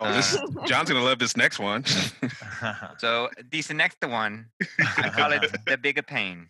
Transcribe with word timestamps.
Oh, 0.00 0.12
this 0.12 0.36
Uh, 0.36 0.46
John's 0.66 0.88
gonna 0.90 1.04
love 1.04 1.18
this 1.18 1.36
next 1.36 1.58
one. 1.58 1.84
So 2.98 3.28
this 3.50 3.70
next 3.72 3.98
one, 4.06 4.46
I 4.78 5.10
call 5.10 5.32
it 5.32 5.42
the 5.66 5.76
bigger 5.78 6.02
pain, 6.02 6.48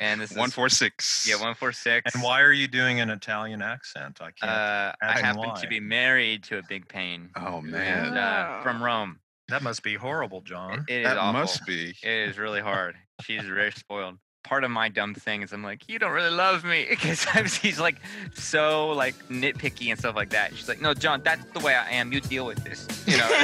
and 0.00 0.20
this 0.20 0.32
one 0.34 0.48
is 0.48 0.54
four 0.54 0.68
six. 0.68 1.26
yeah 1.28 1.40
one 1.40 1.54
four 1.54 1.72
six. 1.72 2.14
and 2.14 2.22
why 2.22 2.40
are 2.40 2.52
you 2.52 2.66
doing 2.68 3.00
an 3.00 3.10
Italian 3.10 3.62
accent? 3.62 4.18
I 4.20 4.30
can't. 4.32 4.50
Uh, 4.52 4.92
I 5.02 5.20
happen 5.20 5.38
why. 5.40 5.60
to 5.60 5.66
be 5.68 5.80
married 5.80 6.44
to 6.44 6.58
a 6.58 6.62
big 6.68 6.88
pain. 6.88 7.30
Oh 7.36 7.58
and, 7.58 7.70
man, 7.70 8.16
uh, 8.16 8.60
from 8.62 8.82
Rome. 8.82 9.20
that 9.48 9.62
must 9.62 9.82
be 9.82 9.94
horrible, 9.94 10.38
It- 10.38 10.44
John. 10.46 10.84
it 10.88 10.98
is 11.00 11.04
that 11.04 11.18
awful. 11.18 11.40
must 11.40 11.66
be. 11.66 11.90
It 12.02 12.28
is 12.28 12.38
really 12.38 12.60
hard. 12.60 12.96
She's 13.22 13.42
very 13.44 13.72
spoiled. 13.72 14.18
Part 14.44 14.62
of 14.62 14.70
my 14.70 14.88
dumb 14.88 15.14
thing 15.14 15.42
is 15.42 15.52
I'm 15.52 15.62
like, 15.62 15.88
you 15.88 15.98
don't 15.98 16.12
really 16.12 16.30
love 16.30 16.64
me 16.64 16.86
because 16.90 17.26
she's 17.46 17.80
like 17.80 17.96
so 18.34 18.90
like 18.90 19.14
nitpicky 19.28 19.88
and 19.88 19.98
stuff 19.98 20.14
like 20.14 20.30
that. 20.30 20.54
She's 20.54 20.68
like, 20.68 20.80
no, 20.80 20.94
John, 20.94 21.22
that's 21.24 21.44
the 21.46 21.60
way 21.60 21.74
I 21.74 21.90
am. 21.90 22.12
You 22.12 22.20
deal 22.20 22.46
with 22.46 22.62
this, 22.62 22.86
you 23.06 23.16
know. 23.16 23.28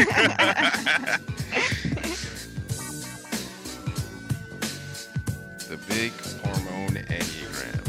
the 5.69 5.77
big 5.89 6.13
hormone 6.43 6.95
enneagram. 6.95 7.80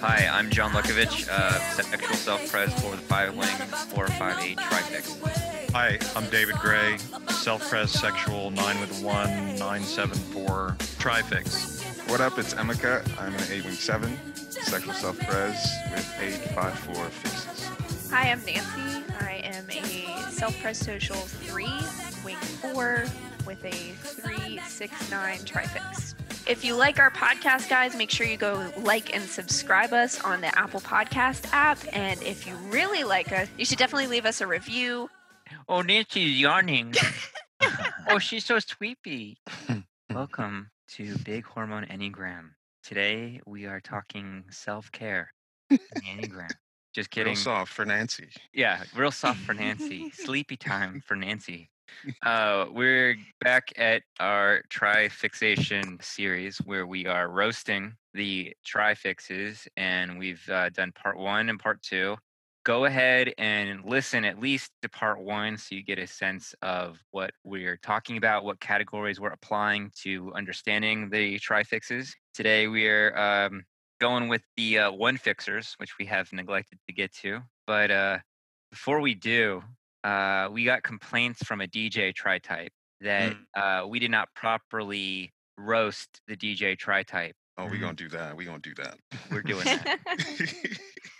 Hi, 0.00 0.28
I'm 0.32 0.48
John 0.48 0.70
Lukovich, 0.70 1.28
uh, 1.28 1.58
sexual 1.72 2.14
self-pres 2.14 2.72
for 2.80 2.92
the 2.92 3.02
five 3.02 3.36
link 3.36 3.50
four 3.90 4.06
five 4.06 4.38
eight 4.44 4.56
trifix. 4.56 5.18
Hi, 5.72 5.98
I'm 6.14 6.30
David 6.30 6.54
Gray, 6.56 6.98
self-pres 7.28 7.90
sexual 7.90 8.52
9 8.52 8.80
with 8.80 9.02
1 9.02 9.56
974 9.56 10.76
trifix. 11.00 11.82
What 12.06 12.20
up? 12.20 12.38
It's 12.38 12.54
Emeka. 12.54 13.02
I'm 13.20 13.34
an 13.34 13.42
eight 13.50 13.64
wing 13.64 13.74
seven, 13.74 14.16
sexual 14.34 14.94
self 14.94 15.18
pres 15.18 15.66
with 15.90 16.16
eight 16.20 16.54
five 16.54 16.78
four 16.78 17.04
fixes. 17.06 18.10
Hi, 18.12 18.30
I'm 18.30 18.44
Nancy. 18.44 19.04
I 19.20 19.40
am 19.42 19.68
a 19.68 20.30
self-pres 20.30 20.78
social 20.78 21.16
three, 21.16 21.66
wing 22.24 22.36
four, 22.36 23.04
with 23.44 23.64
a 23.64 23.72
three 23.72 24.60
six 24.68 25.10
nine 25.10 25.44
trifix. 25.44 26.14
If 26.48 26.64
you 26.64 26.76
like 26.76 26.98
our 26.98 27.10
podcast, 27.10 27.68
guys, 27.68 27.94
make 27.94 28.10
sure 28.10 28.26
you 28.26 28.38
go 28.38 28.72
like 28.78 29.14
and 29.14 29.22
subscribe 29.22 29.92
us 29.92 30.18
on 30.24 30.40
the 30.40 30.58
Apple 30.58 30.80
Podcast 30.80 31.46
app. 31.52 31.78
And 31.92 32.22
if 32.22 32.46
you 32.46 32.54
really 32.70 33.04
like 33.04 33.32
us, 33.32 33.48
you 33.58 33.66
should 33.66 33.76
definitely 33.76 34.06
leave 34.06 34.24
us 34.24 34.40
a 34.40 34.46
review. 34.46 35.10
Oh, 35.68 35.82
Nancy's 35.82 36.40
yawning. 36.40 36.94
oh, 38.08 38.18
she's 38.18 38.46
so 38.46 38.58
sweepy. 38.60 39.36
Welcome 40.10 40.70
to 40.92 41.18
Big 41.18 41.44
Hormone 41.44 41.84
Enneagram. 41.84 42.52
Today 42.82 43.42
we 43.44 43.66
are 43.66 43.80
talking 43.80 44.44
self-care. 44.48 45.30
in 45.68 45.78
the 45.94 46.00
Enneagram. 46.00 46.48
Just 46.94 47.10
kidding. 47.10 47.26
Real 47.26 47.34
kidding. 47.34 47.44
soft 47.44 47.74
for 47.74 47.84
Nancy. 47.84 48.30
Yeah, 48.54 48.82
real 48.96 49.10
soft 49.10 49.40
for 49.40 49.52
Nancy. 49.52 50.10
Sleepy 50.14 50.56
time 50.56 51.02
for 51.06 51.14
Nancy. 51.14 51.68
Uh, 52.22 52.66
we're 52.72 53.16
back 53.40 53.72
at 53.76 54.02
our 54.20 54.62
try 54.68 55.08
fixation 55.08 55.98
series 56.00 56.58
where 56.58 56.86
we 56.86 57.06
are 57.06 57.28
roasting 57.28 57.94
the 58.14 58.54
trifixes, 58.64 59.66
and 59.76 60.18
we've 60.18 60.48
uh, 60.48 60.68
done 60.70 60.92
part 60.92 61.18
one 61.18 61.48
and 61.48 61.58
part 61.58 61.82
two. 61.82 62.16
Go 62.64 62.84
ahead 62.84 63.32
and 63.38 63.84
listen 63.84 64.24
at 64.24 64.40
least 64.40 64.70
to 64.82 64.88
part 64.88 65.20
one 65.20 65.56
so 65.56 65.74
you 65.74 65.82
get 65.82 65.98
a 65.98 66.06
sense 66.06 66.54
of 66.60 66.98
what 67.12 67.30
we're 67.44 67.78
talking 67.78 68.16
about, 68.16 68.44
what 68.44 68.60
categories 68.60 69.20
we're 69.20 69.30
applying 69.30 69.90
to 70.02 70.32
understanding 70.34 71.08
the 71.08 71.38
trifixes. 71.38 72.14
Today 72.34 72.68
we're 72.68 73.16
um, 73.16 73.64
going 74.00 74.28
with 74.28 74.42
the 74.56 74.78
uh, 74.78 74.92
one 74.92 75.16
fixers, 75.16 75.74
which 75.78 75.98
we 75.98 76.04
have 76.06 76.32
neglected 76.32 76.78
to 76.86 76.92
get 76.92 77.12
to. 77.14 77.40
But 77.66 77.90
uh, 77.90 78.18
before 78.70 79.00
we 79.00 79.14
do, 79.14 79.62
uh, 80.04 80.48
we 80.50 80.64
got 80.64 80.82
complaints 80.82 81.42
from 81.44 81.60
a 81.60 81.66
DJ 81.66 82.14
tri 82.14 82.38
type 82.38 82.72
that 83.00 83.32
uh, 83.56 83.86
we 83.86 83.98
did 83.98 84.10
not 84.10 84.28
properly 84.34 85.32
roast 85.56 86.20
the 86.26 86.36
DJ 86.36 86.76
tri 86.78 87.02
type. 87.02 87.34
Oh, 87.56 87.66
we 87.66 87.78
Mhm. 87.78 87.80
gonna 87.80 87.94
do 87.94 88.08
that. 88.10 88.36
We 88.36 88.44
gonna 88.44 88.58
do 88.60 88.74
that. 88.74 88.96
We're 89.30 89.42
doing 89.42 89.64
that. 89.64 89.98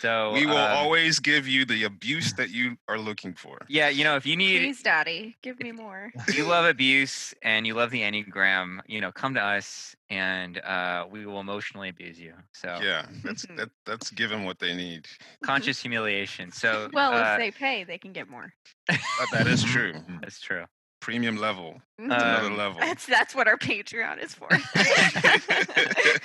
So 0.00 0.32
we 0.32 0.46
will 0.46 0.56
um, 0.56 0.76
always 0.76 1.18
give 1.18 1.48
you 1.48 1.64
the 1.64 1.84
abuse 1.84 2.32
that 2.34 2.50
you 2.50 2.76
are 2.88 2.98
looking 2.98 3.34
for. 3.34 3.58
Yeah, 3.68 3.88
you 3.88 4.04
know, 4.04 4.16
if 4.16 4.24
you 4.26 4.36
need, 4.36 4.58
Please, 4.60 4.82
Daddy, 4.82 5.36
give 5.42 5.58
me 5.60 5.72
more. 5.72 6.12
you 6.34 6.44
love 6.44 6.64
abuse 6.64 7.34
and 7.42 7.66
you 7.66 7.74
love 7.74 7.90
the 7.90 8.02
Enneagram, 8.02 8.80
you 8.86 9.00
know, 9.00 9.10
come 9.10 9.34
to 9.34 9.42
us 9.42 9.96
and 10.08 10.58
uh, 10.58 11.06
we 11.10 11.26
will 11.26 11.40
emotionally 11.40 11.88
abuse 11.88 12.18
you. 12.18 12.34
So 12.52 12.78
Yeah, 12.82 13.06
that's 13.24 13.46
that, 13.56 13.70
that's 13.84 14.10
given 14.10 14.44
what 14.44 14.58
they 14.58 14.74
need. 14.74 15.06
conscious 15.42 15.80
humiliation. 15.80 16.52
So 16.52 16.88
Well, 16.92 17.12
uh, 17.14 17.32
if 17.32 17.38
they 17.38 17.50
pay, 17.50 17.84
they 17.84 17.98
can 17.98 18.12
get 18.12 18.28
more. 18.28 18.52
That, 18.88 19.28
that 19.32 19.46
is 19.48 19.62
true. 19.64 19.94
mhm. 19.94 20.20
that's 20.20 20.40
true. 20.40 20.64
Premium 21.00 21.36
level, 21.36 21.80
Mhm. 22.00 22.04
another 22.06 22.46
Um, 22.48 22.56
level. 22.56 22.80
That's 22.80 23.06
that's 23.06 23.34
what 23.34 23.46
our 23.46 23.56
Patreon 23.56 24.22
is 24.22 24.34
for. 24.34 24.48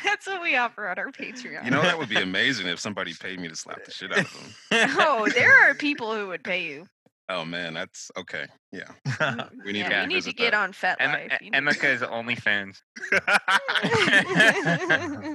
that's 0.03 0.25
what 0.27 0.41
we 0.41 0.55
offer 0.55 0.87
on 0.89 0.97
our 0.97 1.11
Patreon. 1.11 1.63
You 1.65 1.71
know 1.71 1.81
that 1.81 1.97
would 1.97 2.09
be 2.09 2.17
amazing 2.21 2.67
if 2.67 2.79
somebody 2.79 3.13
paid 3.13 3.39
me 3.39 3.47
to 3.49 3.55
slap 3.55 3.83
the 3.85 3.91
shit 3.91 4.11
out 4.11 4.19
of 4.25 4.33
them. 4.33 4.89
oh, 4.99 5.27
there 5.33 5.53
are 5.69 5.73
people 5.75 6.13
who 6.15 6.27
would 6.27 6.43
pay 6.43 6.63
you. 6.65 6.87
Oh 7.29 7.45
man, 7.45 7.73
that's 7.73 8.11
okay. 8.17 8.47
Yeah, 8.71 8.89
We 9.65 9.71
need 9.73 9.79
yeah, 9.81 9.89
to 9.89 10.01
you 10.01 10.07
need 10.07 10.23
to 10.23 10.33
get 10.33 10.51
that. 10.51 10.57
on 10.59 10.73
FetLife. 10.73 10.99
Em- 10.99 11.37
You 11.41 11.51
need- 11.51 11.63
Emeka 11.63 11.93
is 11.93 12.01
OnlyFans. 12.01 12.81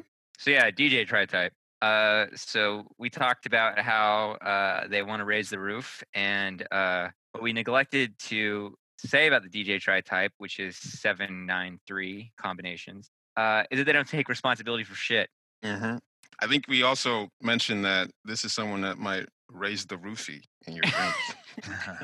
So 0.40 0.50
yeah, 0.52 0.70
DJ 0.70 1.04
Tri 1.04 1.26
Type. 1.26 1.52
Uh, 1.82 2.26
so 2.36 2.86
we 2.96 3.10
talked 3.10 3.44
about 3.46 3.76
how 3.80 4.32
uh, 4.40 4.86
they 4.86 5.02
want 5.02 5.18
to 5.18 5.24
raise 5.24 5.50
the 5.50 5.58
roof, 5.58 6.00
and 6.14 6.64
uh, 6.70 7.08
what 7.32 7.42
we 7.42 7.52
neglected 7.52 8.16
to 8.20 8.76
say 8.98 9.26
about 9.26 9.42
the 9.42 9.48
DJ 9.48 9.80
Tri 9.80 10.00
Type, 10.00 10.32
which 10.38 10.58
is 10.58 10.76
seven 10.76 11.46
nine 11.46 11.78
three 11.86 12.32
combinations, 12.36 13.10
uh, 13.36 13.64
is 13.70 13.78
that 13.78 13.84
they 13.84 13.92
don't 13.92 14.08
take 14.08 14.28
responsibility 14.28 14.84
for 14.84 14.94
shit. 14.94 15.28
hmm 15.64 15.96
I 16.40 16.46
think 16.46 16.66
we 16.68 16.84
also 16.84 17.28
mentioned 17.42 17.84
that 17.84 18.10
this 18.24 18.44
is 18.44 18.52
someone 18.52 18.82
that 18.82 18.96
might 18.96 19.26
raise 19.50 19.84
the 19.86 19.96
roofie 19.96 20.42
in 20.66 20.74
your 20.74 20.82
drink. 20.82 21.14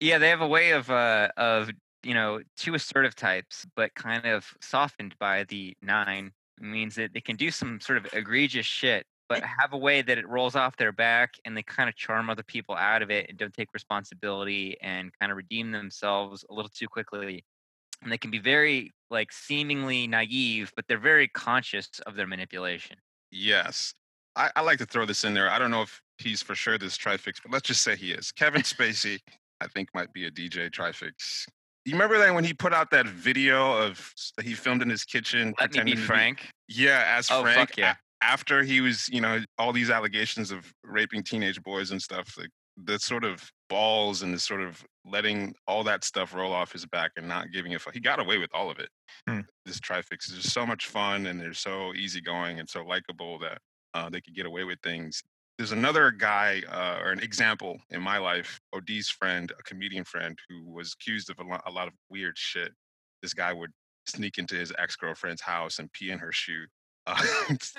Yeah, 0.00 0.16
they 0.16 0.30
have 0.30 0.40
a 0.40 0.48
way 0.48 0.70
of 0.70 0.90
uh, 0.90 1.28
of 1.36 1.70
you 2.02 2.14
know 2.14 2.40
two 2.56 2.74
assertive 2.74 3.14
types, 3.14 3.66
but 3.76 3.94
kind 3.94 4.24
of 4.24 4.46
softened 4.60 5.14
by 5.20 5.44
the 5.44 5.76
nine 5.82 6.32
means 6.58 6.94
that 6.94 7.12
they 7.12 7.20
can 7.20 7.36
do 7.36 7.50
some 7.50 7.80
sort 7.80 7.98
of 7.98 8.06
egregious 8.14 8.64
shit, 8.64 9.04
but 9.30 9.42
have 9.44 9.72
a 9.72 9.78
way 9.78 10.02
that 10.02 10.18
it 10.18 10.28
rolls 10.28 10.56
off 10.56 10.76
their 10.76 10.92
back 10.92 11.34
and 11.46 11.56
they 11.56 11.62
kind 11.62 11.88
of 11.88 11.96
charm 11.96 12.28
other 12.28 12.42
people 12.42 12.74
out 12.74 13.00
of 13.00 13.10
it 13.10 13.26
and 13.30 13.38
don't 13.38 13.54
take 13.54 13.68
responsibility 13.72 14.76
and 14.82 15.10
kind 15.18 15.32
of 15.32 15.38
redeem 15.38 15.70
themselves 15.70 16.44
a 16.50 16.52
little 16.52 16.68
too 16.68 16.88
quickly. 16.88 17.44
And 18.02 18.10
they 18.12 18.18
can 18.18 18.30
be 18.30 18.38
very 18.40 18.92
like 19.08 19.32
seemingly 19.32 20.06
naive, 20.06 20.72
but 20.74 20.84
they're 20.88 20.98
very 20.98 21.28
conscious 21.28 21.88
of 22.06 22.16
their 22.16 22.26
manipulation. 22.26 22.96
yes, 23.30 23.94
I, 24.36 24.50
I 24.56 24.60
like 24.62 24.78
to 24.78 24.86
throw 24.86 25.06
this 25.06 25.24
in 25.24 25.34
there. 25.34 25.50
I 25.50 25.58
don't 25.58 25.70
know 25.72 25.82
if 25.82 26.00
he's 26.18 26.40
for 26.42 26.54
sure 26.54 26.78
this 26.78 26.96
trifix, 26.96 27.40
but 27.40 27.52
let's 27.52 27.66
just 27.66 27.82
say 27.82 27.96
he 27.96 28.12
is. 28.12 28.30
Kevin 28.32 28.62
Spacey, 28.74 29.18
I 29.60 29.66
think, 29.68 29.88
might 29.94 30.12
be 30.12 30.26
a 30.26 30.30
DJ 30.30 30.72
trifix. 30.72 31.46
You 31.84 31.92
remember 31.94 32.18
that 32.18 32.32
when 32.34 32.44
he 32.44 32.52
put 32.54 32.72
out 32.72 32.90
that 32.92 33.06
video 33.06 33.72
of 33.72 34.12
he 34.42 34.54
filmed 34.54 34.82
in 34.82 34.88
his 34.90 35.04
kitchen? 35.04 35.52
Let 35.60 35.74
me 35.74 35.82
be 35.82 35.96
frank. 35.96 36.48
Yeah, 36.68 37.04
as 37.16 37.28
Oh, 37.30 37.42
fuck 37.42 37.54
Frank. 37.54 37.76
yeah. 37.76 37.94
After 38.22 38.62
he 38.62 38.80
was, 38.80 39.08
you 39.08 39.20
know, 39.20 39.40
all 39.58 39.72
these 39.72 39.90
allegations 39.90 40.50
of 40.50 40.72
raping 40.84 41.22
teenage 41.22 41.62
boys 41.62 41.90
and 41.90 42.00
stuff, 42.00 42.36
like 42.38 42.50
the 42.84 42.98
sort 42.98 43.24
of 43.24 43.50
balls 43.68 44.22
and 44.22 44.32
the 44.34 44.38
sort 44.38 44.60
of 44.60 44.82
letting 45.04 45.54
all 45.66 45.82
that 45.84 46.04
stuff 46.04 46.34
roll 46.34 46.52
off 46.52 46.72
his 46.72 46.86
back 46.86 47.12
and 47.16 47.26
not 47.26 47.52
giving 47.52 47.74
a 47.74 47.78
fuck. 47.78 47.94
He 47.94 48.00
got 48.00 48.20
away 48.20 48.38
with 48.38 48.50
all 48.52 48.70
of 48.70 48.78
it. 48.78 48.88
Hmm. 49.28 49.40
This 49.64 49.80
trifix 49.80 50.28
is 50.30 50.42
just 50.42 50.54
so 50.54 50.66
much 50.66 50.86
fun 50.86 51.26
and 51.26 51.40
they're 51.40 51.54
so 51.54 51.92
easygoing 51.94 52.58
and 52.58 52.68
so 52.68 52.82
likable 52.84 53.38
that 53.40 53.58
uh, 53.94 54.10
they 54.10 54.20
could 54.20 54.34
get 54.34 54.46
away 54.46 54.64
with 54.64 54.78
things. 54.82 55.22
There's 55.58 55.72
another 55.72 56.10
guy 56.10 56.62
uh, 56.70 57.00
or 57.04 57.12
an 57.12 57.20
example 57.20 57.78
in 57.90 58.00
my 58.00 58.18
life, 58.18 58.58
Odie's 58.74 59.10
friend, 59.10 59.52
a 59.58 59.62
comedian 59.62 60.04
friend, 60.04 60.38
who 60.48 60.70
was 60.70 60.94
accused 60.98 61.28
of 61.28 61.38
a 61.38 61.42
lot, 61.42 61.62
a 61.66 61.70
lot 61.70 61.86
of 61.86 61.94
weird 62.08 62.38
shit. 62.38 62.72
This 63.20 63.34
guy 63.34 63.52
would 63.52 63.70
sneak 64.06 64.38
into 64.38 64.54
his 64.54 64.72
ex 64.78 64.96
girlfriend's 64.96 65.42
house 65.42 65.78
and 65.78 65.92
pee 65.92 66.10
in 66.10 66.18
her 66.18 66.32
shoe. 66.32 66.64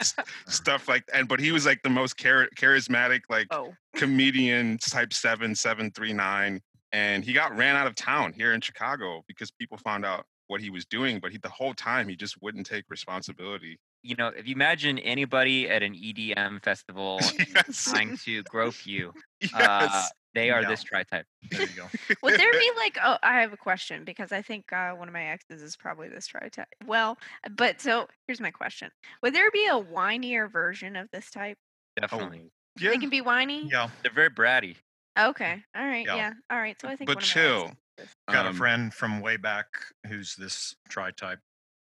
Uh, 0.10 0.24
stuff 0.48 0.88
like 0.88 1.04
and 1.14 1.28
but 1.28 1.40
he 1.40 1.52
was 1.52 1.66
like 1.66 1.82
the 1.84 1.90
most 1.90 2.18
char- 2.18 2.50
charismatic 2.58 3.22
like 3.30 3.48
Oh, 3.52 3.74
comedian 3.96 4.78
type 4.78 5.14
7739 5.14 6.60
and 6.92 7.24
he 7.24 7.34
got 7.34 7.56
ran 7.56 7.76
out 7.76 7.88
of 7.88 7.96
town 7.96 8.34
here 8.34 8.54
in 8.54 8.62
chicago 8.62 9.24
because 9.28 9.52
people 9.52 9.78
found 9.78 10.06
out 10.06 10.26
what 10.52 10.60
he 10.60 10.70
was 10.70 10.86
doing 10.86 11.20
but 11.20 11.32
he 11.32 11.38
the 11.38 11.50
whole 11.50 11.74
time 11.74 12.10
he 12.10 12.16
just 12.16 12.36
wouldn't 12.42 12.66
take 12.66 12.84
responsibility. 12.90 13.80
You 14.04 14.16
know, 14.16 14.28
if 14.28 14.48
you 14.48 14.56
imagine 14.56 15.00
anybody 15.00 15.70
at 15.70 15.82
an 15.84 15.94
EDM 15.94 16.64
festival 16.64 17.20
yes. 17.56 17.86
trying 17.90 18.18
to 18.26 18.44
grope 18.44 18.86
you, 18.86 19.14
yes. 19.42 19.54
uh, 19.54 20.04
They 20.34 20.50
are 20.50 20.62
Yeah. 20.62 20.70
this 20.70 20.84
tri 20.84 21.04
type. 21.04 21.26
There 21.50 21.62
you 21.62 21.68
go. 21.76 21.88
Would 22.24 22.40
there 22.40 22.52
be 22.52 22.72
like 22.78 22.98
oh 23.04 23.18
I 23.22 23.42
have 23.42 23.52
a 23.54 23.58
question 23.58 24.04
because 24.06 24.32
I 24.32 24.42
think 24.42 24.72
uh, 24.72 24.92
one 24.92 25.08
of 25.08 25.14
my 25.14 25.26
exes 25.26 25.62
is 25.62 25.76
probably 25.76 26.08
this 26.10 26.28
tri-type. 26.28 26.68
Well, 26.86 27.18
but 27.56 27.82
so 27.82 28.08
here's 28.28 28.40
my 28.40 28.52
question. 28.52 28.90
Would 29.22 29.36
there 29.36 29.52
be 29.52 29.66
a 29.68 29.74
whinier 29.80 30.50
version 30.52 30.96
of 30.96 31.10
this 31.12 31.30
type? 31.30 31.58
Definitely. 32.00 32.50
yeah, 32.80 32.92
They 32.92 32.98
can 32.98 33.10
be 33.10 33.20
whiny? 33.22 33.68
Yeah, 33.70 33.90
They're 34.04 34.14
very 34.14 34.30
bratty. 34.30 34.78
Okay. 35.20 35.62
All 35.76 35.86
right. 35.86 36.06
Yeah. 36.06 36.16
Yeah. 36.16 36.34
All 36.50 36.58
right. 36.60 36.80
So 36.80 36.88
I 36.88 36.96
think 36.96 37.08
but 37.10 37.18
one 37.18 37.24
of 37.24 37.28
my 37.28 37.34
chill. 37.34 37.64
exes 37.66 37.76
is 38.00 38.16
got 38.34 38.46
a 38.46 38.50
Um, 38.50 38.56
friend 38.56 38.94
from 38.94 39.20
way 39.20 39.36
back 39.36 39.68
who's 40.08 40.36
this 40.38 40.74
tri-type 40.90 41.40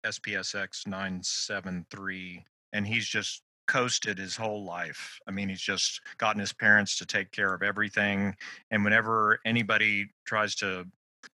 SPSX 0.06 0.88
973, 0.88 2.46
and 2.74 2.88
he's 2.88 3.06
just 3.08 3.42
coasted 3.68 4.18
his 4.18 4.36
whole 4.36 4.64
life. 4.64 5.20
I 5.28 5.32
mean, 5.32 5.50
he's 5.50 5.62
just 5.62 6.02
gotten 6.18 6.40
his 6.40 6.54
parents 6.54 6.98
to 6.98 7.06
take 7.06 7.32
care 7.32 7.54
of 7.54 7.64
everything. 7.64 8.36
And 8.72 8.84
whenever 8.84 9.40
anybody 9.46 10.10
tries 10.26 10.56
to 10.56 10.86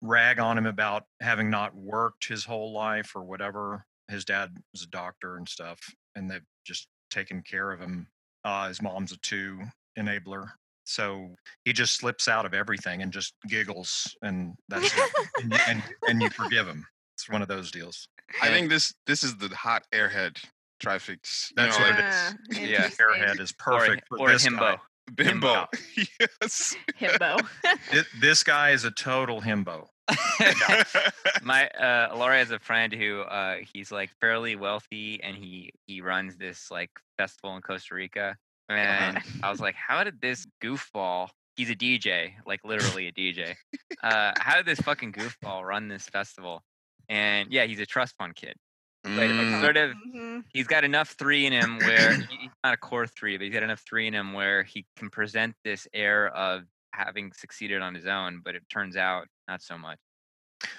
rag 0.01 0.39
on 0.39 0.57
him 0.57 0.65
about 0.65 1.05
having 1.21 1.49
not 1.49 1.75
worked 1.75 2.27
his 2.27 2.43
whole 2.43 2.73
life 2.73 3.15
or 3.15 3.23
whatever, 3.23 3.85
his 4.09 4.25
dad 4.25 4.55
was 4.71 4.83
a 4.83 4.87
doctor 4.87 5.37
and 5.37 5.47
stuff, 5.47 5.79
and 6.15 6.29
they've 6.29 6.45
just 6.65 6.87
taken 7.09 7.41
care 7.41 7.71
of 7.71 7.79
him. 7.79 8.07
Uh, 8.43 8.67
his 8.67 8.81
mom's 8.81 9.11
a 9.11 9.17
two 9.17 9.61
enabler. 9.97 10.49
So 10.85 11.29
he 11.63 11.71
just 11.71 11.95
slips 11.95 12.27
out 12.27 12.45
of 12.45 12.53
everything 12.53 13.01
and 13.01 13.11
just 13.11 13.33
giggles, 13.47 14.15
and 14.21 14.55
that's 14.67 14.91
it. 14.93 15.11
and, 15.41 15.53
you, 15.53 15.59
and, 15.67 15.83
and 16.09 16.21
you 16.21 16.29
forgive 16.29 16.67
him. 16.67 16.85
It's 17.15 17.29
one 17.29 17.41
of 17.41 17.47
those 17.47 17.71
deals. 17.71 18.07
I 18.41 18.49
think 18.49 18.69
this 18.69 18.93
this 19.05 19.23
is 19.23 19.37
the 19.37 19.49
hot 19.49 19.85
airhead 19.93 20.43
trifix. 20.83 21.51
You 21.57 21.63
That's 21.63 21.77
know, 21.79 21.85
what 21.85 21.95
like 21.95 22.03
it 22.03 22.07
is. 22.07 22.15
Ah, 22.15 22.33
Yeah. 22.61 22.67
interesting. 22.85 23.05
Airhead 23.05 23.39
is 23.39 23.53
Or 23.67 23.73
a- 23.73 23.79
perfect 23.79 24.07
or, 24.11 24.17
for 24.17 24.29
a 24.29 24.33
this 24.33 24.45
himbo. 24.47 24.59
guy. 24.59 24.77
bimbo. 25.15 25.67
yes. 26.19 26.75
Himbo. 26.99 27.47
Thi- 27.91 28.19
This 28.19 28.43
guy 28.43 28.71
is 28.71 28.83
a 28.85 28.91
total 28.91 29.41
himbo. 29.41 29.87
My 31.43 31.67
uh 31.69 32.13
Laurie 32.17 32.37
has 32.39 32.51
a 32.51 32.59
friend 32.59 32.93
who 32.93 33.21
uh 33.21 33.57
he's 33.73 33.91
like 33.91 34.09
fairly 34.19 34.55
wealthy 34.55 35.21
and 35.23 35.35
he 35.35 35.71
he 35.87 36.01
runs 36.01 36.35
this 36.37 36.69
like 36.71 36.89
festival 37.17 37.55
in 37.55 37.61
Costa 37.61 37.95
Rica. 37.95 38.35
And 38.69 39.19
I 39.43 39.49
was 39.49 39.59
like, 39.59 39.75
how 39.75 40.03
did 40.03 40.19
this 40.21 40.47
goofball 40.61 41.29
he's 41.55 41.69
a 41.69 41.75
DJ, 41.75 42.31
like 42.47 42.61
literally 42.63 43.07
a 43.07 43.11
DJ. 43.11 43.55
Uh 44.01 44.31
how 44.39 44.55
did 44.57 44.65
this 44.65 44.79
fucking 44.81 45.13
goofball 45.13 45.63
run 45.63 45.87
this 45.87 46.07
festival? 46.09 46.61
And 47.09 47.51
yeah, 47.51 47.65
he's 47.65 47.79
a 47.79 47.85
trust 47.85 48.15
fund 48.17 48.35
kid. 48.35 48.55
But 49.03 49.11
Mm, 49.29 49.59
sort 49.61 49.77
of 49.77 49.91
Mhm. 49.97 50.45
he's 50.53 50.65
got 50.67 50.83
enough 50.83 51.09
three 51.11 51.45
in 51.45 51.51
him 51.53 51.77
where 51.79 52.13
he's 52.29 52.49
not 52.63 52.73
a 52.73 52.77
core 52.77 53.05
three, 53.05 53.37
but 53.37 53.43
he's 53.43 53.53
got 53.53 53.63
enough 53.63 53.81
three 53.81 54.07
in 54.07 54.13
him 54.13 54.33
where 54.33 54.63
he 54.63 54.85
can 54.95 55.09
present 55.09 55.55
this 55.63 55.87
air 55.93 56.29
of 56.29 56.63
having 56.93 57.33
succeeded 57.33 57.81
on 57.81 57.93
his 57.93 58.05
own, 58.05 58.39
but 58.39 58.55
it 58.55 58.63
turns 58.69 58.95
out 58.95 59.27
not 59.47 59.61
so 59.61 59.77
much. 59.77 59.99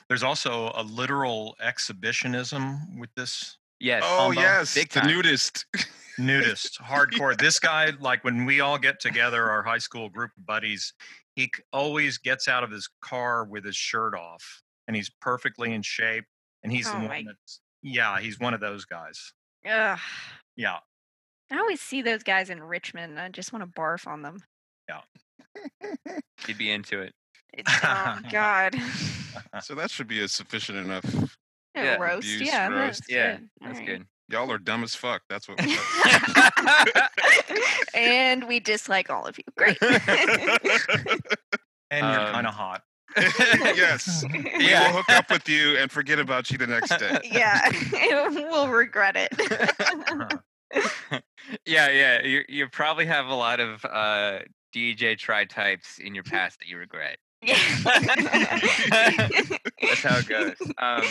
There's 0.08 0.22
also 0.22 0.72
a 0.74 0.82
literal 0.82 1.54
exhibitionism 1.60 2.98
with 2.98 3.10
this 3.14 3.58
Yes. 3.80 4.02
oh 4.04 4.28
combo, 4.32 4.40
yes, 4.40 4.74
big 4.74 4.88
the 4.88 5.00
time. 5.00 5.08
nudist. 5.10 5.66
nudist, 6.18 6.78
hardcore. 6.80 7.36
This 7.36 7.58
guy, 7.58 7.90
like 8.00 8.24
when 8.24 8.44
we 8.46 8.60
all 8.60 8.78
get 8.78 9.00
together, 9.00 9.50
our 9.50 9.62
high 9.62 9.78
school 9.78 10.08
group 10.08 10.30
of 10.38 10.46
buddies, 10.46 10.94
he 11.36 11.50
always 11.72 12.16
gets 12.18 12.46
out 12.48 12.62
of 12.64 12.70
his 12.70 12.88
car 13.02 13.44
with 13.44 13.64
his 13.64 13.76
shirt 13.76 14.14
off, 14.14 14.62
and 14.86 14.94
he's 14.96 15.10
perfectly 15.20 15.74
in 15.74 15.82
shape. 15.82 16.24
And 16.62 16.72
he's 16.72 16.90
the 16.90 16.96
one 16.96 17.08
my- 17.08 17.24
that's 17.26 17.60
yeah, 17.84 18.18
he's 18.18 18.40
one 18.40 18.54
of 18.54 18.60
those 18.60 18.84
guys. 18.84 19.32
Ugh. 19.70 19.98
Yeah, 20.56 20.78
I 21.52 21.58
always 21.58 21.80
see 21.80 22.02
those 22.02 22.22
guys 22.24 22.50
in 22.50 22.60
Richmond. 22.62 23.12
and 23.12 23.20
I 23.20 23.28
just 23.28 23.52
want 23.52 23.64
to 23.64 23.80
barf 23.80 24.06
on 24.08 24.22
them. 24.22 24.38
Yeah. 24.88 25.00
He'd 26.46 26.58
be 26.58 26.70
into 26.72 27.00
it. 27.02 27.12
It- 27.52 27.66
oh 27.84 28.18
God. 28.32 28.74
so 29.62 29.74
that 29.76 29.90
should 29.90 30.08
be 30.08 30.20
a 30.22 30.28
sufficient 30.28 30.78
enough. 30.78 31.04
Yeah, 31.76 31.96
roast. 31.96 32.26
abuse, 32.26 32.40
yeah. 32.48 32.68
roast. 32.68 33.02
That's 33.02 33.10
Yeah, 33.10 33.36
good. 33.36 33.48
that's 33.60 33.78
Alright. 33.80 33.86
good. 33.86 34.06
Y'all 34.30 34.50
are 34.50 34.58
dumb 34.58 34.82
as 34.82 34.94
fuck. 34.94 35.22
That's 35.28 35.46
what. 35.48 35.60
and 37.94 38.44
we 38.48 38.58
dislike 38.60 39.10
all 39.10 39.26
of 39.26 39.36
you. 39.38 39.44
Great. 39.56 39.76
and 39.82 40.00
you're 41.90 42.20
Um, 42.20 42.32
kind 42.32 42.46
of 42.46 42.54
hot. 42.54 42.82
yes. 43.76 44.24
We 44.32 44.68
Yeah. 44.68 44.88
will 44.92 44.98
hook 45.02 45.10
up 45.10 45.30
with 45.30 45.48
you 45.48 45.76
and 45.78 45.90
forget 45.90 46.18
about 46.18 46.50
you 46.50 46.58
the 46.58 46.66
next 46.66 46.96
day. 46.98 47.18
yeah. 47.24 47.68
we'll 48.50 48.68
regret 48.68 49.16
it. 49.16 49.32
yeah, 51.66 51.90
yeah. 51.90 52.22
You 52.22 52.42
you 52.48 52.68
probably 52.68 53.06
have 53.06 53.26
a 53.26 53.34
lot 53.34 53.60
of 53.60 53.84
uh, 53.84 54.38
DJ 54.74 55.16
tri 55.18 55.44
types 55.44 55.98
in 55.98 56.14
your 56.14 56.24
past 56.24 56.58
that 56.60 56.68
you 56.68 56.78
regret. 56.78 57.18
That's 57.46 57.84
how 60.02 60.18
it 60.18 60.28
goes. 60.28 60.54
Um, 60.78 61.04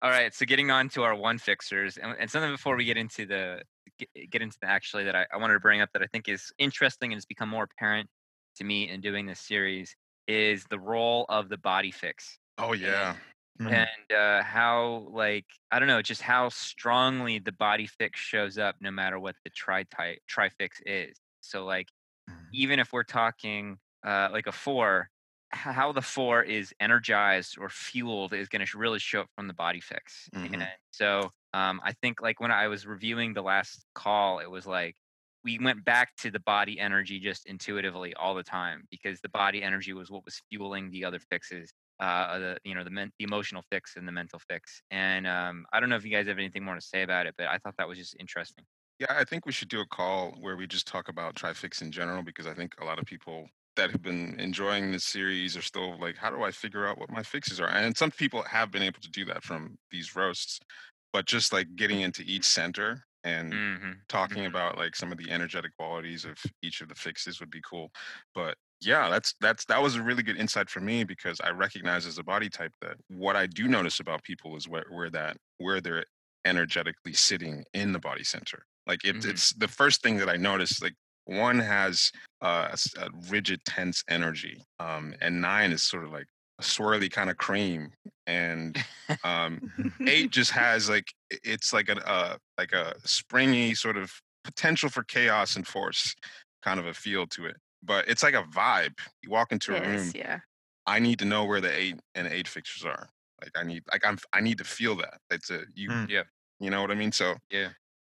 all 0.00 0.10
right, 0.10 0.32
so 0.32 0.46
getting 0.46 0.70
on 0.70 0.88
to 0.90 1.02
our 1.02 1.14
one 1.14 1.38
fixers, 1.38 1.96
and, 1.96 2.14
and 2.18 2.30
something 2.30 2.52
before 2.52 2.76
we 2.76 2.84
get 2.84 2.96
into 2.96 3.26
the 3.26 3.62
get, 3.98 4.08
get 4.30 4.42
into 4.42 4.56
the 4.62 4.68
actually 4.68 5.04
that 5.04 5.16
I, 5.16 5.26
I 5.32 5.36
wanted 5.38 5.54
to 5.54 5.60
bring 5.60 5.80
up 5.80 5.90
that 5.92 6.02
I 6.02 6.06
think 6.06 6.28
is 6.28 6.52
interesting 6.58 7.12
and 7.12 7.16
has 7.16 7.26
become 7.26 7.48
more 7.48 7.64
apparent 7.64 8.08
to 8.56 8.64
me 8.64 8.88
in 8.88 9.00
doing 9.00 9.26
this 9.26 9.40
series 9.40 9.94
is 10.28 10.66
the 10.70 10.80
role 10.80 11.26
of 11.30 11.48
the 11.50 11.58
body 11.58 11.90
fix 11.92 12.38
Oh 12.58 12.72
yeah. 12.72 13.16
Mhm. 13.60 13.88
and 14.08 14.12
uh, 14.12 14.42
how 14.42 15.08
like 15.12 15.46
I 15.70 15.78
don't 15.78 15.88
know, 15.88 16.02
just 16.02 16.22
how 16.22 16.48
strongly 16.48 17.38
the 17.38 17.52
body 17.52 17.86
fix 17.86 18.18
shows 18.20 18.56
up 18.58 18.76
no 18.80 18.90
matter 18.90 19.18
what 19.18 19.36
the 19.44 19.50
tri 19.50 19.84
type 19.84 20.20
trifix 20.26 20.80
is. 20.86 21.20
So 21.40 21.64
like 21.64 21.88
Mhm. 22.26 22.52
even 22.52 22.80
if 22.80 22.92
we're 22.92 23.04
talking 23.04 23.78
uh, 24.06 24.30
like 24.32 24.46
a 24.48 24.52
four, 24.52 25.10
how 25.52 25.92
the 25.92 26.02
four 26.02 26.42
is 26.42 26.74
energized 26.80 27.58
or 27.58 27.68
fueled 27.70 28.34
is 28.34 28.48
going 28.48 28.66
to 28.66 28.78
really 28.78 28.98
show 29.00 29.22
up 29.22 29.30
from 29.36 29.48
the 29.48 29.54
body 29.54 29.80
fix. 29.80 30.30
Mhm. 30.32 30.60
And 30.60 30.78
so 30.92 31.32
um, 31.54 31.80
I 31.84 31.92
think 31.94 32.20
like 32.22 32.40
when 32.40 32.52
I 32.52 32.68
was 32.68 32.86
reviewing 32.86 33.34
the 33.34 33.42
last 33.42 33.86
call, 33.94 34.40
it 34.40 34.50
was 34.50 34.66
like 34.66 34.96
we 35.44 35.58
went 35.58 35.84
back 35.84 36.14
to 36.16 36.30
the 36.30 36.40
body 36.40 36.78
energy 36.78 37.18
just 37.20 37.46
intuitively 37.46 38.14
all 38.14 38.34
the 38.34 38.42
time 38.42 38.84
because 38.90 39.20
the 39.20 39.28
body 39.28 39.62
energy 39.62 39.92
was 39.92 40.10
what 40.10 40.24
was 40.24 40.40
fueling 40.50 40.90
the 40.90 41.04
other 41.04 41.18
fixes 41.30 41.72
uh 42.00 42.38
the 42.38 42.56
you 42.64 42.74
know 42.74 42.84
the, 42.84 42.90
men- 42.90 43.12
the 43.18 43.24
emotional 43.24 43.62
fix 43.70 43.96
and 43.96 44.06
the 44.06 44.12
mental 44.12 44.40
fix. 44.48 44.82
And 44.90 45.26
um 45.26 45.66
i 45.72 45.80
don't 45.80 45.88
know 45.88 45.96
if 45.96 46.04
you 46.04 46.10
guys 46.10 46.26
have 46.28 46.38
anything 46.38 46.64
more 46.64 46.74
to 46.74 46.80
say 46.80 47.02
about 47.02 47.26
it 47.26 47.34
but 47.36 47.48
i 47.48 47.58
thought 47.58 47.74
that 47.78 47.88
was 47.88 47.98
just 47.98 48.16
interesting. 48.18 48.64
Yeah, 48.98 49.06
I 49.10 49.22
think 49.24 49.46
we 49.46 49.52
should 49.52 49.68
do 49.68 49.80
a 49.80 49.86
call 49.86 50.34
where 50.40 50.56
we 50.56 50.66
just 50.66 50.88
talk 50.88 51.08
about 51.08 51.36
Trifix 51.36 51.82
in 51.82 51.92
general 51.92 52.22
because 52.24 52.48
I 52.48 52.54
think 52.54 52.74
a 52.80 52.84
lot 52.84 52.98
of 52.98 53.04
people 53.04 53.46
that 53.76 53.92
have 53.92 54.02
been 54.02 54.34
enjoying 54.40 54.90
this 54.90 55.04
series 55.04 55.56
are 55.56 55.62
still 55.62 55.96
like, 56.00 56.16
how 56.16 56.30
do 56.30 56.42
I 56.42 56.50
figure 56.50 56.84
out 56.84 56.98
what 56.98 57.08
my 57.08 57.22
fixes 57.22 57.60
are? 57.60 57.68
And 57.68 57.96
some 57.96 58.10
people 58.10 58.42
have 58.42 58.72
been 58.72 58.82
able 58.82 59.00
to 59.00 59.10
do 59.10 59.24
that 59.26 59.44
from 59.44 59.78
these 59.92 60.16
roasts, 60.16 60.58
but 61.12 61.26
just 61.26 61.52
like 61.52 61.76
getting 61.76 62.00
into 62.00 62.24
each 62.26 62.44
center 62.44 63.06
and 63.24 63.60
hmm 63.60 64.02
talking 64.08 64.42
Mhm. 64.42 64.48
about 64.48 64.78
like 64.78 64.96
some 64.96 65.12
of 65.12 65.18
the 65.18 65.30
energetic 65.30 65.76
qualities 65.76 66.24
of 66.24 66.38
each 66.62 66.80
of 66.80 66.88
the 66.88 66.94
fixes 66.94 67.40
would 67.40 67.50
be 67.50 67.60
cool. 67.62 67.90
But 68.34 68.56
yeah, 68.80 69.08
that's 69.10 69.34
that's 69.40 69.64
that 69.66 69.82
was 69.82 69.96
a 69.96 70.02
really 70.02 70.22
good 70.22 70.36
insight 70.38 70.70
for 70.70 70.80
me 70.80 71.04
because 71.04 71.40
I 71.40 71.50
recognize 71.50 72.06
as 72.06 72.18
a 72.18 72.24
body 72.24 72.48
type 72.48 72.72
that 72.80 72.96
what 73.08 73.36
I 73.36 73.46
do 73.46 73.68
notice 73.68 74.00
about 74.00 74.22
people 74.22 74.56
is 74.56 74.68
where 74.68 74.86
where 74.90 75.10
that 75.10 75.36
where 75.58 75.80
they're 75.80 76.06
energetically 76.44 77.12
sitting 77.12 77.64
in 77.74 77.92
the 77.92 77.98
body 77.98 78.24
center. 78.24 78.64
Like 78.86 79.04
it, 79.04 79.16
Mhm. 79.16 79.24
it's 79.24 79.52
the 79.54 79.68
first 79.68 80.02
thing 80.02 80.16
that 80.18 80.28
I 80.30 80.36
notice 80.36 80.80
Like 80.80 80.94
one 81.24 81.58
has 81.58 82.10
uh, 82.40 82.74
a 82.96 83.00
a 83.06 83.10
rigid, 83.28 83.64
tense 83.64 84.02
energy, 84.08 84.62
um, 84.78 85.14
and 85.20 85.40
nine 85.42 85.72
is 85.72 85.82
sort 85.82 86.04
of 86.04 86.10
like 86.12 86.26
swirly 86.60 87.10
kind 87.10 87.30
of 87.30 87.36
cream, 87.36 87.90
and 88.26 88.76
um, 89.24 89.70
eight 90.06 90.30
just 90.38 90.50
has 90.52 90.88
like 90.88 91.06
it's 91.30 91.72
like 91.72 91.88
a 91.88 92.08
uh, 92.08 92.36
like 92.58 92.72
a 92.72 92.94
springy 93.04 93.74
sort 93.74 93.96
of 93.96 94.10
potential 94.44 94.88
for 94.88 95.02
chaos 95.04 95.56
and 95.56 95.66
force 95.66 96.14
kind 96.62 96.80
of 96.80 96.86
a 96.86 96.94
feel 96.94 97.26
to 97.26 97.44
it 97.46 97.56
but 97.82 98.08
it's 98.08 98.22
like 98.22 98.34
a 98.34 98.42
vibe 98.44 98.94
you 99.22 99.30
walk 99.30 99.52
into 99.52 99.76
a 99.76 99.80
room 99.86 100.10
yeah. 100.14 100.38
i 100.86 100.98
need 100.98 101.18
to 101.18 101.24
know 101.24 101.44
where 101.44 101.60
the 101.60 101.70
eight 101.72 101.96
and 102.14 102.26
eight 102.28 102.48
fixtures 102.48 102.84
are 102.84 103.08
like 103.42 103.50
i 103.56 103.62
need 103.62 103.82
like 103.92 104.04
i'm 104.06 104.16
i 104.32 104.40
need 104.40 104.56
to 104.58 104.64
feel 104.64 104.96
that 104.96 105.18
it's 105.30 105.50
a 105.50 105.60
you 105.74 105.88
Mm. 105.90 106.08
Yeah. 106.08 106.22
you 106.60 106.70
know 106.70 106.80
what 106.80 106.90
i 106.90 106.94
mean 106.94 107.12
so 107.12 107.34
Yeah. 107.50 107.68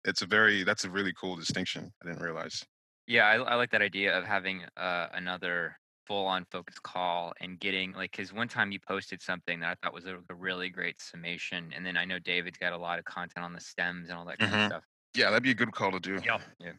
it's 0.05 0.23
a 0.23 0.27
very 0.27 0.65
that's 0.65 0.85
a 0.85 0.91
really 0.91 1.13
cool 1.13 1.37
distinction 1.37 1.93
i 2.03 2.07
didn't 2.09 2.23
realize 2.23 2.65
yeah 3.07 3.27
I, 3.27 3.35
I 3.35 3.55
like 3.57 3.71
that 3.73 3.83
idea 3.83 4.17
of 4.19 4.25
having 4.25 4.63
uh 4.77 5.09
another 5.13 5.77
full 6.13 6.27
on 6.27 6.45
focus 6.51 6.79
call 6.79 7.33
and 7.41 7.59
getting 7.59 7.93
like 7.93 8.11
because 8.11 8.35
one 8.35 8.47
time 8.49 8.71
you 8.71 8.79
posted 8.79 9.23
something 9.23 9.61
that 9.61 9.71
i 9.71 9.75
thought 9.83 9.95
was 9.95 10.05
a, 10.05 10.19
a 10.29 10.35
really 10.35 10.69
great 10.69 11.01
summation 11.01 11.73
and 11.75 11.87
then 11.87 11.97
i 11.97 12.05
know 12.05 12.19
david's 12.19 12.59
got 12.59 12.75
a 12.75 12.77
lot 12.77 12.99
of 12.99 13.05
content 13.07 13.43
on 13.43 13.55
the 13.55 13.61
stems 13.61 14.11
and 14.11 14.19
all 14.19 14.27
that 14.27 14.39
kind 14.39 14.53
Mhm. 14.53 14.59
of 14.61 14.67
stuff 14.67 14.85
yeah 15.15 15.31
that'd 15.31 15.43
be 15.43 15.53
a 15.53 15.55
good 15.55 15.73
call 15.73 15.91
to 15.91 16.01
do 16.01 16.21
Yeah. 16.59 16.73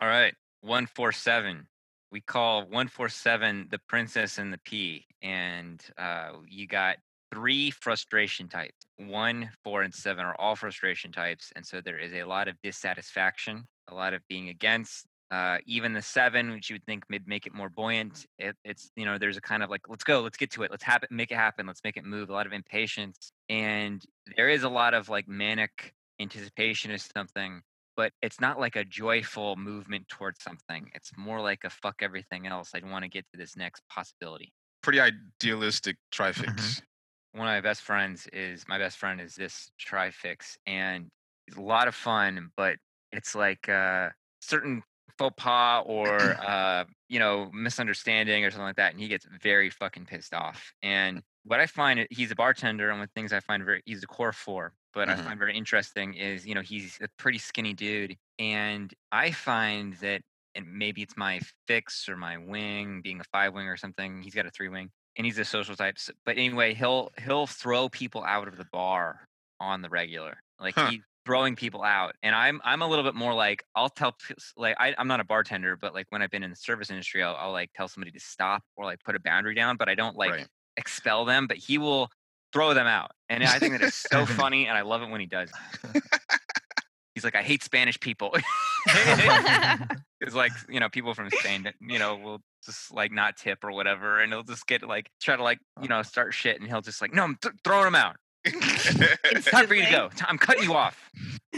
All 0.00 0.08
right, 0.08 0.34
147. 0.62 1.68
We 2.10 2.20
call 2.20 2.62
147 2.62 3.68
the 3.70 3.78
princess 3.78 4.38
and 4.38 4.52
the 4.52 4.58
pea. 4.58 5.06
And 5.22 5.84
uh, 5.98 6.38
you 6.46 6.66
got 6.66 6.96
three 7.32 7.70
frustration 7.70 8.48
types. 8.48 8.86
One, 8.96 9.50
four, 9.62 9.82
and 9.82 9.94
seven 9.94 10.24
are 10.24 10.34
all 10.40 10.56
frustration 10.56 11.12
types. 11.12 11.52
And 11.54 11.66
so 11.66 11.80
there 11.80 11.98
is 11.98 12.12
a 12.14 12.24
lot 12.24 12.48
of 12.48 12.56
dissatisfaction, 12.62 13.66
a 13.88 13.94
lot 13.94 14.14
of 14.14 14.22
being 14.28 14.48
against, 14.48 15.06
Uh, 15.30 15.58
even 15.64 15.92
the 15.92 16.02
seven, 16.02 16.50
which 16.50 16.70
you 16.70 16.74
would 16.74 16.84
think 16.86 17.04
would 17.08 17.28
make 17.28 17.46
it 17.46 17.54
more 17.54 17.68
buoyant, 17.68 18.26
it, 18.38 18.56
it's 18.64 18.90
you 18.96 19.04
know 19.04 19.16
there's 19.16 19.36
a 19.36 19.40
kind 19.40 19.62
of 19.62 19.70
like 19.70 19.82
let's 19.88 20.02
go, 20.02 20.20
let's 20.20 20.36
get 20.36 20.50
to 20.50 20.64
it, 20.64 20.70
let's 20.70 20.82
have 20.82 21.04
it, 21.04 21.10
make 21.10 21.30
it 21.30 21.36
happen, 21.36 21.66
let's 21.66 21.82
make 21.84 21.96
it 21.96 22.04
move. 22.04 22.30
A 22.30 22.32
lot 22.32 22.46
of 22.46 22.52
impatience, 22.52 23.32
and 23.48 24.02
there 24.36 24.48
is 24.48 24.64
a 24.64 24.68
lot 24.68 24.92
of 24.92 25.08
like 25.08 25.28
manic 25.28 25.94
anticipation 26.20 26.90
of 26.90 27.00
something, 27.00 27.62
but 27.96 28.12
it's 28.22 28.40
not 28.40 28.58
like 28.58 28.74
a 28.74 28.84
joyful 28.84 29.54
movement 29.54 30.08
towards 30.08 30.42
something. 30.42 30.90
It's 30.94 31.12
more 31.16 31.40
like 31.40 31.62
a 31.64 31.70
fuck 31.70 31.96
everything 32.02 32.48
else. 32.48 32.72
I 32.74 32.80
want 32.84 33.04
to 33.04 33.08
get 33.08 33.24
to 33.32 33.38
this 33.38 33.56
next 33.56 33.82
possibility. 33.88 34.52
Pretty 34.82 35.00
idealistic 35.00 35.96
trifix. 36.10 36.50
Mm-hmm. 36.50 37.38
one 37.38 37.48
of 37.48 37.52
my 37.52 37.60
best 37.60 37.82
friends 37.82 38.26
is 38.32 38.64
my 38.66 38.78
best 38.78 38.98
friend 38.98 39.20
is 39.20 39.34
this 39.36 39.70
trifix 39.78 40.58
and 40.66 41.06
it's 41.46 41.56
a 41.56 41.60
lot 41.60 41.86
of 41.86 41.94
fun 41.94 42.50
but 42.56 42.76
it's 43.12 43.34
like 43.34 43.68
uh 43.68 44.08
certain 44.40 44.82
faux 45.20 45.34
pas 45.36 45.84
or 45.86 46.36
uh 46.40 46.84
you 47.08 47.18
know 47.18 47.50
misunderstanding 47.52 48.44
or 48.44 48.50
something 48.50 48.66
like 48.66 48.76
that 48.76 48.92
and 48.92 49.00
he 49.00 49.08
gets 49.08 49.26
very 49.42 49.70
fucking 49.70 50.06
pissed 50.06 50.34
off 50.34 50.72
and 50.82 51.22
what 51.44 51.60
i 51.60 51.66
find 51.66 52.06
he's 52.10 52.30
a 52.30 52.34
bartender 52.36 52.88
and 52.90 52.98
one 52.98 53.04
of 53.04 53.10
the 53.14 53.20
things 53.20 53.32
i 53.32 53.40
find 53.40 53.64
very 53.64 53.82
he's 53.86 54.02
a 54.02 54.06
core 54.06 54.32
four 54.32 54.74
but 54.94 55.08
Mhm. 55.08 55.10
i 55.10 55.16
find 55.16 55.38
very 55.38 55.56
interesting 55.56 56.14
is 56.14 56.46
you 56.46 56.54
know 56.54 56.62
he's 56.62 56.98
a 57.02 57.08
pretty 57.18 57.38
skinny 57.38 57.74
dude 57.74 58.16
and 58.38 58.94
i 59.12 59.30
find 59.30 59.94
that 59.94 60.22
and 60.54 60.66
maybe 60.72 61.02
it's 61.02 61.16
my 61.16 61.40
fix 61.66 62.08
or 62.08 62.16
my 62.16 62.36
wing 62.38 63.02
being 63.02 63.20
a 63.20 63.24
five 63.32 63.54
wing 63.54 63.66
or 63.68 63.76
something 63.76 64.22
he's 64.22 64.34
got 64.34 64.46
a 64.46 64.50
three 64.50 64.68
wing 64.68 64.90
and 65.16 65.26
he's 65.26 65.38
a 65.38 65.44
social 65.44 65.74
type. 65.76 65.96
But 66.24 66.38
anyway, 66.38 66.72
he'll 66.74 67.10
he'll 67.18 67.46
throw 67.46 67.88
people 67.88 68.22
out 68.24 68.48
of 68.48 68.56
the 68.56 68.64
bar 68.72 69.24
on 69.58 69.82
the 69.82 69.88
regular. 69.88 70.40
Like 70.58 70.76
Huh. 70.76 70.92
he's 70.92 71.02
throwing 71.24 71.56
people 71.56 71.82
out, 71.82 72.14
and 72.22 72.34
I'm 72.34 72.60
I'm 72.64 72.82
a 72.82 72.88
little 72.88 73.04
bit 73.04 73.14
more 73.14 73.34
like 73.34 73.64
I'll 73.74 73.88
tell 73.88 74.16
like 74.56 74.76
I, 74.78 74.94
I'm 74.98 75.08
not 75.08 75.20
a 75.20 75.24
bartender, 75.24 75.76
but 75.76 75.94
like 75.94 76.06
when 76.10 76.22
I've 76.22 76.30
been 76.30 76.42
in 76.42 76.50
the 76.50 76.56
service 76.56 76.90
industry, 76.90 77.22
I'll, 77.22 77.36
I'll 77.36 77.52
like 77.52 77.70
tell 77.74 77.88
somebody 77.88 78.12
to 78.12 78.20
stop 78.20 78.62
or 78.76 78.84
like 78.84 79.00
put 79.04 79.16
a 79.16 79.20
boundary 79.20 79.54
down, 79.54 79.76
but 79.76 79.88
I 79.88 79.94
don't 79.94 80.16
like 80.16 80.32
Right. 80.32 80.46
expel 80.76 81.24
them. 81.24 81.46
But 81.46 81.58
he 81.58 81.78
will 81.78 82.08
throw 82.52 82.74
them 82.74 82.86
out, 82.86 83.12
and 83.28 83.44
I 83.44 83.58
think 83.58 83.72
that 83.78 83.82
is 83.82 83.94
so 83.94 84.26
funny, 84.40 84.66
and 84.66 84.76
I 84.76 84.82
love 84.82 85.02
it 85.02 85.10
when 85.10 85.20
he 85.20 85.26
does. 85.26 85.50
He's 87.14 87.24
like, 87.24 87.34
I 87.34 87.42
hate 87.42 87.62
Spanish 87.62 87.98
people. 87.98 88.34
it's 88.86 90.34
like 90.34 90.52
you 90.68 90.80
know 90.80 90.88
people 90.88 91.12
from 91.14 91.28
Spain 91.30 91.64
that 91.64 91.74
you 91.80 91.98
know 91.98 92.16
will 92.16 92.40
just 92.64 92.92
like 92.92 93.12
not 93.12 93.36
tip 93.36 93.62
or 93.64 93.72
whatever, 93.72 94.20
and 94.20 94.32
he'll 94.32 94.42
just 94.42 94.66
get 94.66 94.82
like 94.82 95.10
try 95.20 95.36
to 95.36 95.42
like 95.42 95.58
you 95.78 95.84
uh-huh. 95.84 95.98
know 95.98 96.02
start 96.02 96.34
shit, 96.34 96.60
and 96.60 96.68
he'll 96.68 96.80
just 96.80 97.02
like 97.02 97.12
no, 97.12 97.24
I'm 97.24 97.36
th- 97.36 97.54
throwing 97.64 97.86
him 97.86 97.94
out. 97.94 98.16
It's 98.44 99.44
time 99.50 99.66
for 99.66 99.74
you 99.74 99.84
to 99.84 99.90
go. 99.90 100.10
I'm 100.26 100.38
cutting 100.38 100.64
you 100.64 100.74
off. 100.74 101.10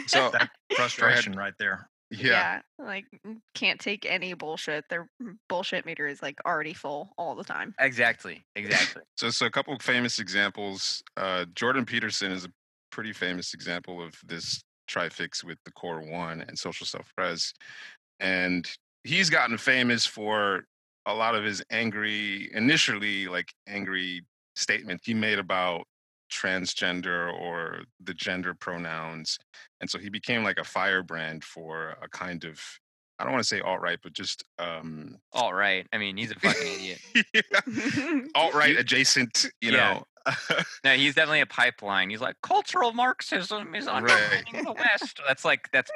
so 0.07 0.31
That 0.33 0.51
frustration 0.77 1.35
right 1.35 1.55
there. 1.59 1.89
yeah, 2.11 2.61
like 2.79 3.05
mm, 3.27 3.39
can't 3.55 3.81
take 3.81 4.05
any 4.07 4.35
bullshit. 4.35 4.85
Their 4.91 5.09
mm, 5.23 5.37
bullshit 5.49 5.87
meter 5.87 6.07
is 6.07 6.23
like 6.23 6.39
already 6.47 6.75
full 6.75 7.12
all 7.17 7.35
the 7.35 7.45
time. 7.45 7.75
Exactly. 7.79 8.43
Exactly. 8.57 9.03
So, 9.17 9.31
so 9.31 9.47
a 9.47 9.51
couple 9.51 9.75
of 9.75 9.81
famous 9.83 10.19
examples. 10.19 11.03
Uh, 11.17 11.45
Jordan 11.55 11.85
Peterson 11.87 12.33
is 12.33 12.45
a 12.45 12.49
pretty 12.91 13.12
famous 13.12 13.55
example 13.55 14.03
of 14.05 14.15
this 14.25 14.62
trifix 14.89 15.45
with 15.45 15.59
the 15.65 15.71
core 15.73 16.01
one 16.03 16.41
and 16.43 16.59
social 16.59 16.87
self-pres, 16.87 17.53
and 18.21 18.69
he's 19.05 19.31
gotten 19.31 19.57
famous 19.59 20.05
for 20.05 20.65
a 21.07 21.15
lot 21.15 21.35
of 21.35 21.45
his 21.45 21.62
angry, 21.71 22.51
initially 22.55 23.27
like 23.29 23.53
angry 23.69 24.23
statement 24.57 25.01
he 25.05 25.15
made 25.15 25.39
about 25.39 25.85
transgender 26.33 27.33
or 27.33 27.83
the 28.03 28.15
gender 28.15 28.55
pronouns, 28.55 29.39
and 29.81 29.89
so 29.91 29.99
he 29.99 30.09
became 30.09 30.43
like 30.43 30.59
a 30.59 30.65
firebrand 30.65 31.45
for 31.45 31.97
a 32.03 32.09
kind 32.09 32.45
of 32.45 32.61
I 33.19 33.25
don't 33.25 33.33
want 33.35 33.45
to 33.45 33.49
say 33.49 33.61
alt 33.61 33.81
right, 33.81 33.99
but 34.03 34.15
just 34.15 34.43
um, 34.59 35.19
All 35.33 35.55
right. 35.55 35.87
I 35.93 35.99
mean, 35.99 36.17
he's 36.17 36.33
a 36.33 36.41
fucking 36.41 36.67
idiot. 36.67 36.99
alt 38.35 38.55
right 38.55 38.77
adjacent, 38.77 39.47
you 39.61 39.71
Yeah. 39.71 39.95
know. 39.95 40.05
No, 40.85 40.95
he's 40.95 41.14
definitely 41.14 41.41
a 41.41 41.47
pipeline. 41.47 42.11
He's 42.11 42.21
like 42.21 42.37
cultural 42.43 42.93
Marxism 42.93 43.75
is 43.75 43.87
undermining 43.87 44.64
the 44.64 44.73
West. 44.73 45.21
That's 45.26 45.45
like 45.45 45.71
that's 45.73 45.91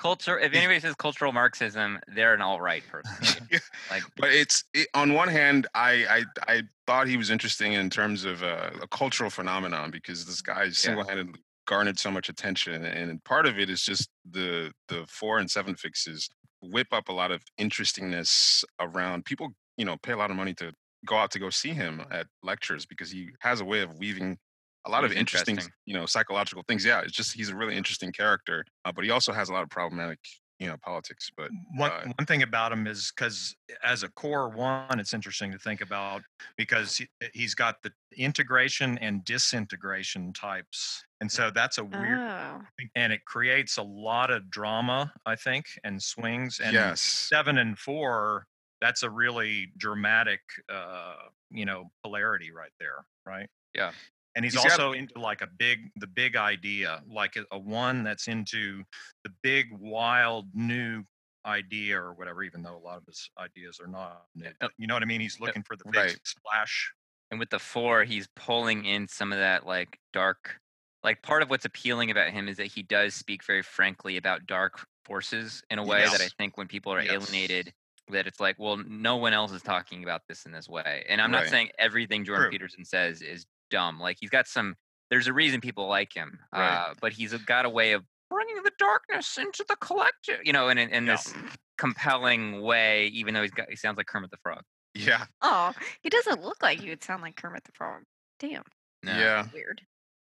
culture. 0.00 0.38
If 0.38 0.54
anybody 0.54 0.80
says 0.80 0.94
cultural 0.94 1.32
Marxism, 1.32 1.98
they're 2.14 2.34
an 2.34 2.40
alt 2.40 2.60
right 2.60 2.82
person. 2.88 3.48
Like 3.90 4.02
but 4.16 4.30
it's 4.30 4.64
it, 4.72 4.88
on 4.94 5.12
one 5.12 5.28
hand 5.28 5.66
I, 5.74 6.24
I 6.48 6.52
i 6.54 6.62
thought 6.86 7.06
he 7.06 7.16
was 7.16 7.30
interesting 7.30 7.74
in 7.74 7.90
terms 7.90 8.24
of 8.24 8.42
uh, 8.42 8.70
a 8.82 8.88
cultural 8.88 9.30
phenomenon 9.30 9.90
because 9.90 10.24
this 10.24 10.40
guy 10.40 10.70
single-handedly 10.70 11.40
garnered 11.66 11.98
so 11.98 12.10
much 12.10 12.28
attention 12.28 12.84
and 12.84 13.22
part 13.24 13.46
of 13.46 13.58
it 13.58 13.68
is 13.68 13.82
just 13.82 14.08
the 14.30 14.72
the 14.88 15.04
four 15.06 15.38
and 15.38 15.50
seven 15.50 15.74
fixes 15.74 16.28
whip 16.62 16.88
up 16.92 17.08
a 17.08 17.12
lot 17.12 17.30
of 17.30 17.42
interestingness 17.58 18.64
around 18.80 19.24
people 19.24 19.50
you 19.76 19.84
know 19.84 19.96
pay 19.98 20.12
a 20.12 20.16
lot 20.16 20.30
of 20.30 20.36
money 20.36 20.54
to 20.54 20.72
go 21.04 21.16
out 21.16 21.30
to 21.32 21.38
go 21.38 21.50
see 21.50 21.70
him 21.70 22.02
at 22.10 22.26
lectures 22.42 22.86
because 22.86 23.10
he 23.10 23.28
has 23.40 23.60
a 23.60 23.64
way 23.64 23.80
of 23.80 23.94
weaving 23.98 24.38
a 24.86 24.90
lot 24.90 25.04
of 25.04 25.12
interesting, 25.12 25.54
interesting. 25.54 25.72
you 25.86 25.94
know, 25.94 26.06
psychological 26.06 26.62
things. 26.68 26.84
Yeah, 26.84 27.00
it's 27.00 27.12
just 27.12 27.32
he's 27.32 27.48
a 27.48 27.56
really 27.56 27.76
interesting 27.76 28.12
character, 28.12 28.64
uh, 28.84 28.92
but 28.92 29.04
he 29.04 29.10
also 29.10 29.32
has 29.32 29.48
a 29.48 29.52
lot 29.52 29.62
of 29.62 29.70
problematic, 29.70 30.18
you 30.58 30.66
know, 30.66 30.76
politics. 30.82 31.30
But 31.34 31.50
One, 31.76 31.90
uh, 31.90 32.12
one 32.18 32.26
thing 32.26 32.42
about 32.42 32.70
him 32.70 32.86
is 32.86 33.10
because 33.16 33.56
as 33.82 34.02
a 34.02 34.10
core 34.10 34.50
one, 34.50 35.00
it's 35.00 35.14
interesting 35.14 35.50
to 35.52 35.58
think 35.58 35.80
about 35.80 36.20
because 36.58 36.98
he, 36.98 37.08
he's 37.32 37.54
got 37.54 37.76
the 37.82 37.92
integration 38.16 38.98
and 38.98 39.24
disintegration 39.24 40.32
types. 40.34 41.02
And 41.20 41.32
so 41.32 41.50
that's 41.50 41.78
a 41.78 41.84
weird 41.84 42.18
Oh. 42.18 42.60
and 42.94 43.10
it 43.10 43.24
creates 43.24 43.78
a 43.78 43.82
lot 43.82 44.30
of 44.30 44.50
drama, 44.50 45.12
I 45.24 45.36
think, 45.36 45.66
and 45.82 46.02
swings. 46.02 46.60
And 46.60 46.74
yes, 46.74 47.00
seven 47.00 47.56
and 47.56 47.78
four, 47.78 48.46
that's 48.80 49.02
a 49.02 49.10
really 49.10 49.72
dramatic, 49.76 50.40
uh, 50.68 51.16
you 51.50 51.64
know, 51.64 51.90
polarity 52.02 52.50
right 52.52 52.72
there, 52.78 53.04
right? 53.26 53.48
Yeah. 53.74 53.92
And 54.36 54.44
he's, 54.44 54.54
He's 54.54 54.62
got- 54.64 54.72
also 54.72 54.92
into 54.92 55.20
like 55.20 55.42
a 55.42 55.48
big, 55.58 55.90
the 55.96 56.06
big 56.08 56.36
idea, 56.36 57.02
like 57.08 57.36
a, 57.36 57.44
a 57.52 57.58
one 57.58 58.02
that's 58.02 58.26
into 58.28 58.82
the 59.22 59.30
big, 59.42 59.68
wild, 59.72 60.48
new 60.54 61.04
idea 61.46 62.00
or 62.00 62.14
whatever. 62.14 62.42
Even 62.42 62.62
though 62.62 62.76
a 62.76 62.78
lot 62.84 62.96
of 62.98 63.04
his 63.06 63.30
ideas 63.38 63.78
are 63.80 63.86
not 63.86 64.24
new, 64.34 64.50
but 64.60 64.72
you 64.76 64.86
know 64.86 64.94
what 64.94 65.02
I 65.02 65.06
mean. 65.06 65.20
He's 65.20 65.38
looking 65.40 65.62
for 65.62 65.76
the 65.76 65.84
big 65.84 65.94
right. 65.94 66.18
splash. 66.24 66.92
And 67.30 67.38
with 67.40 67.50
the 67.50 67.58
four, 67.58 68.04
he's 68.04 68.26
pulling 68.34 68.84
in 68.84 69.06
some 69.08 69.32
of 69.32 69.38
that 69.38 69.66
like 69.66 69.98
dark, 70.12 70.58
like 71.02 71.22
part 71.22 71.42
of 71.42 71.50
what's 71.50 71.64
appealing 71.64 72.10
about 72.10 72.30
him 72.30 72.48
is 72.48 72.56
that 72.56 72.66
he 72.66 72.82
does 72.82 73.14
speak 73.14 73.44
very 73.44 73.62
frankly 73.62 74.16
about 74.16 74.46
dark 74.46 74.84
forces 75.04 75.62
in 75.70 75.78
a 75.78 75.84
way 75.84 76.04
that 76.04 76.20
I 76.20 76.28
think 76.38 76.56
when 76.56 76.66
people 76.66 76.92
are 76.92 77.00
Yes. 77.02 77.12
alienated, 77.12 77.72
that 78.10 78.26
it's 78.26 78.40
like, 78.40 78.56
well, 78.58 78.76
no 78.76 79.16
one 79.16 79.32
else 79.32 79.52
is 79.52 79.62
talking 79.62 80.02
about 80.02 80.22
this 80.28 80.44
in 80.46 80.52
this 80.52 80.68
way. 80.68 81.04
And 81.08 81.20
I'm 81.20 81.30
not 81.30 81.46
saying 81.46 81.70
everything 81.78 82.24
Jordan 82.24 82.44
True. 82.44 82.50
Peterson 82.50 82.84
says 82.84 83.22
is 83.22 83.46
dumb. 83.70 83.98
Like 83.98 84.18
he's 84.20 84.30
got 84.30 84.46
some, 84.46 84.74
there's 85.10 85.26
a 85.26 85.32
reason 85.32 85.60
people 85.60 85.86
like 85.88 86.14
him, 86.14 86.38
Right. 86.52 86.68
uh, 86.90 86.94
but 87.00 87.12
he's 87.12 87.32
got 87.44 87.64
a 87.64 87.70
way 87.70 87.92
of 87.92 88.04
bringing 88.30 88.62
the 88.62 88.72
darkness 88.78 89.38
into 89.38 89.64
the 89.68 89.76
collective, 89.76 90.40
you 90.44 90.52
know, 90.52 90.68
in, 90.68 90.76
in, 90.78 90.90
in 90.90 91.06
Yeah. 91.06 91.12
this 91.16 91.32
compelling 91.78 92.60
way, 92.62 93.06
even 93.08 93.34
though 93.34 93.42
he's 93.42 93.50
got, 93.50 93.68
he 93.70 93.76
sounds 93.76 93.96
like 93.96 94.06
Kermit 94.06 94.30
the 94.30 94.36
Frog. 94.42 94.62
yeah, 94.94 95.24
Oh, 95.42 95.72
he 96.02 96.08
doesn't 96.10 96.42
look 96.42 96.62
like 96.62 96.80
he 96.80 96.88
would 96.90 97.02
sound 97.04 97.22
like 97.22 97.36
Kermit 97.36 97.64
the 97.64 97.72
Frog. 97.72 98.02
Damn, 98.40 98.64
No. 99.02 99.12
yeah. 99.18 99.46
weird. 99.52 99.80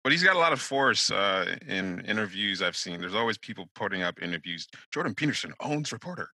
But 0.03 0.12
he's 0.12 0.22
got 0.24 0.36
a 0.36 0.39
lot 0.39 0.53
of 0.53 0.62
force 0.62 1.10
uh, 1.10 1.55
in 1.67 2.01
interviews 2.05 2.62
I've 2.62 2.77
seen. 2.77 3.00
There's 3.00 3.15
always 3.15 3.39
people 3.39 3.67
putting 3.74 4.03
up 4.03 4.22
interviews. 4.22 4.67
Jordan 4.93 5.15
Peterson 5.15 5.51
owns 5.60 5.91
reporter, 5.91 6.29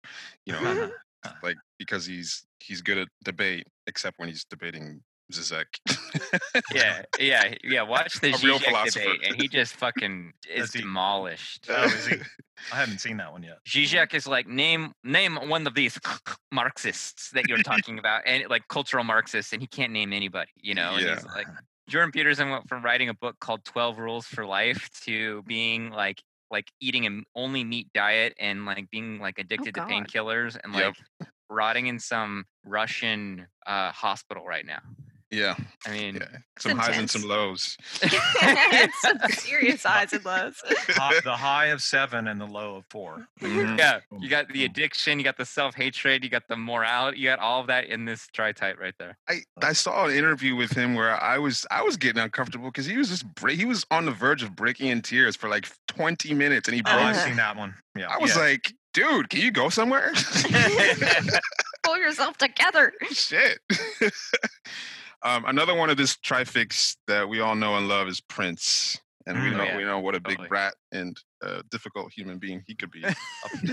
you 0.45 0.51
know, 0.53 0.91
like 1.43 1.57
because 1.79 2.05
he's 2.05 2.43
he's 2.59 2.81
good 2.81 2.97
at 2.97 3.07
debate, 3.23 3.67
except 3.87 4.17
when 4.19 4.29
he's 4.29 4.43
debating 4.45 5.01
Zizek. 5.31 5.65
yeah, 6.73 7.03
yeah, 7.19 7.53
yeah. 7.63 7.81
Watch 7.83 8.19
the 8.19 8.31
real 8.43 8.59
Zizek 8.59 8.93
debate, 8.93 9.21
and 9.25 9.41
he 9.41 9.47
just 9.47 9.75
fucking 9.75 10.33
is 10.53 10.73
he- 10.73 10.81
demolished. 10.81 11.67
Oh, 11.69 11.83
is 11.85 12.07
he? 12.07 12.15
I 12.71 12.75
haven't 12.75 12.99
seen 12.99 13.17
that 13.17 13.31
one 13.31 13.41
yet. 13.43 13.57
Zizek 13.67 14.13
is 14.13 14.27
like 14.27 14.47
name 14.47 14.93
name 15.03 15.35
one 15.47 15.65
of 15.67 15.73
these 15.73 15.97
Marxists 16.51 17.29
that 17.31 17.47
you're 17.47 17.63
talking 17.63 17.97
about, 17.99 18.23
and 18.25 18.43
like 18.49 18.67
cultural 18.67 19.03
Marxists, 19.03 19.53
and 19.53 19.61
he 19.61 19.67
can't 19.67 19.91
name 19.91 20.13
anybody. 20.13 20.51
You 20.57 20.75
know, 20.75 20.91
and 20.91 20.97
he's 20.99 21.05
Yeah. 21.07 21.31
like 21.33 21.47
Jordan 21.87 22.11
Peterson 22.11 22.49
went 22.49 22.67
from 22.67 22.83
writing 22.83 23.09
a 23.09 23.13
book 23.13 23.37
called 23.39 23.63
Twelve 23.65 23.97
Rules 23.99 24.25
for 24.25 24.45
Life 24.45 24.89
to 25.05 25.43
being 25.43 25.91
like 25.91 26.21
like 26.51 26.67
eating 26.81 27.05
an 27.05 27.23
only 27.35 27.63
meat 27.63 27.87
diet 27.93 28.33
and 28.39 28.65
like 28.65 28.89
being 28.91 29.19
like 29.19 29.39
addicted 29.39 29.73
to 29.75 29.81
painkillers 29.81 30.57
and 30.61 30.73
Yep. 30.73 30.95
like 31.19 31.29
rotting 31.49 31.87
in 31.87 31.99
some 31.99 32.45
Russian 32.65 33.47
uh, 33.65 33.91
hospital 33.91 34.45
right 34.45 34.65
now. 34.65 34.79
Yeah, 35.31 35.55
I 35.87 35.91
mean, 35.91 36.15
yeah. 36.15 36.27
Some 36.59 36.77
highs 36.77 36.97
and 36.97 37.09
some 37.09 37.23
lows. 37.23 37.77
some 39.01 39.17
serious 39.31 39.83
highs 39.85 40.13
and 40.13 40.23
lows. 40.25 40.61
The 41.23 41.35
high 41.35 41.67
of 41.67 41.81
seven 41.81 42.27
and 42.27 42.39
the 42.39 42.45
low 42.45 42.75
of 42.75 42.85
four. 42.89 43.27
Mhm. 43.41 43.77
Yeah, 43.79 43.99
you 44.19 44.29
got 44.29 44.49
the 44.49 44.65
addiction, 44.65 45.17
you 45.19 45.23
got 45.25 45.37
the 45.37 45.45
self 45.45 45.73
hatred, 45.75 46.23
you 46.23 46.29
got 46.29 46.47
the 46.47 46.55
morality, 46.57 47.19
you 47.19 47.27
got 47.29 47.39
all 47.39 47.61
of 47.61 47.67
that 47.67 47.85
in 47.85 48.05
this 48.05 48.27
tri 48.33 48.51
type 48.51 48.77
right 48.79 48.93
there. 48.99 49.17
I, 49.29 49.41
I 49.61 49.73
saw 49.73 50.05
an 50.05 50.11
interview 50.15 50.55
with 50.55 50.71
him 50.73 50.93
where 50.95 51.21
I 51.21 51.37
was 51.37 51.65
I 51.71 51.81
was 51.81 51.97
getting 51.97 52.21
uncomfortable 52.21 52.65
because 52.69 52.85
he 52.85 52.97
was 52.97 53.09
just 53.09 53.25
bre- 53.35 53.51
he 53.51 53.65
was 53.65 53.85
on 53.89 54.05
the 54.05 54.11
verge 54.11 54.43
of 54.43 54.55
breaking 54.55 54.87
in 54.89 55.01
tears 55.01 55.35
for 55.35 55.49
like 55.49 55.67
20 55.87 56.33
minutes 56.33 56.67
and 56.67 56.75
he 56.75 56.81
Oh, 56.85 56.91
broke. 56.91 57.05
I've 57.05 57.15
seen 57.17 57.37
that 57.37 57.55
one. 57.55 57.73
Yeah. 57.97 58.07
I 58.09 58.17
was 58.17 58.35
yeah. 58.35 58.41
like, 58.41 58.73
dude, 58.93 59.29
can 59.29 59.41
you 59.41 59.51
go 59.51 59.69
somewhere? 59.69 60.11
Pull 61.83 61.97
yourself 61.97 62.37
together. 62.37 62.93
Shit. 63.11 63.59
Um, 65.23 65.45
another 65.45 65.75
one 65.75 65.89
of 65.89 65.97
this 65.97 66.17
trifix 66.17 66.97
that 67.07 67.27
we 67.27 67.39
all 67.39 67.55
know 67.55 67.75
and 67.75 67.87
love 67.87 68.07
is 68.07 68.21
Prince. 68.21 68.99
And 69.27 69.37
we 69.39 69.49
Mm. 69.51 69.57
know 69.57 69.65
Yeah, 69.65 69.77
we 69.77 69.83
know 69.83 69.99
what 69.99 70.15
a 70.15 70.19
big 70.19 70.37
totally. 70.37 70.49
rat 70.49 70.73
and 70.91 71.15
uh, 71.43 71.61
difficult 71.69 72.11
human 72.11 72.39
being 72.39 72.63
he 72.65 72.73
could 72.73 72.89
be. 72.89 73.03
A, 73.03 73.15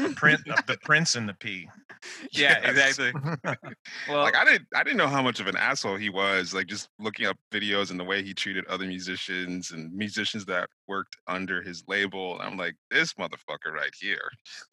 a 0.05 0.11
print, 0.15 0.41
a, 0.47 0.63
the 0.67 0.77
prince 0.85 1.15
and 1.15 1.27
the 1.27 1.33
P. 1.35 1.67
yeah, 2.33 2.61
Yes. 2.63 2.99
exactly. 2.99 3.13
Well, 4.07 4.23
like 4.23 4.37
I 4.37 4.45
didn't 4.45 4.67
I 4.75 4.83
didn't 4.85 4.99
know 4.99 5.07
how 5.09 5.23
much 5.23 5.41
of 5.41 5.47
an 5.47 5.57
asshole 5.57 5.97
he 5.97 6.11
was. 6.11 6.53
Like 6.55 6.67
just 6.67 6.89
looking 6.99 7.25
up 7.27 7.37
videos 7.53 7.91
and 7.91 7.99
the 7.99 8.05
way 8.05 8.23
he 8.23 8.35
treated 8.35 8.67
other 8.67 8.87
musicians 8.87 9.71
and 9.71 9.93
musicians 9.95 10.45
that 10.47 10.69
worked 10.87 11.17
under 11.27 11.63
his 11.63 11.83
label. 11.89 12.39
I'm 12.41 12.57
like, 12.59 12.75
this 12.91 13.15
motherfucker 13.15 13.73
right 13.73 13.93
here. 13.99 14.31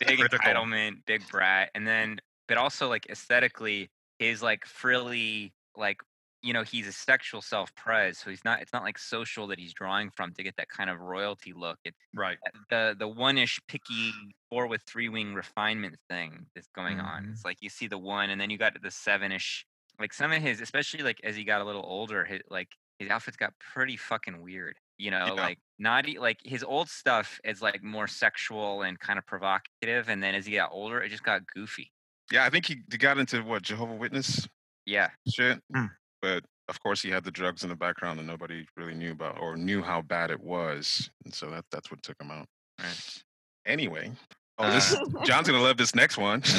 big 0.00 0.18
critical. 0.18 0.38
entitlement, 0.38 1.04
big 1.06 1.28
brat, 1.28 1.70
and 1.74 1.86
then 1.86 2.20
but 2.48 2.58
also 2.58 2.88
like 2.88 3.06
aesthetically, 3.10 3.90
his 4.18 4.42
like 4.42 4.66
frilly 4.66 5.52
like 5.76 5.98
you 6.42 6.52
know 6.54 6.62
he's 6.62 6.86
a 6.86 6.92
sexual 6.92 7.42
self 7.42 7.74
pres, 7.74 8.18
so 8.18 8.30
he's 8.30 8.44
not. 8.44 8.62
It's 8.62 8.72
not 8.72 8.82
like 8.82 8.98
social 8.98 9.46
that 9.48 9.58
he's 9.58 9.74
drawing 9.74 10.10
from 10.10 10.32
to 10.34 10.42
get 10.42 10.56
that 10.56 10.68
kind 10.70 10.88
of 10.90 10.98
royalty 11.00 11.52
look. 11.52 11.78
It, 11.84 11.94
Right. 12.14 12.38
the 12.70 12.96
the 12.98 13.08
one 13.08 13.36
ish 13.38 13.60
picky 13.68 14.12
four 14.48 14.66
with 14.66 14.82
three 14.84 15.08
wing 15.10 15.34
refinement 15.34 15.96
thing 16.08 16.46
that's 16.54 16.68
going 16.74 16.98
on. 17.00 17.26
Mhm. 17.26 17.32
It's 17.32 17.44
like 17.44 17.58
you 17.60 17.68
see 17.68 17.88
the 17.88 17.98
one, 17.98 18.30
and 18.30 18.40
then 18.40 18.48
you 18.50 18.56
got 18.58 18.80
the 18.80 18.90
seven 18.90 19.32
ish. 19.32 19.66
Like 19.98 20.14
some 20.14 20.32
of 20.32 20.40
his, 20.40 20.60
especially 20.62 21.02
like 21.02 21.20
as 21.24 21.36
he 21.36 21.44
got 21.44 21.60
a 21.60 21.64
little 21.64 21.84
older, 21.84 22.24
his, 22.24 22.40
like 22.48 22.68
his 22.98 23.10
outfits 23.10 23.36
got 23.36 23.52
pretty 23.58 23.96
fucking 23.98 24.40
weird. 24.42 24.78
You 24.96 25.10
know, 25.10 25.26
Yeah. 25.26 25.32
like 25.32 25.58
not 25.78 26.08
e- 26.08 26.18
like 26.18 26.38
his 26.42 26.64
old 26.64 26.88
stuff 26.88 27.38
is 27.44 27.60
like 27.60 27.82
more 27.82 28.06
sexual 28.06 28.80
and 28.82 28.98
kind 28.98 29.18
of 29.18 29.26
provocative, 29.26 30.08
and 30.08 30.22
then 30.22 30.34
as 30.34 30.46
he 30.46 30.54
got 30.54 30.70
older, 30.72 31.02
it 31.02 31.10
just 31.10 31.22
got 31.22 31.46
goofy. 31.46 31.92
Yeah, 32.32 32.44
I 32.46 32.50
think 32.50 32.64
he 32.66 32.76
got 32.76 33.18
into 33.18 33.42
what 33.42 33.62
Jehovah 33.62 33.94
Witness 33.94 34.48
Yeah, 34.90 35.10
shit. 35.32 35.60
Hmm. 35.72 35.86
But 36.20 36.44
of 36.68 36.82
course, 36.82 37.00
he 37.00 37.10
had 37.10 37.22
the 37.22 37.30
drugs 37.30 37.62
in 37.62 37.68
the 37.68 37.76
background 37.76 38.18
that 38.18 38.24
nobody 38.24 38.66
really 38.76 38.94
knew 38.94 39.12
about 39.12 39.38
or 39.40 39.56
knew 39.56 39.82
how 39.82 40.02
bad 40.02 40.32
it 40.32 40.40
was, 40.40 41.08
and 41.24 41.32
so 41.32 41.48
that 41.50 41.64
that's 41.70 41.92
what 41.92 42.02
took 42.02 42.20
him 42.20 42.32
out. 42.32 42.46
right. 42.80 43.22
Anyway, 43.66 44.10
oh, 44.58 44.72
this 44.72 44.96
John's 45.24 45.46
gonna 45.46 45.62
love 45.62 45.76
this 45.76 45.94
next 45.94 46.18
one. 46.18 46.42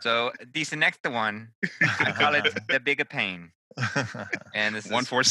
So 0.00 0.30
this 0.52 0.74
next 0.74 1.00
one, 1.08 1.48
I 1.80 2.12
call 2.12 2.34
it 2.34 2.44
the 2.68 2.78
bigger 2.78 3.06
pain, 3.06 3.50
and 4.54 4.74
this 4.74 4.86
one 4.86 5.02
is 5.02 5.08
four 5.08 5.22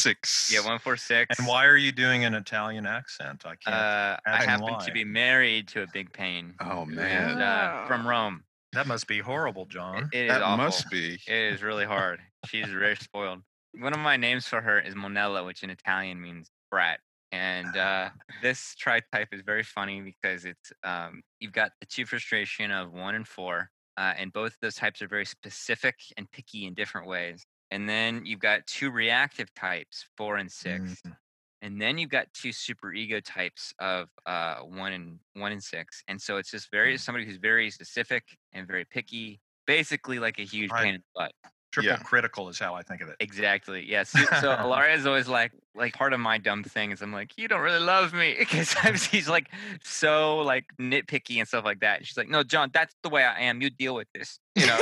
yeah 0.50 0.66
one 0.66 0.80
four 0.80 0.96
six. 0.96 1.38
and 1.38 1.46
why 1.46 1.64
are 1.64 1.76
you 1.76 1.92
doing 1.92 2.24
an 2.24 2.34
Italian 2.34 2.84
accent? 2.84 3.44
I 3.46 3.54
can't. 3.54 3.76
Uh, 3.76 4.16
I 4.26 4.44
happen 4.44 4.74
why. 4.74 4.84
to 4.84 4.92
be 4.92 5.04
married 5.04 5.68
to 5.68 5.82
a 5.82 5.86
big 5.92 6.12
pain. 6.12 6.54
Oh 6.60 6.82
and, 6.82 6.96
man, 6.96 7.40
uh, 7.40 7.86
from 7.86 8.06
Rome. 8.06 8.42
That 8.74 8.86
must 8.86 9.06
be 9.06 9.20
horrible, 9.20 9.66
John. 9.66 10.08
it 10.12 10.24
is 10.26 10.28
that 10.30 10.42
awful. 10.42 10.64
must 10.64 10.90
be. 10.90 11.14
It 11.26 11.52
is 11.54 11.62
really 11.62 11.84
hard. 11.84 12.20
She's 12.46 12.66
very 12.68 12.96
spoiled. 12.96 13.40
One 13.78 13.92
of 13.92 13.98
my 14.00 14.16
names 14.16 14.46
for 14.46 14.60
her 14.60 14.78
is 14.80 14.94
Monella, 14.94 15.44
which 15.44 15.62
in 15.62 15.70
Italian 15.70 16.20
means 16.20 16.50
brat. 16.70 17.00
And 17.32 17.76
uh, 17.76 18.10
this 18.42 18.74
tri-type 18.78 19.28
is 19.32 19.42
very 19.42 19.62
funny 19.64 20.00
because 20.00 20.44
it's 20.44 20.72
um, 20.84 21.22
you've 21.40 21.52
got 21.52 21.72
the 21.80 21.86
two 21.86 22.06
frustration 22.06 22.70
of 22.70 22.92
one 22.92 23.14
and 23.14 23.26
four, 23.26 23.70
uh, 23.96 24.12
and 24.16 24.32
both 24.32 24.52
of 24.52 24.58
those 24.62 24.76
types 24.76 25.02
are 25.02 25.08
very 25.08 25.24
specific 25.26 25.96
and 26.16 26.30
picky 26.30 26.66
in 26.66 26.74
different 26.74 27.06
ways. 27.08 27.44
And 27.70 27.88
then 27.88 28.24
you've 28.26 28.40
got 28.40 28.66
two 28.66 28.90
reactive 28.90 29.52
types, 29.54 30.04
four 30.16 30.36
and 30.36 30.50
six, 30.50 31.00
Mm. 31.06 31.16
And 31.64 31.80
then 31.80 31.96
you've 31.96 32.10
got 32.10 32.26
two 32.34 32.52
super 32.52 32.92
ego 32.92 33.20
types 33.20 33.72
of 33.78 34.08
uh, 34.26 34.56
one 34.56 34.92
and 34.92 35.18
one 35.32 35.50
and 35.50 35.64
six. 35.64 36.04
And 36.08 36.20
so 36.20 36.36
it's 36.36 36.50
just 36.50 36.70
very 36.70 36.98
somebody 36.98 37.24
who's 37.24 37.38
very 37.38 37.70
specific 37.70 38.22
and 38.52 38.68
very 38.68 38.84
picky, 38.84 39.40
basically 39.66 40.18
like 40.18 40.38
a 40.38 40.42
huge 40.42 40.70
Right. 40.70 40.84
pain 40.84 40.94
in 40.96 41.00
the 41.00 41.20
butt. 41.22 41.32
Triple 41.72 41.92
Yeah. 41.92 41.96
critical 41.96 42.50
is 42.50 42.58
how 42.58 42.74
I 42.74 42.82
think 42.82 43.00
of 43.00 43.08
it. 43.08 43.16
Exactly. 43.18 43.82
Yes. 43.88 44.12
So, 44.34 44.40
so 44.42 44.56
Alaria 44.56 44.94
is 44.94 45.06
always 45.06 45.26
like, 45.26 45.52
like 45.74 45.94
part 45.94 46.12
of 46.12 46.20
my 46.20 46.36
dumb 46.36 46.64
thing 46.64 46.90
is 46.90 47.00
I'm 47.00 47.12
like, 47.12 47.38
you 47.38 47.48
don't 47.48 47.62
really 47.62 47.82
love 47.82 48.12
me 48.12 48.36
because 48.38 48.74
he's 49.06 49.28
like 49.28 49.48
so 49.82 50.40
like 50.40 50.66
nitpicky 50.78 51.38
and 51.38 51.48
stuff 51.48 51.64
like 51.64 51.80
that. 51.80 51.96
And 52.00 52.06
she's 52.06 52.18
like, 52.18 52.28
no, 52.28 52.42
John, 52.42 52.70
that's 52.74 52.94
the 53.02 53.08
way 53.08 53.24
I 53.24 53.40
am. 53.40 53.62
You 53.62 53.70
deal 53.70 53.94
with 53.94 54.08
this. 54.12 54.38
You 54.54 54.66
know. 54.66 54.78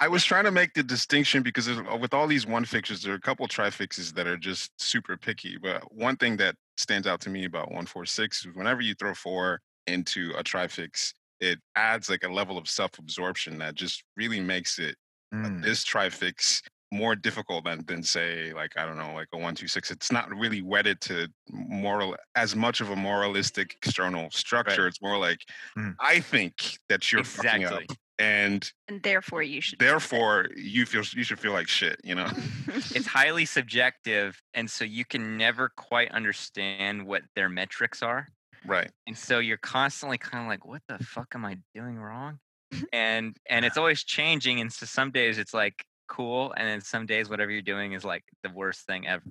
I 0.00 0.08
was 0.08 0.24
trying 0.24 0.44
to 0.44 0.52
make 0.52 0.74
the 0.74 0.82
distinction 0.82 1.42
because 1.42 1.68
uh, 1.68 1.96
with 2.00 2.14
all 2.14 2.26
these 2.28 2.46
one 2.46 2.64
fixes, 2.64 3.02
there 3.02 3.12
are 3.12 3.16
a 3.16 3.20
couple 3.20 3.44
of 3.44 3.50
trifixes 3.50 4.12
that 4.12 4.26
are 4.28 4.36
just 4.36 4.70
super 4.80 5.16
picky. 5.16 5.56
But 5.60 5.92
one 5.92 6.16
thing 6.16 6.36
that 6.36 6.54
stands 6.76 7.06
out 7.06 7.20
to 7.22 7.30
me 7.30 7.44
about 7.44 7.66
146 7.68 8.46
is 8.46 8.54
whenever 8.54 8.80
you 8.80 8.94
throw 8.94 9.14
four 9.14 9.60
into 9.88 10.32
a 10.36 10.42
trifix, 10.44 11.14
it 11.40 11.58
adds 11.74 12.08
like 12.08 12.22
a 12.22 12.28
level 12.28 12.58
of 12.58 12.68
self 12.68 12.98
absorption 12.98 13.58
that 13.58 13.74
just 13.74 14.04
really 14.16 14.40
makes 14.40 14.78
it 14.78 14.96
Mm. 15.34 15.62
this 15.62 15.84
trifix 15.84 16.62
more 16.90 17.14
difficult 17.14 17.64
than 17.64 17.84
than 17.86 18.02
say 18.02 18.52
like 18.54 18.72
I 18.76 18.86
don't 18.86 18.96
know 18.96 19.12
like 19.14 19.28
a 19.32 19.38
one 19.38 19.54
two 19.54 19.68
six. 19.68 19.90
It's 19.90 20.10
not 20.10 20.30
really 20.34 20.62
wedded 20.62 21.00
to 21.02 21.28
moral 21.50 22.16
as 22.34 22.56
much 22.56 22.80
of 22.80 22.90
a 22.90 22.96
moralistic 22.96 23.74
external 23.82 24.30
structure. 24.30 24.86
It's 24.86 25.02
more 25.02 25.18
like 25.18 25.40
Mm. 25.76 25.94
I 26.00 26.20
think 26.20 26.78
that 26.88 27.12
you're 27.12 27.24
fucking 27.24 27.64
up, 27.66 27.82
and 28.18 28.72
and 28.88 29.02
therefore 29.02 29.42
you 29.42 29.60
should. 29.60 29.78
therefore 29.78 30.46
you 30.56 30.86
feel 30.86 31.02
you 31.14 31.24
should 31.24 31.38
feel 31.38 31.52
like 31.52 31.68
shit. 31.68 32.00
You 32.04 32.14
know. 32.14 32.28
It's 32.94 33.06
highly 33.06 33.44
subjective, 33.44 34.40
and 34.54 34.70
so 34.70 34.84
you 34.84 35.04
can 35.04 35.36
never 35.36 35.70
quite 35.76 36.10
understand 36.12 37.06
what 37.06 37.22
their 37.36 37.48
metrics 37.48 38.02
are. 38.02 38.28
Right. 38.66 38.90
and 39.06 39.16
so 39.16 39.38
you're 39.38 39.56
constantly 39.56 40.18
kind 40.18 40.42
of 40.44 40.48
like 40.48 40.66
what 40.66 40.82
the 40.88 40.98
fuck 40.98 41.28
am 41.36 41.44
i 41.44 41.56
doing 41.74 41.96
wrong 41.96 42.40
and 42.92 43.36
and 43.48 43.64
it's 43.64 43.76
always 43.82 44.02
changing 44.02 44.60
and 44.60 44.70
so 44.72 44.84
some 44.84 45.12
days 45.12 45.38
it's 45.38 45.54
like 45.54 45.84
cool 46.08 46.52
and 46.56 46.66
then 46.68 46.80
some 46.80 47.06
days 47.06 47.28
whatever 47.30 47.50
you're 47.50 47.62
doing 47.62 47.92
is 47.92 48.04
like 48.04 48.24
the 48.42 48.50
worst 48.50 48.86
thing 48.86 49.06
ever 49.06 49.22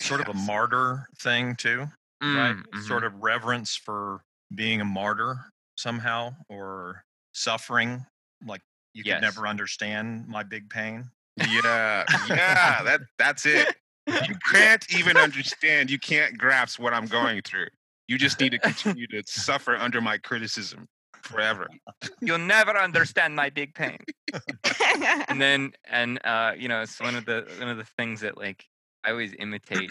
Sort 0.00 0.20
of 0.20 0.28
a 0.28 0.34
martyr 0.34 1.06
thing 1.20 1.54
too, 1.54 1.86
right? 2.20 2.56
Mm, 2.74 2.82
Sort 2.82 3.04
of 3.04 3.14
reverence 3.22 3.76
for 3.76 4.24
being 4.54 4.80
a 4.80 4.84
martyr 4.84 5.36
somehow 5.76 6.34
or 6.48 7.04
suffering. 7.32 8.04
Like 8.44 8.62
you 8.94 9.04
Yes. 9.06 9.16
could 9.16 9.22
never 9.22 9.46
understand 9.46 10.26
my 10.26 10.42
big 10.42 10.68
pain. 10.68 11.04
Yeah. 11.48 12.04
Yeah. 12.28 12.82
that 12.82 13.00
that's 13.16 13.46
it. 13.46 13.76
You 14.08 14.34
can't 14.52 14.84
even 14.92 15.16
understand. 15.16 15.88
You 15.90 15.98
can't 16.00 16.36
grasp 16.36 16.80
what 16.80 16.92
I'm 16.92 17.06
going 17.06 17.40
through. 17.42 17.68
You 18.08 18.18
just 18.18 18.40
need 18.40 18.50
to 18.50 18.58
continue 18.58 19.06
to 19.06 19.22
suffer 19.24 19.76
under 19.76 20.00
my 20.00 20.18
criticism 20.18 20.88
forever. 21.22 21.68
you'll 22.20 22.38
never 22.38 22.76
understand 22.76 23.34
my 23.34 23.50
big 23.50 23.74
pain 23.74 23.98
and 25.28 25.40
then 25.40 25.72
and 25.90 26.18
uh 26.24 26.52
you 26.56 26.68
know 26.68 26.82
it's 26.82 27.00
one 27.00 27.14
of 27.14 27.24
the 27.24 27.46
one 27.58 27.68
of 27.68 27.76
the 27.76 27.84
things 27.96 28.20
that 28.20 28.36
like 28.36 28.66
i 29.04 29.10
always 29.10 29.34
imitate 29.38 29.90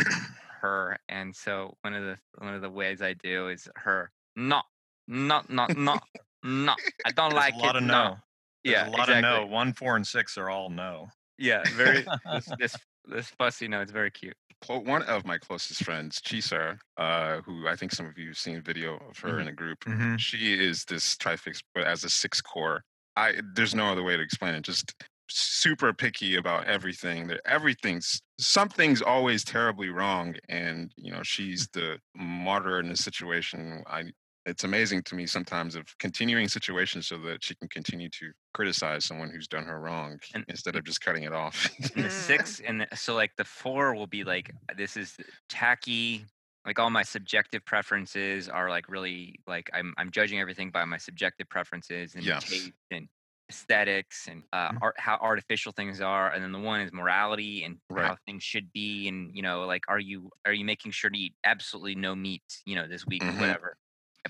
her 0.62 0.98
and 1.10 1.36
so 1.36 1.76
one 1.82 1.94
of 1.94 2.04
the 2.04 2.18
one 2.38 2.54
of 2.54 2.62
the 2.62 2.70
ways 2.70 3.02
i 3.02 3.14
do 3.14 3.50
is 3.50 3.68
her 3.76 4.12
no 4.36 4.62
no 5.08 5.42
no 5.50 5.66
no 5.76 5.98
no 6.44 6.76
i 7.06 7.12
don't 7.12 7.32
There's 7.32 7.34
like 7.34 7.54
a 7.56 7.58
lot 7.58 7.76
it 7.76 7.82
of 7.82 7.88
no 7.88 8.04
no. 8.10 8.18
Yeah 8.64 8.88
a 8.88 8.92
lot 8.92 9.10
exactly. 9.10 9.16
of 9.16 9.22
no. 9.22 9.46
One, 9.48 9.74
four, 9.74 9.96
and 9.96 10.06
six 10.06 10.38
are 10.38 10.50
all 10.50 10.70
no. 10.70 11.08
Yeah, 11.38 11.64
very 11.76 12.06
this 12.34 12.50
this 12.60 12.76
this 13.06 13.28
fussy. 13.30 13.68
No, 13.68 13.82
it's 13.82 13.92
very 13.92 14.12
cute. 14.12 14.38
One 14.68 15.02
of 15.04 15.26
my 15.26 15.38
closest 15.38 15.84
friends, 15.84 16.22
Chisar, 16.22 16.78
uh, 16.98 17.42
who 17.42 17.68
I 17.68 17.76
think 17.76 17.92
some 17.92 18.06
of 18.06 18.18
you 18.18 18.28
have 18.28 18.38
seen 18.38 18.62
video 18.62 18.96
of 18.98 19.18
her 19.20 19.40
in 19.40 19.48
a 19.48 19.52
group. 19.54 19.80
Mhm. 19.86 20.20
She 20.20 20.54
is 20.54 20.86
this 20.86 21.18
trifix, 21.18 21.62
but 21.74 21.84
as 21.86 22.04
a 22.04 22.10
six 22.10 22.42
core. 22.42 22.84
I 23.16 23.42
there's 23.56 23.76
no 23.76 23.92
other 23.92 24.04
way 24.04 24.16
to 24.16 24.24
explain 24.24 24.54
it. 24.56 24.62
Just 24.62 24.94
super 25.30 25.94
picky 25.94 26.36
about 26.36 26.66
everything. 26.68 27.32
Everything's 27.46 28.22
something's 28.40 29.02
always 29.02 29.44
terribly 29.44 29.90
wrong, 29.90 30.36
and 30.48 30.92
you 30.96 31.12
know 31.12 31.24
she's 31.24 31.68
the 31.74 32.00
martyr 32.16 32.80
in 32.80 32.90
the 32.90 32.96
situation. 32.98 33.84
I 33.88 34.12
it's 34.46 34.64
amazing 34.64 35.04
to 35.04 35.16
me 35.16 35.26
sometimes 35.28 35.76
of 35.76 35.86
continuing 36.00 36.48
situations 36.48 37.08
so 37.08 37.18
that 37.20 37.44
she 37.44 37.54
can 37.56 37.68
continue 37.70 38.10
to 38.10 38.32
criticize 38.54 39.06
someone 39.06 39.30
who's 39.30 39.48
done 39.48 39.66
her 39.66 39.80
wrong 39.80 40.20
And- 40.34 40.46
instead 40.48 40.76
of 40.76 40.84
just 40.84 41.02
cutting 41.02 41.24
it 41.24 41.34
off. 41.34 41.70
And 41.96 42.04
the 42.06 42.10
six 42.10 42.60
and 42.60 42.82
the, 42.82 42.88
so 42.96 43.14
like 43.16 43.32
the 43.38 43.46
four 43.46 43.94
will 43.96 44.08
be 44.08 44.24
like 44.24 44.52
this 44.76 44.98
is 44.98 45.18
tacky. 45.50 46.26
Like 46.66 46.78
all 46.80 46.90
my 46.92 47.04
subjective 47.04 47.66
preferences 47.66 48.48
are 48.50 48.70
like 48.70 48.88
really 48.90 49.36
like 49.48 49.70
I'm 49.74 49.94
I'm 49.98 50.12
judging 50.12 50.40
everything 50.40 50.72
by 50.72 50.86
my 50.86 50.98
subjective 50.98 51.50
preferences 51.50 52.16
and 52.16 52.24
Yes. 52.24 52.44
taste 52.44 52.72
and 52.92 53.08
aesthetics 53.50 54.28
and 54.28 54.44
uh, 54.54 54.70
Mhm. 54.72 54.78
art, 54.82 54.96
how 55.00 55.18
artificial 55.22 55.72
things 55.74 56.00
are. 56.02 56.32
And 56.32 56.42
then 56.44 56.52
the 56.52 56.60
one 56.60 56.82
is 56.82 56.92
morality 56.94 57.64
and 57.64 57.78
Right. 57.90 58.08
how 58.08 58.18
things 58.26 58.44
should 58.44 58.72
be. 58.72 59.08
And 59.08 59.36
you 59.36 59.42
know, 59.42 59.66
like 59.66 59.84
are 59.88 60.00
you 60.00 60.30
are 60.46 60.54
you 60.54 60.64
making 60.66 60.92
sure 60.92 61.10
to 61.10 61.18
eat 61.18 61.34
absolutely 61.44 61.96
no 61.96 62.16
meat? 62.16 62.44
You 62.66 62.76
know, 62.76 62.88
this 62.88 63.06
week 63.06 63.22
Mhm. 63.24 63.36
or 63.36 63.40
whatever. 63.42 63.78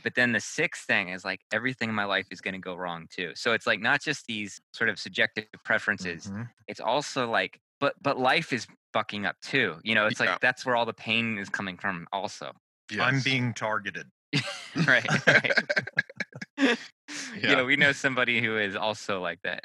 But 0.04 0.16
then 0.16 0.32
the 0.32 0.40
sixth 0.40 0.86
thing 0.86 1.10
is 1.10 1.26
like 1.26 1.42
everything 1.52 1.90
in 1.90 1.96
my 1.96 2.06
life 2.06 2.28
is 2.32 2.40
going 2.42 2.54
to 2.54 2.60
go 2.60 2.76
wrong 2.76 3.08
too. 3.10 3.32
So 3.36 3.54
it's 3.54 3.68
like 3.68 3.82
not 3.82 4.02
just 4.02 4.26
these 4.26 4.62
sort 4.74 4.90
of 4.90 4.98
subjective 5.00 5.46
preferences. 5.66 6.28
Mhm. 6.28 6.50
It's 6.68 6.80
also 6.80 7.30
like, 7.30 7.60
but 7.80 7.96
but 8.02 8.18
life 8.18 8.54
is 8.54 8.68
fucking 8.94 9.26
up 9.26 9.36
too. 9.42 9.80
You 9.84 9.96
know, 9.96 10.08
it's 10.08 10.20
Yeah. 10.20 10.32
like 10.32 10.40
that's 10.40 10.66
where 10.66 10.76
all 10.76 10.86
the 10.86 10.94
pain 10.94 11.38
is 11.38 11.50
coming 11.50 11.78
from. 11.78 12.08
Also, 12.14 12.52
I'm 13.00 13.22
being 13.22 13.54
targeted. 13.54 14.08
right, 14.88 15.28
right. 15.28 15.52
You 17.36 17.50
Yeah. 17.50 17.56
know, 17.56 17.66
we 17.66 17.76
know 17.76 17.92
somebody 17.92 18.42
who 18.42 18.58
is 18.58 18.76
also 18.76 19.20
like 19.20 19.40
that. 19.44 19.62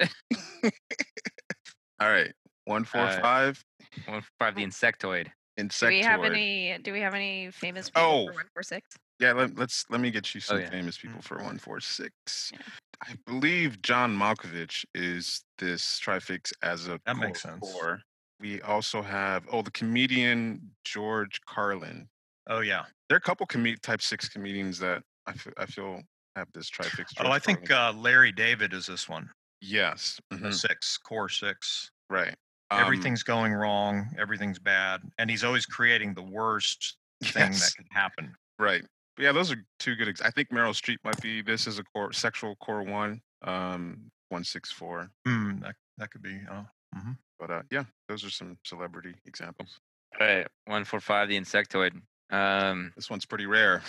All 1.99 2.09
right. 2.11 2.33
One 2.65 2.83
four 2.85 3.01
Uh, 3.01 3.21
five. 3.21 3.63
One 4.05 4.23
the 4.39 4.63
insectoid. 4.65 5.27
Insectoid. 5.59 5.79
Do 5.79 5.87
we 5.87 6.01
have 6.01 6.23
any? 6.23 6.77
Do 6.79 6.91
we 6.93 6.99
have 6.99 7.13
any 7.13 7.49
famous 7.51 7.89
people 7.89 8.01
Oh. 8.01 8.27
for 8.27 8.33
one 8.33 8.45
four 8.53 8.63
six? 8.63 8.97
Yeah, 9.19 9.33
let, 9.33 9.57
let's 9.57 9.85
let 9.89 9.99
me 10.01 10.11
get 10.11 10.33
you 10.35 10.41
some 10.41 10.59
yeah. 10.59 10.69
famous 10.69 10.97
people 10.97 11.21
for 11.21 11.41
one 11.43 11.57
four 11.57 11.79
six. 11.79 12.51
Yeah. 12.53 12.59
I 13.03 13.13
believe 13.25 13.81
John 13.81 14.15
Malkovich 14.15 14.85
is 14.95 15.41
this 15.57 15.99
trifix 15.99 16.51
as 16.61 16.87
a 16.87 16.99
That 17.05 17.17
makes 17.17 17.41
sense. 17.43 17.59
core. 17.59 18.01
We 18.39 18.61
also 18.61 19.01
have 19.01 19.43
oh 19.51 19.61
the 19.63 19.71
comedian 19.71 20.61
George 20.85 21.39
Carlin. 21.47 22.07
Oh 22.47 22.59
yeah. 22.59 22.85
There 23.09 23.15
are 23.15 23.17
a 23.17 23.21
couple 23.21 23.45
com- 23.47 23.75
type 23.81 24.01
six 24.01 24.29
comedians 24.29 24.77
that 24.79 25.01
I 25.25 25.33
I 25.57 25.65
feel 25.65 26.01
have 26.35 26.47
this 26.53 26.69
trifix. 26.69 27.11
Oh, 27.17 27.23
George 27.23 27.33
I 27.35 27.39
think 27.39 27.71
uh, 27.71 27.93
Larry 27.97 28.31
David 28.31 28.73
is 28.73 28.85
this 28.85 29.09
one. 29.09 29.27
yes, 29.61 30.19
The 30.29 30.37
mhm, 30.37 30.53
six, 30.53 30.97
core 30.97 31.29
six. 31.29 31.89
right. 32.09 32.35
Um, 32.69 32.81
Everything's 32.81 33.23
going 33.23 33.53
wrong. 33.53 34.07
Everything's 34.19 34.59
bad, 34.59 34.99
and 35.17 35.29
he's 35.29 35.43
always 35.45 35.65
creating 35.65 36.13
the 36.13 36.21
worst 36.21 36.97
thing 37.23 37.51
yes, 37.53 37.61
that 37.73 37.77
could 37.77 37.87
happen. 37.91 38.35
right. 38.59 38.83
But 39.17 39.23
yeah, 39.23 39.31
those 39.33 39.51
are 39.51 39.57
two 39.79 39.95
good. 39.95 40.07
Ex- 40.07 40.21
I 40.21 40.29
think 40.29 40.49
Meryl 40.49 40.71
Streep 40.79 40.97
might 41.03 41.19
be 41.21 41.41
this 41.41 41.67
is 41.67 41.79
a 41.79 41.83
core 41.83 42.13
sexual 42.13 42.55
core 42.57 42.83
one. 42.83 43.21
Um, 43.43 44.11
one 44.29 44.43
six 44.43 44.71
four. 44.71 45.09
Hmm, 45.25 45.59
that 45.61 45.75
that 45.97 46.11
could 46.11 46.21
be. 46.21 46.39
Uh, 46.49 46.63
mhm. 46.95 47.17
But 47.39 47.51
uh, 47.51 47.61
yeah, 47.71 47.83
those 48.07 48.23
are 48.23 48.29
some 48.29 48.57
celebrity 48.63 49.15
examples. 49.25 49.79
All 50.19 50.25
right, 50.27 50.47
one 50.65 50.85
four 50.85 50.99
five, 50.99 51.29
the 51.29 51.37
insectoid. 51.39 51.99
Um, 52.29 52.91
This 52.95 53.09
one's 53.09 53.25
pretty 53.25 53.45
rare. 53.45 53.81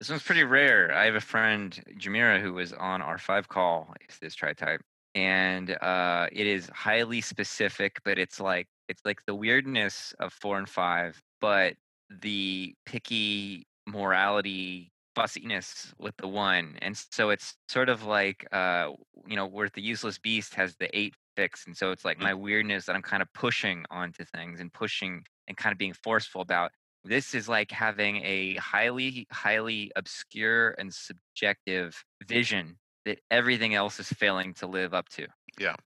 this 0.00 0.08
one's 0.10 0.22
pretty 0.22 0.44
rare. 0.44 0.94
I 0.94 1.04
have 1.04 1.14
a 1.14 1.20
friend, 1.20 1.78
Jamira, 1.98 2.40
who 2.40 2.54
was 2.54 2.72
on 2.72 3.02
our 3.02 3.18
five 3.18 3.48
call. 3.48 3.92
It's 4.00 4.18
this 4.18 4.34
tri 4.34 4.52
type, 4.54 4.80
and 5.14 5.70
uh, 5.82 6.26
it 6.32 6.46
is 6.46 6.70
highly 6.74 7.20
specific, 7.20 7.98
but 8.04 8.18
it's 8.18 8.40
like 8.40 8.66
it's 8.88 9.02
like 9.04 9.20
the 9.26 9.34
weirdness 9.34 10.14
of 10.20 10.32
four 10.32 10.58
and 10.58 10.68
five, 10.68 11.20
but 11.40 11.74
the 12.22 12.74
picky 12.86 13.66
morality 13.86 14.92
fussiness 15.14 15.94
with 15.98 16.14
the 16.18 16.28
one 16.28 16.76
and 16.82 16.94
so 17.10 17.30
it's 17.30 17.54
sort 17.68 17.88
of 17.88 18.02
like 18.04 18.46
uh 18.52 18.90
you 19.26 19.34
know 19.34 19.46
where 19.46 19.70
the 19.70 19.80
useless 19.80 20.18
beast 20.18 20.54
has 20.54 20.76
the 20.76 20.94
eight 20.98 21.14
fix 21.36 21.66
and 21.66 21.74
so 21.76 21.90
it's 21.90 22.04
like 22.04 22.18
Mm. 22.18 22.22
my 22.24 22.34
weirdness 22.34 22.84
that 22.84 22.94
i'm 22.96 23.02
kind 23.02 23.22
of 23.22 23.32
pushing 23.32 23.84
onto 23.90 24.24
things 24.26 24.60
and 24.60 24.70
pushing 24.72 25.24
and 25.48 25.56
kind 25.56 25.72
of 25.72 25.78
being 25.78 25.94
forceful 25.94 26.42
about 26.42 26.70
this 27.02 27.34
is 27.34 27.48
like 27.48 27.70
having 27.70 28.16
a 28.24 28.56
highly 28.56 29.26
highly 29.32 29.90
obscure 29.96 30.72
and 30.72 30.92
subjective 30.92 32.04
vision 32.26 32.76
that 33.06 33.20
everything 33.30 33.74
else 33.74 33.98
is 33.98 34.08
failing 34.12 34.52
to 34.54 34.66
live 34.66 34.92
up 34.92 35.08
to 35.08 35.26
Yeah. 35.58 35.76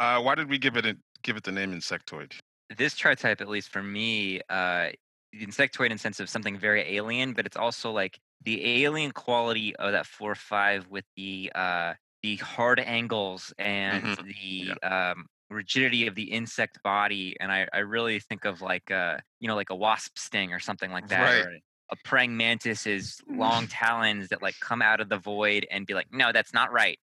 Uh, 0.00 0.20
why 0.20 0.34
did 0.34 0.48
we 0.50 0.58
give 0.58 0.76
it 0.76 0.84
a, 0.86 0.96
give 1.22 1.36
it 1.36 1.44
the 1.44 1.52
name 1.52 1.72
insectoid? 1.72 2.32
this 2.76 2.96
tri-type 2.96 3.40
at 3.40 3.48
least 3.48 3.68
for 3.68 3.82
me 3.82 4.40
uh 4.48 4.88
the 5.32 5.46
insectoid 5.46 5.90
in 5.90 5.98
sense 5.98 6.20
of 6.20 6.28
something 6.28 6.58
very 6.58 6.96
alien 6.96 7.32
but 7.32 7.46
it's 7.46 7.56
also 7.56 7.90
like 7.90 8.18
the 8.44 8.84
alien 8.84 9.10
quality 9.12 9.74
of 9.76 9.92
that 9.92 10.06
four 10.06 10.34
five 10.34 10.88
with 10.88 11.04
the 11.16 11.50
uh 11.54 11.94
the 12.22 12.36
hard 12.36 12.78
angles 12.80 13.52
and 13.58 14.04
Mhm. 14.04 14.24
the 14.24 14.78
um 14.82 15.26
rigidity 15.50 16.06
of 16.06 16.14
the 16.14 16.24
insect 16.32 16.82
body 16.82 17.36
and 17.40 17.52
i 17.52 17.66
i 17.72 17.78
really 17.78 18.18
think 18.20 18.44
of 18.44 18.60
like 18.62 18.90
uh 18.90 19.18
you 19.40 19.48
know 19.48 19.54
like 19.56 19.70
a 19.70 19.74
wasp 19.76 20.18
sting 20.18 20.52
or 20.52 20.58
something 20.58 20.90
like 20.90 21.08
that 21.08 21.34
Right. 21.34 21.44
or 21.44 21.58
a 21.90 21.96
praying 22.04 22.36
mantis's 22.36 23.20
long 23.28 23.66
talons 23.68 24.28
that 24.28 24.40
like 24.42 24.58
come 24.60 24.80
out 24.82 25.00
of 25.00 25.08
the 25.08 25.18
void 25.18 25.66
and 25.70 25.86
be 25.86 25.94
like 25.94 26.06
no 26.12 26.32
that's 26.32 26.54
not 26.54 26.72
right 26.72 26.98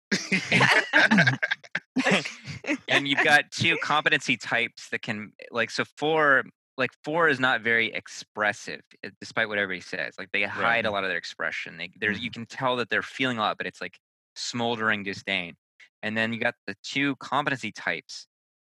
and 2.88 3.08
you've 3.08 3.20
got 3.20 3.50
two 3.50 3.76
competency 3.78 4.36
types 4.36 4.88
that 4.90 5.02
can 5.02 5.32
like 5.50 5.70
so 5.70 5.84
four 5.96 6.44
like 6.76 6.90
four 7.04 7.28
is 7.28 7.40
not 7.40 7.60
very 7.62 7.92
expressive 7.92 8.82
uh, 9.04 9.10
despite 9.20 9.48
what 9.48 9.58
everybody 9.58 9.80
says 9.80 10.14
like 10.18 10.30
they 10.32 10.42
hide 10.42 10.86
a 10.86 10.90
lot 10.90 11.04
of 11.04 11.10
their 11.10 11.18
expression 11.18 11.76
they 11.76 11.90
there's 12.00 12.20
you 12.20 12.30
can 12.30 12.46
tell 12.46 12.76
that 12.76 12.88
they're 12.90 13.02
feeling 13.02 13.38
a 13.38 13.40
lot 13.40 13.58
but 13.58 13.66
it's 13.66 13.80
like 13.80 13.98
smoldering 14.34 15.02
disdain. 15.02 15.56
And 16.02 16.16
then 16.16 16.32
you 16.32 16.38
got 16.38 16.54
the 16.66 16.76
two 16.82 17.16
competency 17.16 17.72
types 17.72 18.26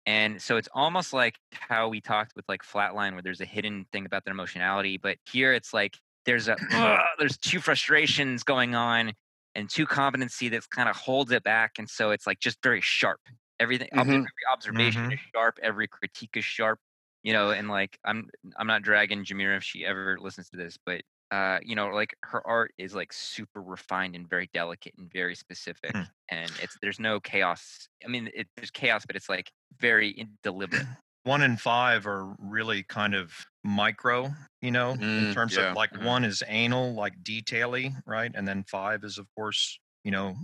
and 0.05 0.41
so 0.41 0.57
it's 0.57 0.67
almost 0.73 1.13
like 1.13 1.37
how 1.53 1.87
we 1.87 2.01
talked 2.01 2.33
with 2.35 2.45
like 2.49 2.61
flatline 2.61 3.13
where 3.13 3.21
there's 3.21 3.39
a 3.41 3.45
hidden 3.45 3.85
thing 3.93 4.05
about 4.05 4.25
their 4.25 4.33
emotionality 4.33 4.97
but 4.97 5.17
here 5.31 5.53
it's 5.53 5.73
like 5.73 5.97
there's 6.25 6.47
a 6.49 6.57
there's 7.19 7.37
two 7.37 7.59
frustrations 7.59 8.43
going 8.43 8.75
on 8.75 9.13
and 9.55 9.69
two 9.69 9.85
competency 9.85 10.49
that 10.49 10.69
kind 10.69 10.89
of 10.89 10.95
holds 10.95 11.31
it 11.31 11.43
back 11.43 11.73
and 11.79 11.89
so 11.89 12.11
it's 12.11 12.27
like 12.27 12.39
just 12.39 12.57
very 12.63 12.81
sharp. 12.81 13.21
Everything 13.59 13.87
Mhm. 13.93 13.99
every 13.99 14.23
observation 14.51 15.01
is 15.11 15.19
sharp 15.33 15.59
every 15.61 15.87
critique 15.87 16.35
is 16.35 16.43
sharp 16.45 16.79
you 17.23 17.33
know 17.33 17.51
and 17.51 17.69
like 17.69 17.99
i'm 18.05 18.29
i'm 18.57 18.67
not 18.67 18.81
dragging 18.83 19.23
jamira 19.25 19.57
if 19.57 19.63
she 19.63 19.85
ever 19.85 20.17
listens 20.19 20.49
to 20.49 20.57
this 20.57 20.77
but 20.85 21.01
uh 21.31 21.59
you 21.63 21.75
know 21.75 21.87
like 21.89 22.15
her 22.23 22.45
art 22.47 22.73
is 22.77 22.93
like 22.95 23.13
super 23.13 23.61
refined 23.61 24.15
and 24.15 24.29
very 24.29 24.47
delicate 24.53 24.93
and 24.97 25.11
very 25.11 25.35
specific 25.35 25.95
Hmm. 25.95 26.03
and 26.29 26.57
it's 26.59 26.77
there's 26.81 26.99
no 26.99 27.19
chaos 27.19 27.87
i 28.05 28.07
mean 28.07 28.29
it, 28.33 28.47
there's 28.55 28.71
chaos 28.71 29.05
but 29.05 29.15
it's 29.15 29.29
like 29.29 29.51
very 29.79 30.09
in- 30.09 30.37
deliberate 30.43 30.87
One 31.25 31.41
and 31.41 31.59
five 31.59 32.05
are 32.05 32.35
really 32.37 32.83
kind 32.83 33.15
of 33.15 33.45
micro, 33.63 34.31
you 34.61 34.71
know, 34.71 34.97
in 35.15 35.25
Mm, 35.25 35.29
terms 35.29 35.55
yeah. 35.55 35.57
of 35.57 35.73
like 35.73 35.95
Mhm. 35.95 36.01
one 36.03 36.25
is 36.25 36.43
anal, 36.47 36.93
like 36.95 37.23
detaily, 37.23 37.93
right? 38.05 38.29
And 38.35 38.45
then 38.45 38.65
five 38.65 39.05
is, 39.05 39.17
of 39.17 39.27
course, 39.33 39.79
you 40.03 40.11
know, 40.11 40.35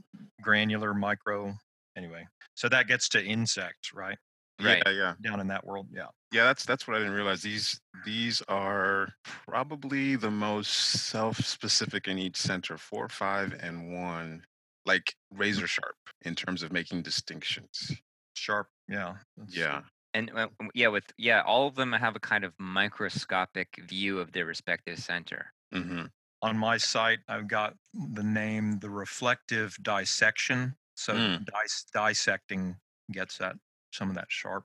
granular, 0.42 0.94
micro. 0.94 1.56
Anyway, 1.98 2.28
so 2.56 2.70
that 2.70 2.88
gets 2.88 3.10
to 3.10 3.22
insect, 3.22 3.92
right? 3.92 4.18
Right. 4.62 4.82
Yeah, 4.86 4.92
yeah, 4.92 5.14
Down 5.22 5.40
in 5.40 5.48
that 5.48 5.66
world, 5.66 5.88
yeah. 5.92 6.08
yeah. 6.32 6.44
That's 6.46 6.66
that's 6.66 6.88
what 6.88 6.96
I 6.98 7.00
didn't 7.00 7.14
realize. 7.14 7.42
These 7.42 7.80
these 8.06 8.42
are 8.48 9.10
probably 9.48 10.16
the 10.16 10.32
most 10.32 10.72
self-specific 11.10 12.08
in 12.08 12.18
each 12.18 12.38
center. 12.38 12.78
Four, 12.78 13.10
five, 13.10 13.54
and 13.62 13.94
one, 13.94 14.44
like 14.86 15.14
razor 15.32 15.68
sharp 15.68 15.96
in 16.24 16.36
terms 16.36 16.64
of 16.64 16.72
making 16.72 17.02
distinctions. 17.04 17.92
Sharp, 18.36 18.68
yeah. 18.88 19.16
that's- 19.38 19.56
Yeah, 19.56 19.82
and 20.14 20.32
uh, 20.36 20.48
yeah 20.74 20.88
with 20.88 21.06
yeah 21.18 21.42
all 21.46 21.68
of 21.68 21.76
them 21.76 21.92
have 21.94 22.16
a 22.16 22.20
kind 22.20 22.44
of 22.44 22.54
microscopic 22.60 23.68
view 23.88 24.20
of 24.20 24.32
their 24.32 24.46
respective 24.46 24.98
center 25.00 25.54
hmm 25.72 26.04
On 26.42 26.58
my 26.58 26.78
site, 26.78 27.20
I've 27.28 27.48
got 27.48 27.76
the 27.94 28.24
name 28.24 28.80
the 28.80 28.90
reflective 28.90 29.76
dissection. 29.82 30.76
So 30.96 31.14
Mm. 31.14 31.46
dis- 31.46 31.86
dissecting 31.94 32.76
gets 33.12 33.38
that 33.38 33.56
some 33.92 34.10
of 34.10 34.16
that 34.16 34.28
sharp. 34.30 34.64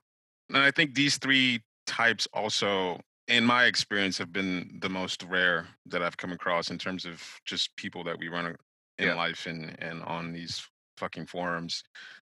And 0.48 0.58
I 0.58 0.70
think 0.70 0.94
these 0.94 1.16
three 1.18 1.62
types 1.86 2.26
also, 2.32 3.00
in 3.28 3.44
my 3.44 3.64
experience, 3.64 4.18
have 4.18 4.32
been 4.32 4.78
the 4.80 4.88
most 4.88 5.22
rare 5.24 5.66
that 5.86 6.02
I've 6.02 6.16
come 6.16 6.32
across 6.32 6.70
in 6.70 6.78
terms 6.78 7.04
of 7.04 7.22
just 7.44 7.74
people 7.76 8.04
that 8.04 8.18
we 8.18 8.28
run 8.28 8.56
in 8.98 9.08
Yeah. 9.08 9.14
life 9.14 9.46
and 9.46 9.76
and 9.82 10.02
on 10.04 10.32
these 10.32 10.68
fucking 10.98 11.26
forums. 11.26 11.82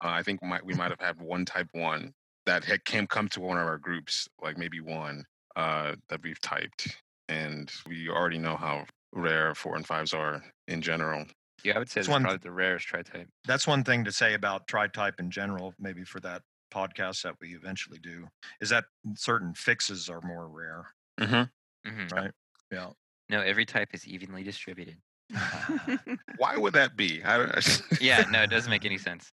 Uh, 0.05 0.09
I 0.09 0.23
think 0.23 0.43
might 0.43 0.65
we 0.65 0.75
might 0.75 0.91
have 0.91 1.01
had 1.01 1.21
one 1.21 1.45
type 1.45 1.69
one 1.73 2.13
that 2.47 2.65
had 2.65 2.85
came 2.85 3.07
come 3.07 3.29
to 3.31 3.41
one 3.41 3.59
of 3.59 3.67
our 3.67 3.79
groups, 3.79 4.29
like 4.43 4.59
maybe 4.59 4.81
one 4.81 5.25
uh, 5.57 5.97
that 6.09 6.23
we've 6.23 6.41
typed, 6.41 7.01
and 7.29 7.73
we 7.87 8.09
already 8.11 8.39
know 8.39 8.57
how 8.57 8.87
rare 9.13 9.55
four 9.55 9.77
and 9.77 9.87
fives 9.87 10.13
are 10.13 10.45
in 10.69 10.83
general. 10.83 11.25
yeah 11.63 11.77
i 11.77 11.79
would 11.79 11.89
say 11.89 12.01
It's 12.01 12.09
that's 12.09 12.13
one 12.15 12.23
probably 12.23 12.39
the 12.39 12.51
rarest 12.53 12.87
tri-type 12.87 13.29
That's 13.47 13.67
one 13.67 13.85
thing 13.85 14.05
to 14.05 14.13
say 14.13 14.35
about 14.35 14.67
tri-type 14.69 15.21
in 15.21 15.31
general, 15.31 15.75
maybe 15.79 16.05
for 16.05 16.21
that 16.21 16.43
podcast 16.75 17.23
that 17.23 17.35
we 17.41 17.55
eventually 17.55 17.99
do, 17.99 18.27
is 18.61 18.69
that 18.71 18.85
certain 19.15 19.55
fixes 19.55 20.09
are 20.09 20.21
more 20.23 20.49
rare. 20.49 20.87
Mm-hmm. 21.21 21.89
Mhm. 21.91 22.13
Right. 22.13 22.31
Yeah. 22.73 22.91
no 23.31 23.41
every 23.41 23.65
type 23.67 23.91
is 23.93 24.07
evenly 24.07 24.43
distributed 24.43 24.97
Why 26.39 26.57
would 26.57 26.73
that 26.75 26.97
be? 26.97 27.23
I, 27.25 27.37
don't- 27.39 27.83
yeah 28.01 28.25
no 28.31 28.43
it 28.43 28.51
doesn't 28.51 28.71
make 28.71 28.85
any 28.85 28.99
sense 28.99 29.31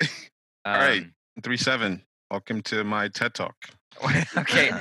All 0.64 0.74
right. 0.78 1.02
Um, 1.04 1.14
Three 1.44 1.58
seven. 1.58 2.02
Welcome 2.32 2.62
to 2.64 2.84
my 2.86 3.08
TED 3.10 3.34
Talk. 3.34 3.56
okay 4.38 4.72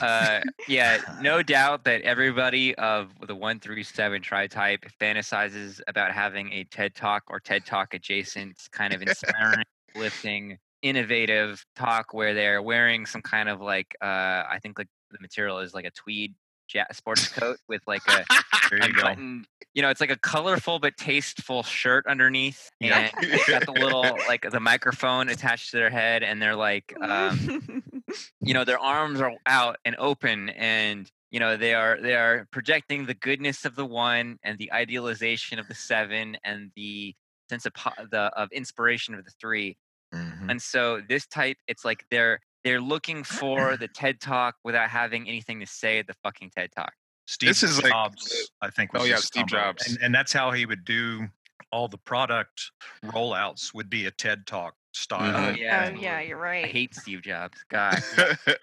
uh, 0.00 0.40
yeah, 0.68 0.98
no 1.20 1.42
doubt 1.42 1.84
that 1.84 2.02
everybody 2.02 2.74
of 2.76 3.08
the 3.26 3.34
one 3.34 3.58
through 3.60 3.82
seven 3.82 4.22
tri 4.22 4.46
type 4.46 4.84
fantasizes 5.00 5.80
about 5.88 6.12
having 6.12 6.52
a 6.52 6.64
TED 6.64 6.94
Talk 6.94 7.22
or 7.28 7.40
TED 7.40 7.64
Talk 7.66 7.94
adjacent 7.94 8.56
kind 8.72 8.92
of 8.94 9.02
inspiring, 9.02 9.64
lifting, 9.94 10.58
innovative 10.82 11.64
talk 11.76 12.12
where 12.12 12.34
they're 12.34 12.62
wearing 12.62 13.06
some 13.06 13.22
kind 13.22 13.48
of 13.48 13.60
like 13.60 13.96
uh, 14.00 14.04
I 14.04 14.58
think 14.62 14.78
like 14.78 14.88
the 15.10 15.18
material 15.20 15.58
is 15.60 15.74
like 15.74 15.84
a 15.84 15.90
tweed 15.90 16.34
ja- 16.72 16.84
sports 16.92 17.28
coat 17.28 17.58
with 17.68 17.82
like 17.86 18.02
a 18.08 18.24
there 18.70 18.86
you 18.86 18.92
go. 18.94 19.06
unbuttoned, 19.06 19.46
you 19.74 19.82
know, 19.82 19.90
it's 19.90 20.00
like 20.00 20.10
a 20.10 20.18
colorful 20.18 20.78
but 20.78 20.96
tasteful 20.96 21.62
shirt 21.62 22.06
underneath, 22.06 22.70
and 22.80 23.10
they've 23.20 23.46
got 23.46 23.66
the 23.66 23.72
little 23.72 24.02
like 24.28 24.48
the 24.50 24.60
microphone 24.60 25.28
attached 25.28 25.70
to 25.70 25.76
their 25.76 25.90
head, 25.90 26.22
and 26.22 26.40
they're 26.40 26.56
like, 26.56 26.94
um, 27.00 27.92
you 28.40 28.54
know, 28.54 28.64
their 28.64 28.78
arms 28.78 29.20
are 29.20 29.32
out 29.46 29.76
and 29.84 29.96
open, 29.98 30.50
and 30.50 31.10
you 31.30 31.36
you 31.36 31.40
know 31.40 31.56
they 31.56 31.74
are 31.74 31.98
they 32.00 32.14
are 32.14 32.46
projecting 32.50 33.04
the 33.04 33.14
goodness 33.14 33.64
of 33.64 33.76
the 33.76 33.84
one 33.84 34.38
and 34.42 34.58
the 34.58 34.72
idealization 34.72 35.58
of 35.58 35.68
the 35.68 35.74
seven 35.74 36.38
and 36.44 36.70
the 36.76 37.14
sense 37.50 37.66
of 37.66 37.74
po- 37.74 38.06
the 38.10 38.32
of 38.36 38.50
inspiration 38.52 39.14
of 39.14 39.24
the 39.24 39.30
three 39.38 39.76
Mhm. 40.16 40.50
and 40.50 40.62
so 40.62 41.00
this 41.08 41.26
type 41.26 41.56
it's 41.68 41.84
like 41.84 42.04
they're 42.10 42.40
they're 42.64 42.80
looking 42.80 43.22
for 43.24 43.76
the 43.76 43.88
ted 43.94 44.20
talk 44.20 44.54
without 44.64 44.88
having 44.90 45.28
anything 45.28 45.60
to 45.60 45.66
say 45.66 45.98
at 45.98 46.06
the 46.06 46.14
fucking 46.22 46.50
ted 46.56 46.70
talk 46.74 46.92
Steve 47.28 47.48
This 47.48 47.62
is 47.64 47.82
like- 47.82 47.90
Jobs, 47.92 48.50
I 48.62 48.70
think. 48.70 48.92
Was 48.92 49.02
Oh, 49.02 49.04
yeah, 49.04 49.16
Steve. 49.16 49.46
Jobs. 49.48 49.88
and, 49.88 49.98
and 50.00 50.14
that's 50.14 50.32
how 50.32 50.52
he 50.52 50.64
would 50.64 50.84
do 50.84 51.26
all 51.72 51.88
the 51.88 51.98
product 51.98 52.70
rollouts. 53.04 53.74
Would 53.74 53.90
be 53.90 54.06
a 54.06 54.12
TED 54.12 54.46
Talk 54.46 54.74
style. 54.94 55.34
Mhm. 55.34 55.54
Oh, 55.54 55.56
yeah. 55.58 55.90
Oh 55.92 55.98
yeah, 55.98 56.20
you're 56.20 56.38
right. 56.38 56.60
i 56.60 56.62
right. 56.62 56.72
hate 56.72 56.94
steve 56.94 57.22
jobs 57.22 57.58
god 57.68 58.00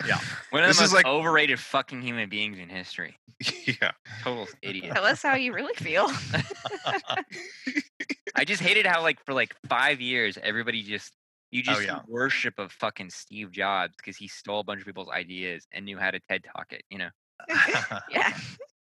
Yeah. 0.07 0.17
one 0.51 0.63
of 0.63 0.69
This 0.69 0.77
the 0.77 0.83
is 0.85 0.91
most 0.91 0.93
like- 0.93 1.05
overrated 1.05 1.59
fucking 1.59 2.01
human 2.01 2.29
beings 2.29 2.57
in 2.57 2.69
history 2.69 3.17
yeah. 3.65 3.91
total 4.23 4.47
idiot 4.61 4.93
Tell 4.95 5.03
us 5.05 5.21
how 5.21 5.35
you 5.35 5.53
really 5.53 5.73
feel. 5.75 6.07
I 8.35 8.45
just 8.45 8.61
hated 8.61 8.85
how 8.85 9.01
like 9.01 9.23
for 9.25 9.33
like 9.33 9.55
five 9.67 10.01
years 10.01 10.37
everybody 10.41 10.81
just 10.83 11.13
you 11.53 11.61
Oh, 11.67 11.73
just 11.73 11.85
yeah. 11.85 11.99
worship 12.07 12.57
of 12.57 12.71
fucking 12.71 13.09
Steve 13.09 13.51
Jobs 13.51 13.93
because 13.97 14.17
he 14.17 14.27
stole 14.27 14.59
a 14.59 14.63
bunch 14.63 14.81
of 14.81 14.87
people's 14.87 15.09
ideas 15.09 15.67
and 15.71 15.85
knew 15.85 15.97
how 15.97 16.11
to 16.11 16.19
TED 16.19 16.45
talk 16.55 16.73
it, 16.73 16.83
you 16.89 16.97
know. 16.97 17.09
yeah. 18.09 18.33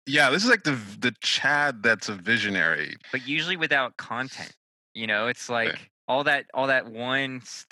Yeah, 0.06 0.30
this 0.30 0.44
is 0.44 0.50
like 0.50 0.64
the 0.64 0.80
the 1.00 1.14
Chad 1.22 1.84
that's 1.84 2.10
a 2.10 2.14
visionary. 2.14 2.96
But 3.12 3.28
usually 3.28 3.58
without 3.58 3.98
content. 3.98 4.54
You 4.94 5.06
know, 5.06 5.28
it's 5.28 5.50
like 5.50 5.92
all 6.08 6.24
that 6.24 6.46
all 6.54 6.68
that 6.68 6.90
one 6.90 7.38
s- 7.44 7.66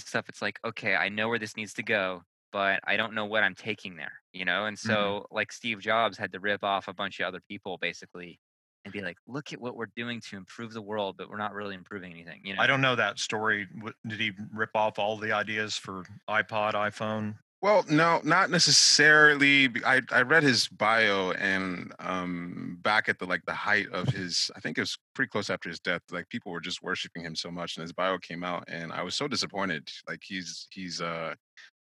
stuff, 0.00 0.28
it's 0.28 0.42
like, 0.42 0.58
okay, 0.64 0.94
I 0.94 1.08
know 1.08 1.28
where 1.28 1.38
this 1.38 1.56
needs 1.56 1.72
to 1.74 1.82
go, 1.82 2.22
but 2.52 2.80
I 2.84 2.96
don't 2.96 3.14
know 3.14 3.24
what 3.26 3.42
I'm 3.42 3.54
taking 3.54 3.96
there, 3.96 4.12
you 4.32 4.44
know? 4.44 4.66
And 4.66 4.76
mm-hmm. 4.76 4.88
so 4.88 5.26
like 5.30 5.52
Steve 5.52 5.80
Jobs 5.80 6.18
had 6.18 6.32
to 6.32 6.40
rip 6.40 6.64
off 6.64 6.88
a 6.88 6.94
bunch 6.94 7.20
of 7.20 7.26
other 7.26 7.40
people 7.48 7.78
basically 7.78 8.38
and 8.86 8.92
be 8.92 9.02
like, 9.02 9.18
look 9.26 9.52
at 9.52 9.60
what 9.60 9.76
we're 9.76 9.90
doing 9.96 10.20
to 10.30 10.36
improve 10.36 10.72
the 10.72 10.80
world, 10.80 11.16
but 11.18 11.28
we're 11.28 11.36
not 11.36 11.52
really 11.52 11.74
improving 11.74 12.12
anything, 12.12 12.40
you 12.44 12.54
know. 12.54 12.62
I 12.62 12.68
don't 12.68 12.80
know 12.80 12.94
that 12.94 13.18
story. 13.18 13.66
Did 14.06 14.20
he 14.20 14.30
rip 14.54 14.70
off 14.76 15.00
all 15.00 15.16
the 15.16 15.32
ideas 15.32 15.76
for 15.76 16.04
iPod, 16.30 16.74
iPhone? 16.74 17.34
Well, 17.62 17.84
no, 17.90 18.20
not 18.22 18.50
necessarily. 18.50 19.70
I 19.84 20.00
I 20.12 20.22
read 20.22 20.44
his 20.44 20.68
bio 20.68 21.32
and 21.32 21.92
um 21.98 22.78
back 22.82 23.08
at 23.08 23.18
the 23.18 23.26
like 23.26 23.44
the 23.44 23.54
height 23.54 23.88
of 23.90 24.08
his 24.08 24.52
I 24.54 24.60
think 24.60 24.78
it 24.78 24.82
was 24.82 24.96
pretty 25.14 25.30
close 25.30 25.50
after 25.50 25.68
his 25.68 25.80
death, 25.80 26.02
like 26.12 26.28
people 26.28 26.52
were 26.52 26.60
just 26.60 26.82
worshiping 26.82 27.24
him 27.24 27.34
so 27.34 27.50
much 27.50 27.76
and 27.76 27.82
his 27.82 27.92
bio 27.92 28.18
came 28.18 28.44
out 28.44 28.64
and 28.68 28.92
I 28.92 29.02
was 29.02 29.16
so 29.16 29.26
disappointed. 29.26 29.88
Like 30.08 30.20
he's 30.22 30.68
he's 30.70 31.00
uh 31.00 31.34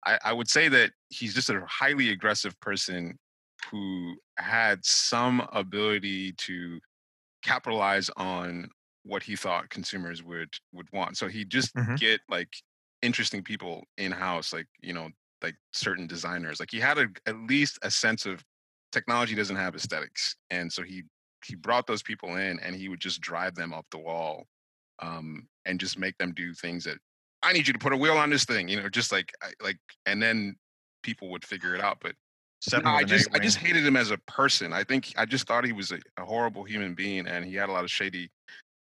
I, 0.04 0.18
I 0.24 0.32
would 0.34 0.48
say 0.48 0.68
that 0.68 0.90
he's 1.08 1.34
just 1.34 1.48
a 1.48 1.64
highly 1.66 2.10
aggressive 2.10 2.58
person 2.60 3.16
who 3.70 4.16
had 4.38 4.84
some 4.84 5.46
ability 5.52 6.32
to 6.32 6.80
capitalize 7.42 8.10
on 8.16 8.70
what 9.04 9.22
he 9.22 9.36
thought 9.36 9.70
consumers 9.70 10.22
would 10.22 10.54
would 10.72 10.88
want. 10.92 11.16
So 11.16 11.28
he 11.28 11.44
just 11.44 11.74
Mhm. 11.74 11.96
get 11.96 12.20
like 12.28 12.54
interesting 13.02 13.42
people 13.42 13.84
in 13.96 14.12
house, 14.12 14.52
like 14.52 14.66
you 14.80 14.92
know, 14.92 15.10
like 15.42 15.56
certain 15.72 16.06
designers. 16.06 16.60
Like 16.60 16.70
he 16.70 16.80
had 16.80 16.98
a, 16.98 17.08
at 17.26 17.36
least 17.36 17.78
a 17.82 17.90
sense 17.90 18.26
of 18.26 18.44
technology 18.92 19.34
doesn't 19.34 19.56
have 19.56 19.74
aesthetics, 19.74 20.36
and 20.50 20.72
so 20.72 20.82
he 20.82 21.04
he 21.44 21.54
brought 21.56 21.86
those 21.86 22.02
people 22.02 22.36
in, 22.36 22.60
and 22.60 22.76
he 22.76 22.88
would 22.88 23.00
just 23.00 23.20
drive 23.20 23.54
them 23.54 23.72
up 23.72 23.86
the 23.90 23.98
wall, 23.98 24.46
um, 25.00 25.48
and 25.64 25.80
just 25.80 25.98
make 25.98 26.16
them 26.18 26.32
do 26.34 26.52
things 26.54 26.84
that 26.84 26.98
I 27.42 27.52
need 27.52 27.66
you 27.66 27.72
to 27.72 27.78
put 27.78 27.92
a 27.92 27.96
wheel 27.96 28.16
on 28.18 28.30
this 28.30 28.44
thing, 28.44 28.68
you 28.68 28.80
know, 28.80 28.88
just 28.88 29.12
like 29.12 29.32
like, 29.62 29.78
and 30.06 30.22
then 30.22 30.56
people 31.02 31.30
would 31.30 31.44
figure 31.44 31.74
it 31.74 31.80
out. 31.80 31.98
But 32.00 32.16
Seven 32.60 32.84
no, 32.84 32.90
I 32.90 33.04
just 33.04 33.28
I 33.34 33.38
just 33.38 33.56
hated 33.56 33.86
him 33.86 33.96
as 33.96 34.10
a 34.10 34.18
person. 34.18 34.72
I 34.72 34.84
think 34.84 35.12
I 35.16 35.24
just 35.24 35.46
thought 35.46 35.64
he 35.64 35.72
was 35.72 35.92
a, 35.92 35.98
a 36.18 36.24
horrible 36.24 36.62
human 36.64 36.94
being, 36.94 37.26
and 37.26 37.44
he 37.44 37.54
had 37.54 37.68
a 37.68 37.72
lot 37.72 37.84
of 37.84 37.90
shady 37.90 38.30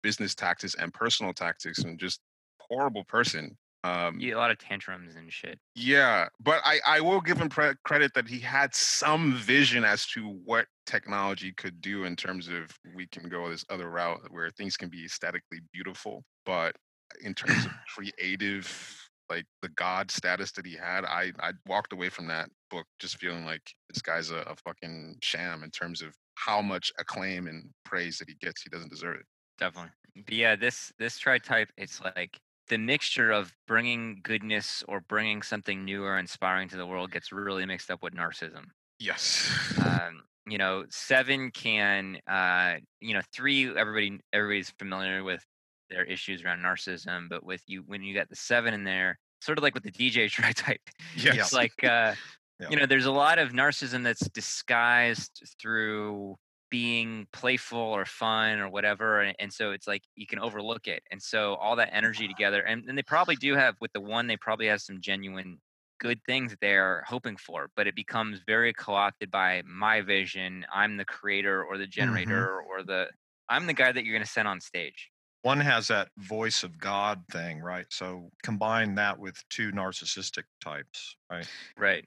business 0.02 0.34
tactics 0.34 0.74
and 0.74 0.92
personal 0.92 1.32
tactics, 1.32 1.78
and 1.84 1.98
just 1.98 2.20
horrible 2.60 3.04
person. 3.04 3.56
Um, 3.84 4.18
Yeah, 4.18 4.34
a 4.34 4.38
lot 4.38 4.50
of 4.50 4.58
tantrums 4.58 5.14
and 5.14 5.32
shit. 5.32 5.58
yeah, 5.76 6.28
but 6.40 6.60
I, 6.64 6.80
I 6.84 7.00
will 7.00 7.20
give 7.20 7.38
him 7.38 7.48
pre- 7.48 7.74
credit 7.84 8.12
that 8.14 8.26
he 8.26 8.40
had 8.40 8.74
some 8.74 9.34
vision 9.34 9.84
as 9.84 10.04
to 10.08 10.28
what 10.44 10.66
technology 10.84 11.52
could 11.52 11.80
do 11.80 12.02
in 12.02 12.16
terms 12.16 12.48
of 12.48 12.66
we 12.96 13.06
can 13.06 13.28
go 13.28 13.48
this 13.48 13.64
other 13.70 13.88
route 13.88 14.18
where 14.30 14.50
things 14.50 14.76
can 14.76 14.88
be 14.88 15.04
aesthetically 15.04 15.60
beautiful, 15.72 16.24
but 16.44 16.74
in 17.22 17.34
terms 17.34 17.64
of 17.66 17.72
creative, 17.94 19.07
like 19.30 19.44
the 19.62 19.68
god 19.70 20.10
status 20.10 20.52
that 20.52 20.66
he 20.66 20.74
had, 20.74 21.04
I 21.04 21.32
I 21.40 21.52
walked 21.66 21.92
away 21.92 22.08
from 22.08 22.26
that 22.28 22.50
book 22.70 22.86
just 22.98 23.18
feeling 23.18 23.44
like 23.44 23.62
this 23.88 24.02
guy's 24.02 24.30
a, 24.30 24.38
a 24.38 24.56
fucking 24.56 25.16
sham 25.22 25.62
in 25.62 25.70
terms 25.70 26.02
of 26.02 26.14
how 26.34 26.62
much 26.62 26.92
acclaim 26.98 27.46
and 27.46 27.70
praise 27.84 28.18
that 28.18 28.28
he 28.28 28.34
gets. 28.40 28.62
He 28.62 28.70
doesn't 28.70 28.90
deserve 28.90 29.16
it. 29.16 29.26
Definitely. 29.58 29.90
But 30.24 30.34
yeah, 30.34 30.56
this 30.56 30.92
this 30.98 31.18
tri 31.18 31.38
type, 31.38 31.68
it's 31.76 32.00
like 32.00 32.38
the 32.68 32.78
mixture 32.78 33.30
of 33.30 33.52
bringing 33.66 34.20
goodness 34.22 34.84
or 34.88 35.00
bringing 35.08 35.42
something 35.42 35.84
new 35.84 36.04
or 36.04 36.18
inspiring 36.18 36.68
to 36.68 36.76
the 36.76 36.86
world 36.86 37.10
gets 37.10 37.32
really 37.32 37.64
mixed 37.66 37.90
up 37.90 38.02
with 38.02 38.14
narcissism. 38.14 38.64
Yes. 38.98 39.50
Um, 39.78 40.22
you 40.46 40.58
know, 40.58 40.84
seven 40.90 41.50
can, 41.50 42.18
uh, 42.26 42.76
you 43.00 43.14
know, 43.14 43.20
three. 43.32 43.68
Everybody, 43.76 44.18
everybody's 44.32 44.72
familiar 44.78 45.22
with 45.22 45.44
their 45.90 46.04
issues 46.04 46.44
around 46.44 46.60
narcissism, 46.60 47.28
but 47.28 47.44
with 47.44 47.62
you, 47.66 47.82
when 47.86 48.02
you 48.02 48.14
got 48.14 48.28
the 48.28 48.36
seven 48.36 48.74
in 48.74 48.84
there, 48.84 49.18
sort 49.40 49.58
of 49.58 49.62
like 49.62 49.74
with 49.74 49.84
the 49.84 49.92
DJ 49.92 50.28
tri 50.30 50.52
type, 50.52 50.80
yes. 51.16 51.36
it's 51.36 51.52
like 51.52 51.84
uh, 51.84 52.14
Yeah. 52.60 52.70
you 52.70 52.76
know 52.76 52.86
there's 52.86 53.06
a 53.06 53.12
lot 53.12 53.38
of 53.38 53.52
narcissism 53.52 54.02
that's 54.02 54.28
disguised 54.30 55.54
through 55.60 56.36
being 56.70 57.28
playful 57.32 57.78
or 57.78 58.04
fun 58.04 58.58
or 58.58 58.68
whatever 58.68 59.20
and, 59.20 59.36
and 59.38 59.52
so 59.52 59.70
it's 59.70 59.86
like 59.86 60.02
you 60.16 60.26
can 60.26 60.40
overlook 60.40 60.88
it 60.88 61.02
and 61.12 61.22
so 61.22 61.54
all 61.54 61.76
that 61.76 61.90
energy 61.92 62.26
together 62.26 62.62
and, 62.62 62.84
and 62.88 62.98
they 62.98 63.02
probably 63.02 63.36
do 63.36 63.54
have 63.54 63.76
with 63.80 63.92
the 63.92 64.00
one 64.00 64.26
they 64.26 64.36
probably 64.36 64.66
have 64.66 64.80
some 64.80 65.00
genuine 65.00 65.58
good 66.00 66.20
things 66.26 66.54
they're 66.60 67.04
hoping 67.06 67.36
for 67.36 67.70
but 67.76 67.86
it 67.86 67.94
becomes 67.94 68.40
very 68.44 68.72
co-opted 68.72 69.30
by 69.30 69.62
my 69.64 70.00
vision 70.00 70.66
i'm 70.74 70.96
the 70.96 71.04
creator 71.04 71.62
or 71.62 71.78
the 71.78 71.86
generator 71.86 72.60
or 72.60 72.82
the 72.82 73.06
i'm 73.48 73.66
the 73.66 73.72
guy 73.72 73.92
that 73.92 74.04
you're 74.04 74.14
going 74.14 74.24
to 74.24 74.30
send 74.30 74.48
on 74.48 74.60
stage 74.60 75.10
One 75.42 75.60
has 75.60 75.88
that 75.88 76.08
voice 76.18 76.62
of 76.62 76.78
God 76.78 77.22
thing, 77.30 77.60
right? 77.60 77.86
So 77.90 78.30
combine 78.42 78.94
that 78.96 79.18
with 79.18 79.42
two 79.50 79.70
narcissistic 79.72 80.44
types, 80.62 81.16
right? 81.30 81.48
right. 81.78 82.04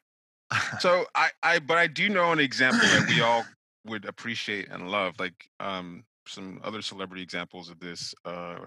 So 0.80 1.06
I, 1.16 1.30
I 1.44 1.60
but 1.60 1.78
i 1.78 1.88
do 1.88 2.10
know 2.10 2.32
an 2.32 2.40
example 2.40 2.82
that 2.82 3.08
we 3.08 3.22
all 3.22 3.46
would 3.86 4.06
appreciate 4.06 4.70
and 4.70 4.90
love 4.90 5.16
like 5.20 5.50
um 5.60 6.04
some 6.28 6.60
other 6.64 6.82
celebrity 6.82 7.24
examples 7.24 7.70
of 7.70 7.80
this 7.80 8.14
uh 8.26 8.60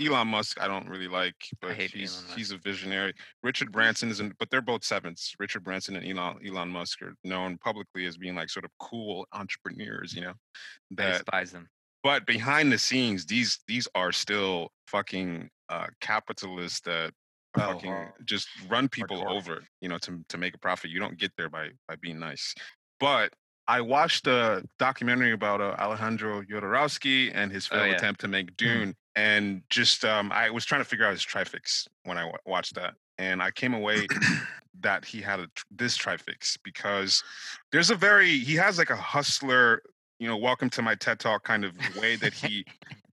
elon 0.00 0.28
musk 0.28 0.60
i 0.60 0.68
don't 0.68 0.88
really 0.88 1.08
like 1.08 1.34
but 1.60 1.74
he's 1.74 2.24
he's 2.36 2.52
a 2.52 2.56
visionary. 2.58 3.12
Richard 3.42 3.72
branson 3.72 4.10
is 4.10 4.20
in, 4.20 4.32
but 4.38 4.48
they're 4.50 4.62
both 4.62 4.84
sevens. 4.84 5.34
Richard 5.38 5.64
branson 5.64 5.96
and 5.96 6.06
elon 6.06 6.38
elon 6.46 6.68
musk 6.68 7.02
are 7.02 7.14
known 7.24 7.58
publicly 7.58 8.06
as 8.06 8.16
being 8.16 8.34
like 8.34 8.48
sort 8.48 8.64
of 8.64 8.70
cool 8.78 9.26
entrepreneurs 9.32 10.14
you 10.14 10.22
know 10.22 10.30
i 10.30 10.94
that 10.96 11.12
despise 11.12 11.52
them 11.52 11.68
but 12.02 12.26
behind 12.26 12.72
the 12.72 12.78
scenes 12.78 13.26
these 13.26 13.58
these 13.68 13.86
are 13.94 14.12
still 14.12 14.70
fucking 14.86 15.48
uh 15.68 15.86
capitalists 16.00 16.80
that 16.80 17.12
Oh, 17.56 17.62
fucking 17.72 17.90
wow. 17.90 18.12
just 18.24 18.46
run 18.68 18.88
people 18.88 19.16
Hardcore. 19.24 19.36
over 19.36 19.62
you 19.80 19.88
know 19.88 19.98
to 19.98 20.24
to 20.28 20.38
make 20.38 20.54
a 20.54 20.58
profit 20.58 20.90
you 20.90 21.00
don't 21.00 21.18
get 21.18 21.32
there 21.36 21.48
by 21.48 21.70
by 21.88 21.96
being 21.96 22.20
nice 22.20 22.54
but 23.00 23.32
i 23.66 23.80
watched 23.80 24.28
a 24.28 24.62
documentary 24.78 25.32
about 25.32 25.60
uh, 25.60 25.74
alejandro 25.80 26.42
Jodorowsky 26.42 27.32
and 27.34 27.50
his 27.50 27.68
Oh, 27.72 27.74
failed 27.74 27.88
yeah. 27.90 27.96
attempt 27.96 28.20
to 28.20 28.28
make 28.28 28.56
dune 28.56 28.94
and 29.16 29.62
just 29.68 30.04
um 30.04 30.30
i 30.30 30.48
was 30.48 30.64
trying 30.64 30.80
to 30.80 30.84
figure 30.84 31.04
out 31.04 31.10
his 31.10 31.24
trifix 31.24 31.88
when 32.04 32.16
i 32.18 32.30
watched 32.46 32.76
that 32.76 32.94
and 33.18 33.42
i 33.42 33.50
came 33.50 33.74
away 33.74 34.06
that 34.80 35.04
he 35.04 35.20
had 35.20 35.40
a, 35.40 35.48
tr- 35.56 35.64
this 35.72 35.96
trifix 35.96 36.56
because 36.62 37.20
there's 37.72 37.90
a 37.90 37.96
very 37.96 38.38
he 38.38 38.54
has 38.54 38.78
like 38.78 38.90
a 38.90 38.96
hustler 38.96 39.82
you 40.20 40.28
know 40.28 40.36
welcome 40.36 40.70
to 40.70 40.82
my 40.82 40.94
ted 40.94 41.18
talk 41.18 41.42
kind 41.42 41.64
of 41.64 41.72
way 41.96 42.14
that 42.14 42.32
he 42.44 42.64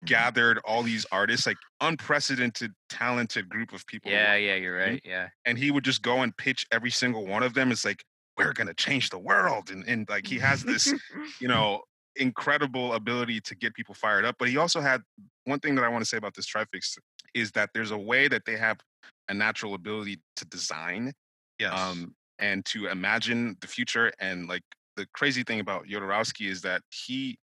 gathered 0.06 0.60
all 0.60 0.84
these 0.84 1.06
artists 1.12 1.48
like 1.48 1.58
unprecedented 1.82 2.72
talented 2.90 3.50
group 3.50 3.74
of 3.74 3.86
people 3.88 4.12
yeah 4.12 4.36
yeah 4.36 4.56
you're 4.56 4.78
right 4.78 5.02
yeah 5.04 5.28
and 5.46 5.58
he 5.58 5.72
would 5.72 5.84
just 5.84 6.04
go 6.04 6.22
and 6.22 6.38
pitch 6.38 6.68
every 6.72 6.92
single 6.92 7.26
one 7.26 7.42
of 7.42 7.54
them 7.56 7.72
it's 7.72 7.84
like 7.84 8.04
we're 8.38 8.54
gonna 8.54 8.74
change 8.76 9.10
the 9.10 9.18
world 9.18 9.72
and, 9.72 9.84
and 9.88 10.08
like 10.10 10.28
he 10.28 10.38
has 10.38 10.64
this 10.64 10.94
you 11.42 11.48
know 11.48 11.82
incredible 12.18 12.94
ability 12.94 13.40
to 13.40 13.56
get 13.56 13.74
people 13.74 13.96
fired 13.96 14.26
up 14.26 14.36
but 14.38 14.48
he 14.50 14.58
also 14.58 14.80
had 14.82 15.02
one 15.46 15.60
thing 15.60 15.76
that 15.76 15.84
i 15.84 15.88
want 15.88 16.02
to 16.04 16.08
say 16.08 16.18
about 16.18 16.36
this 16.36 16.46
trifix 16.46 16.96
is 17.34 17.52
that 17.52 17.70
there's 17.74 17.92
a 17.92 17.98
way 17.98 18.28
that 18.28 18.44
they 18.46 18.58
have 18.58 18.78
a 19.30 19.34
natural 19.34 19.74
ability 19.74 20.20
to 20.36 20.46
design 20.46 21.14
Yes. 21.60 21.74
um, 21.74 22.14
and 22.40 22.64
to 22.66 22.88
imagine 22.88 23.58
the 23.62 23.68
future. 23.68 24.12
And 24.20 24.48
like 24.48 24.64
the 24.98 25.08
crazy 25.14 25.44
thing 25.44 25.62
about 25.62 25.86
Jodorowsky 25.88 26.50
is 26.50 26.64
that 26.64 26.84
he 26.92 27.40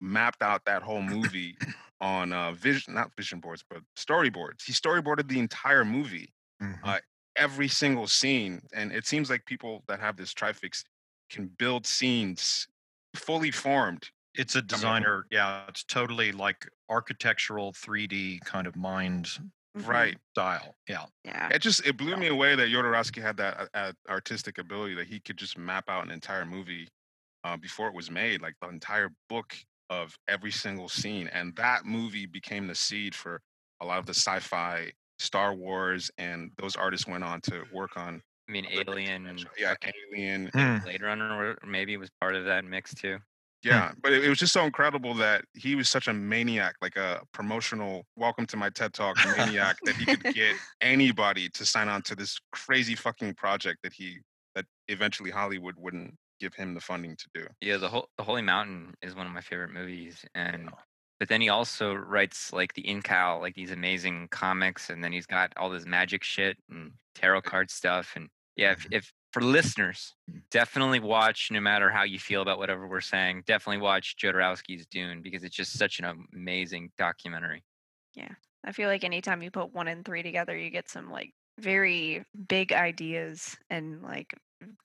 mapped 0.00 0.42
out 0.42 0.64
that 0.66 0.82
whole 0.82 1.02
movie 1.02 1.58
on 2.00 2.32
uh, 2.32 2.52
vision, 2.52 2.94
not 2.94 3.14
vision 3.16 3.40
boards, 3.40 3.64
but 3.68 3.82
storyboards. 3.96 4.64
He 4.66 4.72
storyboarded 4.72 5.28
the 5.28 5.40
entire 5.40 5.84
movie, 5.84 6.34
Mhm. 6.60 6.80
uh, 6.84 7.00
every 7.36 7.68
single 7.68 8.06
scene. 8.06 8.62
And 8.74 8.92
it 8.92 9.06
seems 9.06 9.30
like 9.30 9.46
people 9.46 9.84
that 9.88 10.00
have 10.00 10.16
this 10.16 10.32
trifix 10.34 10.84
can 11.30 11.48
build 11.48 11.86
scenes 11.86 12.68
fully 13.16 13.50
formed. 13.50 14.10
It's 14.34 14.56
a 14.56 14.62
designer. 14.62 15.26
Yeah, 15.30 15.66
it's 15.68 15.84
totally 15.84 16.32
like 16.32 16.68
architectural 16.88 17.72
3D 17.72 18.40
kind 18.44 18.66
of 18.66 18.76
mind 18.76 19.28
Mhm. 19.76 19.86
Right. 19.86 20.18
style. 20.32 20.76
Yeah. 20.88 21.06
Yeah. 21.24 21.48
It 21.52 21.60
just 21.60 21.84
it 21.86 21.96
blew 21.96 22.16
me 22.16 22.28
away 22.28 22.54
that 22.54 22.68
Jodorowsky 22.68 23.20
had 23.20 23.36
that 23.38 23.68
uh, 23.74 23.92
artistic 24.08 24.58
ability 24.58 24.94
that 24.94 25.06
he 25.08 25.20
could 25.20 25.36
just 25.36 25.58
map 25.58 25.88
out 25.88 26.04
an 26.04 26.10
entire 26.10 26.44
movie 26.44 26.88
uh, 27.44 27.56
before 27.56 27.88
it 27.88 27.94
was 27.94 28.10
made, 28.10 28.42
like 28.42 28.54
the 28.60 28.68
entire 28.68 29.10
book 29.28 29.56
of 29.90 30.16
every 30.28 30.50
single 30.52 30.88
scene, 30.88 31.28
and 31.28 31.54
that 31.56 31.84
movie 31.86 32.26
became 32.26 32.66
the 32.66 32.74
seed 32.74 33.14
for 33.14 33.40
a 33.80 33.86
lot 33.86 33.98
of 33.98 34.06
the 34.06 34.14
sci-fi, 34.14 34.92
Star 35.18 35.54
Wars, 35.54 36.10
and 36.18 36.52
those 36.58 36.76
artists 36.76 37.06
went 37.06 37.24
on 37.24 37.40
to 37.42 37.64
work 37.72 37.96
on 37.96 38.22
I 38.48 38.52
mean, 38.52 38.66
other 38.66 38.84
things 38.84 38.88
Alien, 38.88 39.22
eventually. 39.24 39.54
yeah, 39.58 39.74
Alien. 40.12 40.50
Blade 40.82 41.02
Runner 41.02 41.56
or 41.62 41.66
maybe 41.66 41.96
was 41.96 42.10
part 42.20 42.34
of 42.34 42.44
that 42.46 42.64
mix 42.64 42.94
too. 42.94 43.18
Hmm. 43.64 43.70
Yeah, 43.70 43.92
but 44.02 44.12
it, 44.12 44.24
it 44.24 44.28
was 44.28 44.38
just 44.38 44.52
so 44.52 44.64
incredible 44.64 45.14
that 45.14 45.44
he 45.54 45.74
was 45.74 45.88
such 45.88 46.08
a 46.08 46.12
maniac, 46.12 46.74
like 46.82 46.96
a 46.96 47.22
promotional 47.32 48.04
welcome 48.16 48.46
to 48.46 48.56
my 48.56 48.70
TED 48.70 48.92
Talk 48.92 49.16
maniac, 49.36 49.76
that 49.84 49.96
he 49.96 50.04
could 50.04 50.22
get 50.34 50.56
anybody 50.80 51.48
to 51.50 51.64
sign 51.64 51.88
on 51.88 52.02
to 52.02 52.14
this 52.14 52.38
crazy 52.52 52.94
fucking 52.94 53.34
project 53.34 53.78
that 53.82 53.92
he 53.92 54.18
that 54.54 54.66
eventually 54.88 55.30
Hollywood 55.30 55.74
wouldn't 55.78 56.14
give 56.40 56.54
him 56.54 56.74
the 56.74 56.80
funding 56.80 57.16
to 57.16 57.26
do. 57.34 57.46
Yeah, 57.60 57.78
the 57.78 57.88
whole 57.88 58.08
the 58.18 58.24
Holy 58.24 58.42
Mountain 58.42 58.94
is 59.02 59.14
one 59.14 59.26
of 59.26 59.32
my 59.32 59.40
favorite 59.40 59.72
movies, 59.72 60.24
and 60.34 60.64
Yeah. 60.64 60.70
but 61.18 61.28
then 61.28 61.40
he 61.40 61.48
also 61.48 61.94
writes 61.94 62.52
like 62.52 62.74
the 62.74 62.82
Incal, 62.82 63.40
like 63.40 63.54
these 63.54 63.70
amazing 63.70 64.28
comics, 64.30 64.90
and 64.90 65.02
then 65.02 65.12
he's 65.12 65.26
got 65.26 65.52
all 65.56 65.70
this 65.70 65.86
magic 65.86 66.22
shit 66.22 66.58
and 66.70 66.92
tarot 67.14 67.42
card 67.42 67.70
stuff, 67.70 68.12
and 68.16 68.28
yeah, 68.56 68.72
if, 68.72 68.80
mm-hmm. 68.80 68.94
if 68.94 69.12
for 69.34 69.40
listeners, 69.42 70.14
definitely 70.50 71.00
watch. 71.00 71.50
No 71.50 71.60
matter 71.60 71.90
how 71.90 72.04
you 72.04 72.20
feel 72.20 72.40
about 72.40 72.58
whatever 72.58 72.86
we're 72.86 73.00
saying, 73.00 73.42
definitely 73.46 73.82
watch 73.82 74.16
Jodorowsky's 74.16 74.86
Dune 74.86 75.22
because 75.22 75.42
it's 75.42 75.56
just 75.56 75.76
such 75.76 75.98
an 75.98 76.26
amazing 76.32 76.92
documentary. 76.96 77.64
Yeah. 78.14 78.28
I 78.64 78.70
feel 78.70 78.88
like 78.88 79.02
anytime 79.04 79.42
you 79.42 79.50
put 79.50 79.74
one 79.74 79.88
and 79.88 80.04
three 80.04 80.22
together, 80.22 80.56
you 80.56 80.70
get 80.70 80.88
some 80.88 81.10
like 81.10 81.32
very 81.60 82.24
big 82.48 82.72
ideas 82.72 83.56
and 83.70 84.02
like 84.02 84.32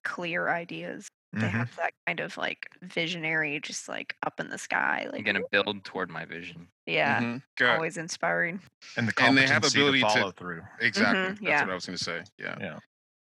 clear 0.03 0.49
ideas. 0.49 1.07
They 1.31 1.41
Mhm. 1.41 1.51
have 1.51 1.75
that 1.75 1.93
kind 2.07 2.19
of 2.19 2.35
like 2.37 2.67
visionary, 2.81 3.59
just 3.59 3.87
like 3.87 4.15
up 4.25 4.39
in 4.39 4.49
the 4.49 4.57
sky. 4.57 5.01
Like 5.05 5.09
I'm 5.09 5.11
Like, 5.11 5.25
gonna 5.25 5.47
build 5.51 5.83
toward 5.85 6.09
my 6.09 6.25
vision. 6.25 6.67
yeah, 6.87 7.21
Mhm. 7.21 7.43
Always 7.75 7.97
inspiring. 7.97 8.59
And 8.97 9.07
the 9.07 9.13
And 9.23 9.37
they 9.37 9.41
have 9.43 9.61
competency 9.61 9.79
ability 9.79 9.99
to 10.01 10.07
to- 10.07 10.13
follow 10.13 10.31
through. 10.31 10.63
Exactly. 10.81 11.19
Mhm, 11.19 11.27
That's 11.27 11.41
yeah. 11.41 11.61
what 11.61 11.69
I 11.69 11.75
was 11.75 11.85
going 11.85 11.97
to 11.99 12.03
say. 12.03 12.23
Yeah. 12.39 12.57
Yeah. 12.59 12.79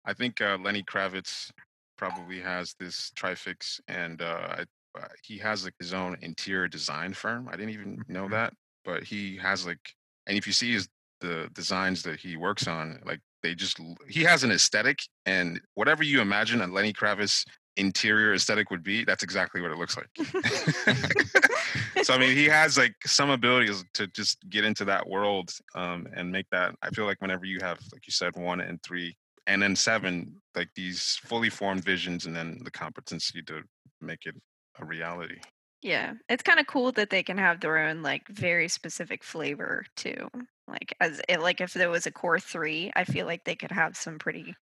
I 0.06 0.14
think 0.14 0.42
uh, 0.42 0.58
Lenny 0.62 0.84
Kravitz 0.84 1.50
probably 1.98 2.40
has 2.42 2.76
this 2.80 3.12
trifix, 3.16 3.80
and 3.88 4.22
uh, 4.22 4.56
I- 4.60 4.66
uh, 5.00 5.08
he 5.24 5.38
has 5.40 5.66
like 5.66 5.74
his 5.78 5.94
own 5.94 6.16
interior 6.22 6.70
design 6.70 7.14
firm. 7.14 7.50
I 7.50 7.58
didn't 7.58 7.72
even 7.72 8.02
know 8.08 8.28
Mhm. 8.28 8.32
that, 8.32 8.54
but 8.86 9.04
he 9.04 9.36
has 9.38 9.66
like, 9.66 9.80
and 10.26 10.38
if 10.38 10.48
you 10.48 10.54
see 10.54 10.72
his 10.74 10.88
the 11.22 11.50
designs 11.54 12.02
that 12.04 12.20
he 12.20 12.36
works 12.38 12.66
on, 12.68 13.02
like 13.06 13.20
they 13.44 13.56
just 13.56 13.78
he 14.08 14.24
has 14.24 14.44
an 14.46 14.52
aesthetic, 14.52 15.00
and 15.26 15.60
whatever 15.74 16.04
you 16.04 16.22
imagine 16.22 16.62
a 16.62 16.68
Lenny 16.68 16.94
Kravitz 16.94 17.46
interior 17.78 18.34
aesthetic 18.34 18.70
would 18.72 18.84
be, 18.84 19.04
that's 19.04 19.24
exactly 19.24 19.60
what 19.60 19.72
it 19.72 19.78
looks 19.78 19.98
like. 19.98 20.10
so 22.04 22.14
I 22.14 22.18
mean, 22.18 22.36
he 22.36 22.46
has 22.50 22.78
like 22.78 22.96
some 23.06 23.30
abilities 23.30 23.84
to 23.96 24.08
just 24.08 24.38
get 24.50 24.64
into 24.64 24.86
that 24.86 25.08
world 25.08 25.52
um, 25.74 26.08
and 26.14 26.32
make 26.32 26.50
that. 26.52 26.76
I 26.82 26.90
feel 26.92 27.06
like 27.06 27.22
whenever 27.22 27.46
you 27.46 27.60
have, 27.62 27.80
like 27.92 28.08
you 28.08 28.12
said, 28.12 28.36
one 28.36 28.62
and 28.62 28.82
three, 28.84 29.16
and 29.48 29.62
then 29.62 29.76
seven, 29.76 30.42
like 30.56 30.70
these 30.76 31.16
fully 31.18 31.50
formed 31.50 31.84
visions, 31.84 32.26
and 32.26 32.36
then 32.36 32.60
the 32.64 32.72
competency 32.72 33.42
to 33.44 33.64
make 34.02 34.26
it 34.26 34.36
a 34.80 34.86
reality. 34.86 35.40
Yeah, 35.82 36.14
it's 36.30 36.42
kind 36.44 36.60
of 36.60 36.68
cool 36.68 36.92
that 36.94 37.10
they 37.12 37.22
can 37.22 37.38
have 37.38 37.60
their 37.62 37.78
own 37.78 38.02
like 38.02 38.28
very 38.28 38.68
specific 38.68 39.24
flavor 39.24 39.86
too. 39.96 40.28
Like 40.68 40.96
as 41.00 41.22
it, 41.30 41.42
like 41.42 41.62
if 41.62 41.74
there 41.74 41.90
was 41.92 42.08
a 42.08 42.12
core 42.12 42.40
three, 42.40 42.92
I 42.96 43.04
feel 43.04 43.28
like 43.28 43.44
they 43.44 43.56
could 43.56 43.72
have 43.72 43.96
some 43.96 44.18
pretty 44.18 44.56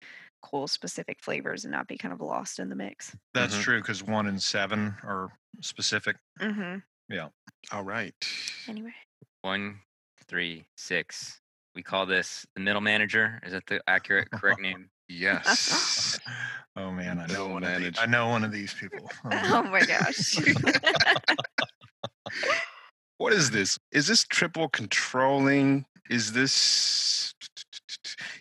cool 0.42 0.68
specific 0.68 1.20
flavors 1.22 1.64
and 1.64 1.72
not 1.72 1.88
be 1.88 1.98
kind 1.98 2.12
of 2.14 2.22
lost 2.22 2.58
in 2.58 2.70
the 2.70 2.76
mix. 2.76 3.16
That's 3.36 3.56
Mhm. 3.56 3.62
true 3.62 3.80
because 3.82 4.02
one 4.02 4.26
and 4.26 4.42
seven 4.42 4.96
are 5.04 5.32
specific. 5.62 6.18
Mm-hmm. 6.40 6.80
Yeah. 7.14 7.30
All 7.72 7.84
right. 7.84 8.16
Anyway, 8.68 8.94
One, 9.42 9.82
three, 10.28 10.66
six. 10.78 11.41
We 11.76 11.84
call 11.84 12.06
this 12.06 12.46
the 12.56 12.62
middle 12.62 12.82
manager. 12.82 13.40
Is 13.44 13.54
that 13.54 13.66
the 13.68 13.82
accurate, 13.88 14.30
correct 14.32 14.62
name? 14.62 14.90
Yes. 15.08 16.20
Oh 16.78 16.90
man, 16.90 17.20
I 17.20 17.26
know 17.34 17.50
one 17.50 17.66
of 17.66 17.82
these. 17.82 17.96
I 18.00 18.06
know 18.06 18.30
one 18.30 18.46
of 18.46 18.52
these 18.54 18.74
people. 18.74 19.12
Oh, 19.26 19.30
oh 19.56 19.64
my 19.64 19.82
gosh. 19.82 20.40
what 23.18 23.34
is 23.34 23.52
this? 23.52 23.78
Is 23.92 24.08
this 24.08 24.24
triple 24.24 24.70
controlling? 24.70 25.86
Is 26.10 26.32
this? 26.32 27.34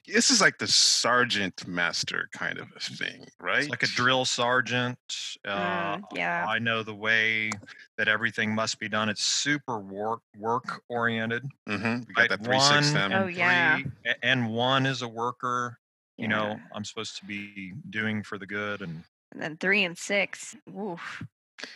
This 0.07 0.31
is 0.31 0.41
like 0.41 0.59
the 0.59 0.67
sergeant 0.67 1.67
master 1.67 2.29
kind 2.33 2.59
of 2.59 2.69
a 2.77 2.81
thing, 2.81 3.27
right? 3.41 3.61
It's 3.61 3.69
like 3.69 3.83
a 3.83 3.87
drill 3.89 4.25
sergeant. 4.25 4.99
Uh, 5.47 5.97
Mm, 5.97 6.03
yeah. 6.15 6.47
I 6.49 6.59
know 6.59 6.83
the 6.83 6.95
way 6.95 7.51
that 7.99 8.09
everything 8.09 8.55
must 8.55 8.79
be 8.79 8.89
done. 8.89 9.09
It's 9.09 9.23
super 9.23 9.79
work 9.79 10.21
work 10.39 10.83
oriented. 10.89 11.45
Mm-hmm. 11.69 12.01
We 12.09 12.15
got 12.15 12.21
Right, 12.21 12.31
that 12.31 12.45
three 12.45 12.61
six 12.61 12.93
one 12.93 12.95
them. 12.95 13.13
Oh, 13.13 13.27
and 13.27 13.37
yeah. 13.37 13.77
three, 13.77 14.15
and 14.23 14.49
one 14.51 14.87
is 14.87 15.03
a 15.03 15.09
worker. 15.09 15.79
You 16.17 16.29
know, 16.29 16.59
I'm 16.75 16.85
supposed 16.85 17.17
to 17.19 17.25
be 17.25 17.73
doing 17.89 18.23
for 18.23 18.37
the 18.37 18.47
good, 18.47 18.83
and 18.83 19.03
And 19.33 19.41
then 19.43 19.57
three 19.57 19.85
and 19.85 19.97
six. 19.97 20.55
Oof. 20.79 21.23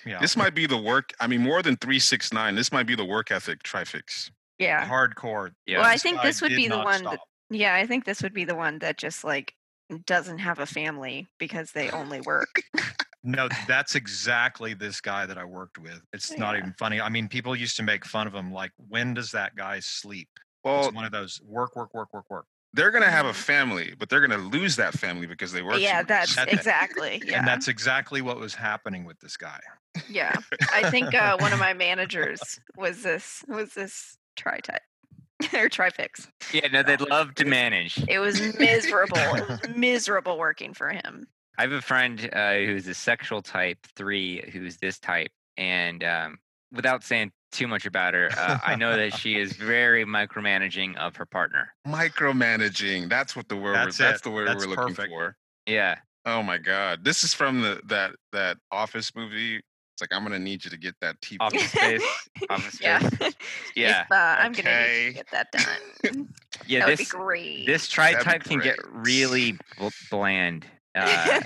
yeah, 0.04 0.20
This 0.20 0.36
might 0.36 0.54
be 0.54 0.66
the 0.66 0.76
work. 0.76 1.12
I 1.18 1.26
mean, 1.26 1.40
more 1.40 1.62
than 1.62 1.76
three 1.76 1.98
six 1.98 2.30
nine. 2.32 2.54
This 2.54 2.70
might 2.70 2.86
be 2.86 2.94
the 2.94 3.04
work 3.06 3.30
ethic 3.30 3.62
trifix. 3.62 4.30
Yeah. 4.58 4.86
hardcore. 4.86 5.52
Yeah. 5.66 5.78
Well, 5.78 5.88
I 5.88 5.96
think 5.96 6.20
this 6.22 6.40
would 6.42 6.50
be 6.54 6.68
the 6.68 6.76
not 6.76 6.84
one 6.84 7.02
that 7.04 7.14
stop. 7.14 7.28
Yeah, 7.50 7.74
I 7.74 7.86
think 7.86 8.04
this 8.04 8.22
would 8.22 8.34
be 8.34 8.44
the 8.44 8.54
one 8.54 8.78
that 8.80 8.98
just 8.98 9.24
like 9.24 9.54
doesn't 10.06 10.38
have 10.38 10.58
a 10.58 10.66
family 10.66 11.26
because 11.38 11.72
they 11.72 11.90
only 11.90 12.20
work. 12.22 12.62
No, 13.26 13.48
that's 13.66 13.94
exactly 13.94 14.74
this 14.74 15.00
guy 15.00 15.24
that 15.24 15.38
I 15.38 15.44
worked 15.46 15.78
with. 15.78 16.00
It's 16.12 16.36
not 16.36 16.56
even 16.58 16.74
funny. 16.78 17.00
I 17.00 17.08
mean, 17.08 17.26
people 17.28 17.56
used 17.56 17.76
to 17.78 17.82
make 17.82 18.04
fun 18.04 18.26
of 18.26 18.34
him, 18.34 18.52
like, 18.52 18.70
when 18.76 19.14
does 19.14 19.30
that 19.32 19.56
guy 19.56 19.80
sleep? 19.80 20.28
Well, 20.62 20.86
it's 20.88 20.94
one 20.94 21.06
of 21.06 21.12
those 21.12 21.40
work, 21.42 21.74
work, 21.74 21.94
work, 21.94 22.12
work, 22.12 22.28
work. 22.28 22.44
they're 22.74 22.90
gonna 22.90 23.10
have 23.10 23.24
a 23.24 23.30
Mhm. 23.30 23.34
family, 23.36 23.94
but 23.98 24.08
they're 24.08 24.20
gonna 24.20 24.36
lose 24.36 24.76
that 24.76 24.92
family 24.94 25.26
because 25.26 25.52
they 25.52 25.62
work. 25.62 25.78
yeah, 25.78 26.02
that's 26.02 26.34
That's- 26.34 26.54
exactly. 26.54 27.22
Yeah. 27.24 27.38
And 27.38 27.46
that's 27.48 27.68
exactly 27.68 28.20
what 28.20 28.38
was 28.38 28.54
happening 28.54 29.04
with 29.04 29.18
this 29.20 29.36
guy. 29.38 29.60
yeah. 30.08 30.34
I 30.72 30.90
think 30.90 31.14
uh, 31.14 31.36
one 31.38 31.52
of 31.52 31.58
my 31.58 31.72
managers 31.72 32.58
was 32.76 33.02
this 33.02 33.44
was 33.48 33.72
this 33.74 34.18
tri 34.36 34.58
type 34.60 34.82
or 35.54 35.68
trifix. 35.68 36.28
Yeah, 36.52 36.68
no, 36.68 36.82
they'd 36.82 37.00
love 37.00 37.34
to 37.36 37.44
manage. 37.44 38.02
It 38.08 38.18
was 38.18 38.40
miserable. 38.58 39.16
it 39.18 39.48
was 39.48 39.60
miserable 39.76 40.38
working 40.38 40.74
for 40.74 40.90
him. 40.90 41.26
I 41.58 41.62
have 41.62 41.72
a 41.72 41.82
friend 41.82 42.28
uh, 42.32 42.54
who's 42.54 42.88
a 42.88 42.94
sexual 42.94 43.42
type 43.42 43.78
three, 43.96 44.48
who's 44.52 44.76
this 44.78 44.98
type, 44.98 45.30
and 45.56 46.02
um, 46.02 46.38
without 46.72 47.04
saying 47.04 47.30
too 47.52 47.68
much 47.68 47.86
about 47.86 48.14
her, 48.14 48.28
uh, 48.36 48.58
I 48.64 48.74
know 48.74 48.96
that 48.96 49.14
she 49.14 49.38
is 49.38 49.52
very 49.52 50.04
micromanaging 50.04 50.96
of 50.96 51.14
her 51.16 51.26
partner. 51.26 51.72
micromanaging. 51.86 53.08
That's 53.08 53.36
what 53.36 53.48
the 53.48 53.56
word. 53.56 53.76
That's 53.76 53.98
That's, 53.98 54.20
the 54.22 54.30
word 54.30 54.48
That's 54.48 54.66
we're 54.66 54.74
looking 54.74 54.94
for. 54.96 55.36
Yeah, 55.66 55.98
Oh 56.26 56.42
my 56.42 56.58
god, 56.58 57.04
this 57.04 57.22
is 57.22 57.34
from 57.34 57.60
the 57.60 57.80
that 57.86 58.12
that 58.32 58.56
Office 58.70 59.14
movie. 59.14 59.60
It's 59.94 60.02
like 60.02 60.12
I'm 60.12 60.24
gonna 60.24 60.40
need 60.40 60.64
you 60.64 60.70
to 60.72 60.76
get 60.76 60.96
that 61.02 61.20
TV. 61.20 61.36
office 61.40 61.70
space, 61.70 62.02
office 62.50 62.80
Yeah. 62.80 62.98
space. 62.98 63.34
Yeah, 63.76 64.02
If, 64.02 64.10
uh, 64.10 64.14
I'm 64.14 64.52
gonna 64.52 64.68
need 64.68 64.76
Okay. 64.84 65.06
to 65.06 65.12
get 65.14 65.30
that 65.30 65.52
done. 65.52 66.28
yeah. 66.66 66.80
that 66.80 66.88
would 66.88 66.98
This 66.98 67.12
be 67.12 67.16
great. 67.16 67.66
this 67.66 67.88
tri 67.88 68.14
type 68.14 68.42
can 68.42 68.58
get 68.58 68.76
really 68.90 69.56
bl- 69.78 69.88
bland. 70.10 70.66
Uh, 70.96 71.40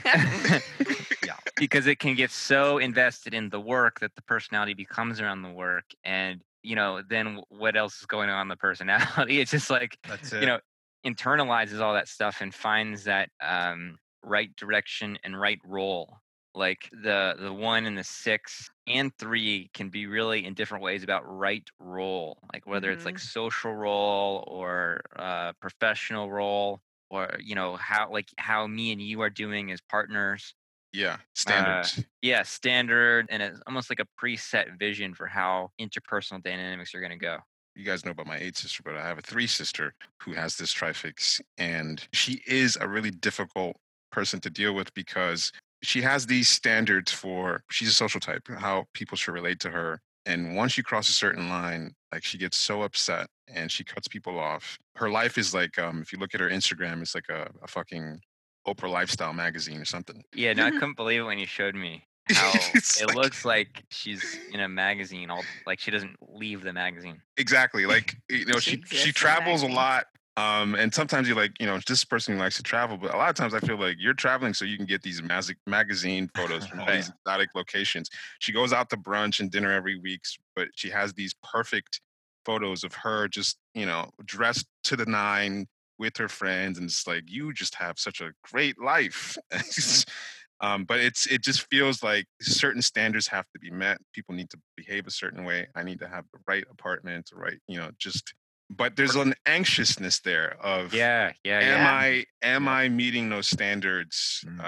Yeah. 1.27 1.35
because 1.57 1.87
it 1.87 1.99
can 1.99 2.15
get 2.15 2.31
so 2.31 2.79
invested 2.79 3.35
in 3.35 3.51
the 3.51 3.61
work 3.61 4.01
that 4.01 4.15
the 4.15 4.23
personality 4.23 4.73
becomes 4.73 5.21
around 5.21 5.43
the 5.43 5.51
work 5.51 5.85
and 6.05 6.41
you 6.63 6.75
know 6.77 7.03
then 7.09 7.41
what 7.51 7.77
else 7.77 7.99
is 8.01 8.07
going 8.07 8.29
on 8.31 8.43
in 8.43 8.49
the 8.49 8.57
personality 8.57 9.41
it's 9.41 9.51
just 9.51 9.69
like 9.71 9.97
That's 10.09 10.33
it. 10.33 10.41
you 10.41 10.47
know 10.47 10.59
internalizes 11.07 11.81
all 11.81 11.95
that 11.95 12.09
stuff 12.09 12.41
and 12.41 12.55
finds 12.55 13.05
that 13.05 13.29
um, 13.43 13.99
right 14.23 14.55
direction 14.57 15.19
and 15.25 15.39
right 15.39 15.59
role 15.65 16.19
like 16.59 16.89
the 16.93 17.37
the 17.39 17.53
one 17.53 17.87
and 17.87 17.97
the 17.97 18.05
six 18.05 18.69
and 18.87 19.13
three 19.19 19.71
can 19.75 19.89
be 19.89 20.07
really 20.07 20.45
in 20.45 20.55
different 20.55 20.83
ways 20.85 21.03
about 21.03 21.23
right 21.27 21.67
role 21.79 22.39
like 22.53 22.67
whether 22.67 22.91
it's 22.91 23.07
like 23.07 23.19
social 23.19 23.73
role 23.75 24.45
or 24.49 25.01
uh, 25.17 25.53
professional 25.61 26.31
role 26.31 26.81
or 27.11 27.37
you 27.41 27.55
know 27.55 27.77
how 27.77 28.11
like 28.11 28.29
how 28.39 28.67
me 28.67 28.93
and 28.93 29.01
you 29.01 29.21
are 29.23 29.31
doing 29.31 29.71
as 29.71 29.81
partners. 29.81 30.55
Yeah, 30.93 31.15
Uh, 31.17 31.21
standards. 31.35 32.05
yeah 32.23 32.43
standard 32.43 33.27
and 33.31 33.43
it's 33.43 33.61
almost 33.67 33.91
like 33.91 34.01
a 34.01 34.07
preset 34.21 34.79
vision 34.79 35.15
for 35.15 35.27
how 35.27 35.71
interpersonal 35.81 36.43
dynamics 36.43 36.95
are 36.95 37.01
going 37.01 37.11
to 37.13 37.17
go. 37.19 37.39
You 37.77 37.85
guys 37.85 38.05
know 38.05 38.11
about 38.11 38.27
my 38.27 38.39
eight 38.39 38.57
sister, 38.57 38.83
but 38.83 38.97
I 38.97 39.07
have 39.07 39.19
a 39.19 39.23
three 39.23 39.47
sister 39.47 39.95
who 40.23 40.33
has 40.33 40.57
this 40.57 40.73
trifix, 40.73 41.41
and 41.57 42.07
she 42.13 42.43
is 42.47 42.77
a 42.81 42.89
really 42.89 43.11
difficult 43.11 43.77
person 44.11 44.41
to 44.41 44.51
deal 44.51 44.75
with 44.75 44.93
because 44.95 45.53
she 45.83 46.03
has 46.03 46.27
these 46.27 46.49
standards 46.49 47.13
for 47.13 47.63
she's 47.71 47.89
a 47.89 47.93
social 47.93 48.21
type, 48.21 48.43
how 48.59 48.87
people 48.95 49.17
should 49.17 49.33
relate 49.35 49.61
to 49.61 49.71
her. 49.71 50.01
And 50.27 50.57
once 50.57 50.77
you 50.77 50.83
cross 50.85 51.09
a 51.09 51.13
certain 51.13 51.49
line, 51.49 51.95
like 52.13 52.25
she 52.25 52.37
gets 52.39 52.57
so 52.57 52.83
upset 52.83 53.29
and 53.47 53.71
she 53.71 53.85
cuts 53.85 54.09
people 54.09 54.39
off. 54.39 54.79
Her 54.97 55.09
life 55.11 55.39
is 55.39 55.55
like, 55.55 55.79
um, 55.79 56.03
if 56.03 56.13
you 56.13 56.19
look 56.19 56.35
at 56.35 56.41
her 56.41 56.49
Instagram, 56.51 57.01
it's 57.01 57.15
like 57.15 57.29
a, 57.31 57.49
a 57.63 57.67
fucking 57.67 58.21
Oprah 58.67 58.91
lifestyle 58.91 59.33
magazine 59.33 59.81
or 59.81 59.85
something. 59.87 60.23
Yeah, 60.35 60.53
no, 60.53 60.67
I 60.67 60.71
couldn't 60.71 60.97
believe 60.97 61.21
it 61.23 61.25
when 61.25 61.39
you 61.39 61.47
showed 61.47 61.75
me 61.75 62.05
how 62.33 62.51
it 62.55 63.07
like- 63.07 63.15
looks 63.15 63.45
like 63.47 63.85
she's 63.91 64.39
in 64.53 64.61
a 64.61 64.69
magazine. 64.69 65.31
All 65.31 65.43
like 65.67 65.81
she 65.81 65.91
doesn't 65.91 66.17
leave 66.29 66.63
the 66.63 66.73
magazine. 66.75 67.23
Exactly. 67.39 67.87
Like 67.87 68.17
you 68.29 68.45
know, 68.45 68.59
She 68.59 68.83
she 68.87 68.97
she 68.97 69.13
travels 69.13 69.63
a 69.63 69.67
lot. 69.69 70.05
Um, 70.39 70.77
and 70.77 70.95
sometimes 70.95 71.27
you're 71.27 71.37
like, 71.37 71.59
you 71.59 71.67
know, 71.67 71.81
this 71.89 72.05
person 72.05 72.35
who 72.35 72.41
likes 72.41 72.57
to 72.59 72.63
travel, 72.63 72.97
but 72.97 73.13
a 73.13 73.17
lot 73.17 73.29
of 73.29 73.35
times 73.35 73.55
I 73.55 73.59
feel 73.59 73.77
like 73.77 73.97
you're 73.99 74.15
traveling 74.15 74.55
so 74.55 74.65
you 74.65 74.77
can 74.77 74.87
get 74.87 75.03
these 75.03 75.21
magic 75.21 75.57
magazine 75.67 76.31
photos 76.33 76.65
from 76.65 76.79
all 76.79 76.87
these 76.87 77.11
exotic 77.27 77.49
locations. 77.57 78.09
She 78.39 78.53
goes 78.53 78.73
out 78.73 78.89
to 78.91 78.97
brunch 78.97 79.41
and 79.41 79.51
dinner 79.51 79.73
every 79.73 79.99
week, 79.99 80.21
but 80.55 80.69
she 80.77 80.91
has 80.91 81.13
these 81.13 81.35
perfect 81.43 82.01
photos 82.45 82.85
of 82.85 82.95
her 82.95 83.27
just, 83.27 83.59
you 83.75 83.85
know, 83.85 84.11
dressed 84.27 84.67
to 84.85 84.95
the 84.95 85.07
nine 85.07 85.67
with 85.99 86.17
her 86.19 86.29
friends, 86.29 86.79
and 86.79 86.89
it's 86.89 87.05
like 87.05 87.25
you 87.27 87.53
just 87.53 87.75
have 87.75 87.99
such 87.99 88.21
a 88.21 88.31
great 88.53 88.81
life. 88.81 89.37
um, 90.61 90.85
but 90.85 91.01
it's 91.01 91.27
it 91.27 91.43
just 91.43 91.69
feels 91.69 92.01
like 92.01 92.27
certain 92.41 92.83
standards 92.83 93.27
have 93.27 93.47
to 93.55 93.59
be 93.59 93.73
met. 93.73 93.99
People 94.13 94.37
need 94.37 94.51
to 94.51 94.59
behave 94.77 95.09
a 95.09 95.11
certain 95.11 95.45
way. 95.45 95.67
I 95.75 95.83
need 95.83 95.99
to 95.99 96.09
have 96.09 96.27
the 96.33 96.39
right 96.47 96.65
apartment, 96.71 97.31
the 97.33 97.41
right, 97.41 97.59
you 97.67 97.79
know, 97.79 97.91
just. 97.99 98.35
But 98.71 98.97
there's 98.97 99.17
an 99.17 99.35
anxiousness 99.47 100.21
there 100.21 100.57
of 100.63 100.93
Yeah, 100.93 101.33
yeah, 101.43 101.61
am 101.61 101.81
yeah. 101.81 101.87
I 101.91 102.25
am 102.43 102.69
I 102.69 102.89
meeting 102.89 103.29
those 103.31 103.49
standards? 103.49 104.45
Mm. 104.47 104.61
Uh, 104.61 104.63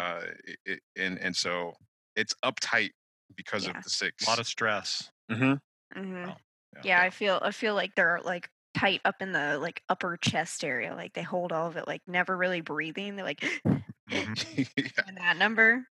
i 0.66 0.72
i 0.72 0.78
and 0.96 1.18
and 1.18 1.36
so 1.36 1.74
it's 2.16 2.34
uptight 2.44 2.90
because 3.36 3.66
Yeah. 3.66 3.76
of 3.76 3.84
the 3.84 3.90
six. 3.90 4.26
A 4.26 4.30
lot 4.30 4.38
of 4.38 4.46
stress. 4.46 5.10
hmm 5.30 5.54
hmm 5.94 6.26
Wow. 6.26 6.36
Yeah, 6.82 7.00
I 7.02 7.10
feel 7.10 7.38
I 7.42 7.50
feel 7.50 7.74
like 7.74 7.94
they're 7.94 8.20
like 8.24 8.48
tight 8.74 9.00
up 9.04 9.16
in 9.20 9.32
the 9.32 9.58
like 9.58 9.82
upper 9.88 10.16
chest 10.16 10.64
area. 10.64 10.94
Like 10.94 11.12
they 11.12 11.22
hold 11.22 11.52
all 11.52 11.66
of 11.68 11.76
it, 11.76 11.86
like 11.86 12.00
never 12.06 12.36
really 12.36 12.62
breathing. 12.62 13.16
They're 13.16 13.24
like 13.24 13.42
Mhm. 14.10 14.68
in 15.08 15.14
that 15.16 15.36
number. 15.36 15.84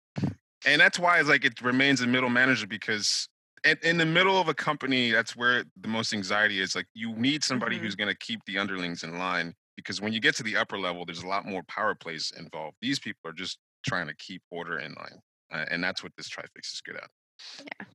and 0.66 0.82
that's 0.82 1.00
why 1.00 1.20
it's 1.20 1.30
like 1.30 1.46
it 1.46 1.62
remains 1.62 2.02
a 2.02 2.08
middle 2.08 2.30
manager 2.30 2.68
because 2.68 3.30
in, 3.66 3.78
in 3.84 3.98
the 3.98 4.06
middle 4.06 4.40
of 4.40 4.48
a 4.48 4.54
company 4.54 5.12
that's 5.12 5.36
where 5.36 5.64
the 5.78 5.88
most 5.88 6.14
anxiety 6.14 6.60
is 6.60 6.76
like 6.76 6.88
you 6.94 7.14
need 7.16 7.44
somebody 7.44 7.78
Mhm. 7.78 7.80
who's 7.80 7.96
going 7.96 8.10
to 8.10 8.18
keep 8.18 8.40
the 8.46 8.58
underlings 8.58 9.04
in 9.04 9.18
line 9.18 9.54
because 9.76 10.02
when 10.02 10.14
you 10.14 10.20
get 10.20 10.36
to 10.36 10.44
the 10.44 10.56
upper 10.56 10.78
level 10.80 11.06
there's 11.06 11.24
a 11.24 11.28
lot 11.28 11.46
more 11.46 11.64
power 11.64 11.96
plays 11.96 12.32
involved 12.38 12.78
these 12.82 13.00
people 13.00 13.20
are 13.30 13.34
just 13.34 13.60
trying 13.86 14.08
to 14.08 14.16
keep 14.16 14.42
order 14.52 14.80
in 14.80 14.94
line 14.94 15.20
uh, 15.52 15.66
and 15.72 15.84
that's 15.84 16.04
what 16.04 16.12
this 16.18 16.30
trifix 16.30 16.74
is 16.74 16.82
good 16.82 16.96
at 16.98 17.10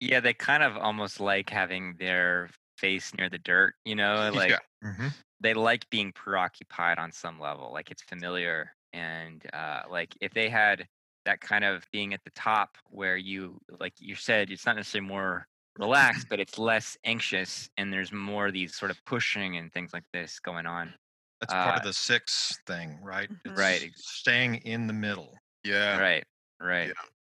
Yeah, 0.01 0.21
they 0.21 0.35
kind 0.35 0.62
of 0.62 0.77
almost 0.77 1.21
like 1.21 1.51
having 1.51 1.97
their 1.97 2.51
face 2.79 3.15
near 3.15 3.29
the 3.31 3.39
dirt, 3.39 3.75
you 3.85 3.95
know, 3.95 4.31
like 4.35 4.59
yeah 4.59 4.59
Mhm. 4.83 5.15
they 5.41 5.55
like 5.55 5.89
being 5.91 6.12
preoccupied 6.12 6.99
on 6.99 7.12
some 7.12 7.41
level, 7.41 7.73
like 7.73 7.91
it's 7.91 8.03
familiar. 8.03 8.77
And 8.93 9.45
uh, 9.55 9.85
like 9.91 10.17
if 10.21 10.33
they 10.35 10.49
had 10.51 10.89
that 11.27 11.41
kind 11.41 11.65
of 11.65 11.87
being 11.93 12.15
at 12.15 12.25
the 12.25 12.31
top 12.33 12.79
where 12.91 13.17
you, 13.17 13.61
like 13.81 13.95
you 14.01 14.15
said, 14.17 14.51
it's 14.51 14.67
not 14.67 14.77
necessarily 14.77 15.09
more 15.09 15.49
relaxed, 15.79 16.29
but 16.31 16.41
it's 16.41 16.59
less 16.59 16.97
anxious 17.05 17.68
and 17.77 17.93
there's 17.93 18.12
more 18.12 18.51
these 18.51 18.75
sort 18.75 18.91
of 18.91 19.05
pushing 19.05 19.57
and 19.57 19.72
things 19.72 19.93
like 19.93 20.05
this 20.12 20.39
going 20.41 20.66
on. 20.66 20.95
That's 21.41 21.53
part 21.53 21.75
Uh, 21.75 21.79
of 21.79 21.83
the 21.85 21.93
six 21.93 22.59
thing, 22.66 23.01
right? 23.03 23.31
Right. 23.47 23.93
Staying 23.97 24.57
in 24.57 24.87
the 24.87 24.93
middle. 24.95 25.39
yeah 25.64 25.99
Right, 25.99 26.25
right. 26.61 26.93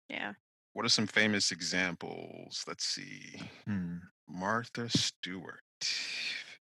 Yeah. 0.10 0.34
what 0.74 0.86
are 0.86 0.90
some 0.90 1.08
famous 1.08 1.52
examples 1.52 2.64
let's 2.68 2.86
see 2.86 3.42
Hmm. 3.66 3.98
martha 4.28 4.90
stewart 4.90 5.62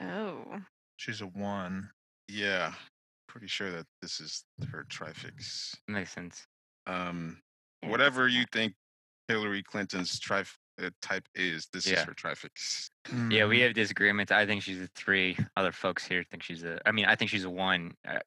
Oh. 0.01 0.61
She's 0.97 1.21
a 1.21 1.27
one. 1.27 1.91
yeah 2.29 2.75
pretty 3.29 3.47
sure 3.47 3.71
that 3.71 3.87
this 4.03 4.21
is 4.21 4.45
her 4.73 4.85
trifix 4.85 5.75
Makes 5.89 6.13
sense. 6.13 6.47
um 6.87 7.41
Yeah, 7.83 7.91
whatever 7.91 8.27
you 8.29 8.45
think 8.53 8.75
Hillary 9.29 9.63
Clinton's 9.63 10.19
trif- 10.21 10.57
uh, 10.57 10.60
type 11.03 11.29
is, 11.35 11.69
this 11.73 11.87
is 11.87 11.99
her 12.01 12.15
trifix. 12.15 12.91
Yeah, 13.29 13.47
we 13.47 13.59
Mhm. 13.59 13.63
have 13.65 13.75
disagreements. 13.75 14.33
I 14.33 14.47
think 14.47 14.63
she's 14.63 14.81
a 14.81 14.89
three. 14.95 15.37
Other 15.57 15.73
folks 15.73 16.07
here 16.07 16.25
think 16.31 16.43
she's 16.43 16.63
a. 16.65 16.81
I 16.87 16.93
mean, 16.93 17.05
I 17.07 17.15
think 17.17 17.31
she's 17.31 17.45
a 17.45 17.51
one. 17.51 17.95
Uh, 18.07 18.21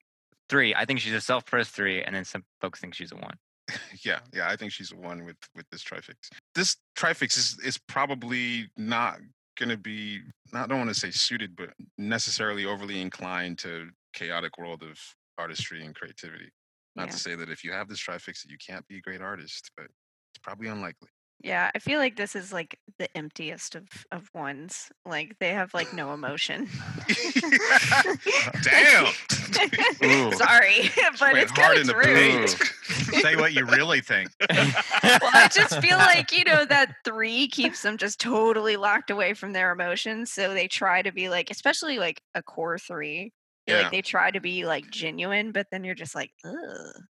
three. 0.50 0.76
I 0.76 0.86
think 0.86 1.00
she's 1.00 1.14
a 1.14 1.22
self-pres 1.22 1.70
three, 1.70 2.04
and 2.04 2.16
then 2.16 2.26
some 2.26 2.44
folks 2.62 2.80
think 2.80 2.94
she's 2.94 3.12
a 3.12 3.16
one. 3.16 3.38
yeah, 4.04 4.20
yeah, 4.34 4.50
I 4.50 4.56
think 4.56 4.72
she's 4.72 4.92
a 4.92 4.96
one 4.96 5.24
with 5.26 5.38
with 5.56 5.66
this 5.72 5.82
trifix. 5.82 6.30
This 6.54 6.78
trifix 6.96 7.38
is 7.38 7.58
is 7.60 7.78
probably 7.78 8.70
not 8.78 9.20
going 9.58 9.70
to 9.70 9.78
be. 9.78 10.22
Not, 10.52 10.66
I 10.66 10.68
don't 10.68 10.80
want 10.80 10.90
to 10.90 11.00
say 11.00 11.12
suited, 11.12 11.56
but 11.56 11.70
necessarily 11.98 12.66
overly 12.66 13.00
inclined 13.02 13.58
to 13.60 13.90
chaotic 14.14 14.58
world 14.58 14.84
of 14.84 15.00
artistry 15.38 15.84
and 15.86 15.96
creativity. 15.96 16.50
Not 16.96 17.08
Yeah. 17.08 17.14
to 17.14 17.20
say 17.20 17.36
that 17.36 17.50
if 17.50 17.64
you 17.64 17.72
have 17.72 17.88
this 17.88 18.00
trifix 18.00 18.44
that 18.44 18.52
you 18.52 18.58
can't 18.58 18.88
be 18.88 18.98
a 18.98 19.02
great 19.02 19.22
artist, 19.22 19.72
but 19.78 19.86
it's 19.86 20.42
probably 20.44 20.68
unlikely. 20.68 21.10
Yeah, 21.44 21.70
I 21.76 21.80
feel 21.80 22.00
like 22.00 22.16
this 22.16 22.38
is 22.38 22.54
like 22.54 22.80
the 23.00 23.10
emptiest 23.18 23.76
of 23.76 23.84
of 24.14 24.30
ones. 24.34 24.90
Like 25.06 25.38
they 25.40 25.50
have 25.50 25.74
like 25.74 25.94
no 25.94 26.14
emotion. 26.14 26.70
Damn. 28.64 29.12
Sorry, 30.34 30.90
but 31.20 31.36
it's 31.36 31.52
kind 31.52 31.80
of 31.80 31.88
the 31.88 31.94
true. 32.02 32.48
Say 33.22 33.36
what 33.36 33.52
you 33.52 33.66
really 33.66 34.00
think. 34.00 34.30
well, 34.50 34.72
I 35.34 35.50
just 35.54 35.82
feel 35.82 35.98
like 35.98 36.32
you 36.32 36.46
know 36.46 36.64
that 36.64 36.96
three 37.04 37.50
keeps 37.50 37.82
them 37.82 37.98
just 37.98 38.22
totally 38.22 38.78
locked 38.78 39.12
away 39.12 39.34
from 39.34 39.52
their 39.52 39.74
emotions. 39.74 40.32
So 40.32 40.54
they 40.54 40.70
try 40.70 41.02
to 41.02 41.12
be 41.12 41.28
like, 41.28 41.52
especially 41.52 42.00
like 42.00 42.22
a 42.36 42.42
core 42.42 42.80
three. 42.80 43.34
Yeah. 43.68 43.82
Like 43.82 43.92
they 43.92 44.02
try 44.02 44.32
to 44.32 44.40
be 44.40 44.66
like 44.66 44.90
genuine, 44.90 45.52
but 45.52 45.68
then 45.72 45.84
you're 45.84 45.94
just 45.94 46.16
like, 46.16 46.32
ugh. 46.46 46.56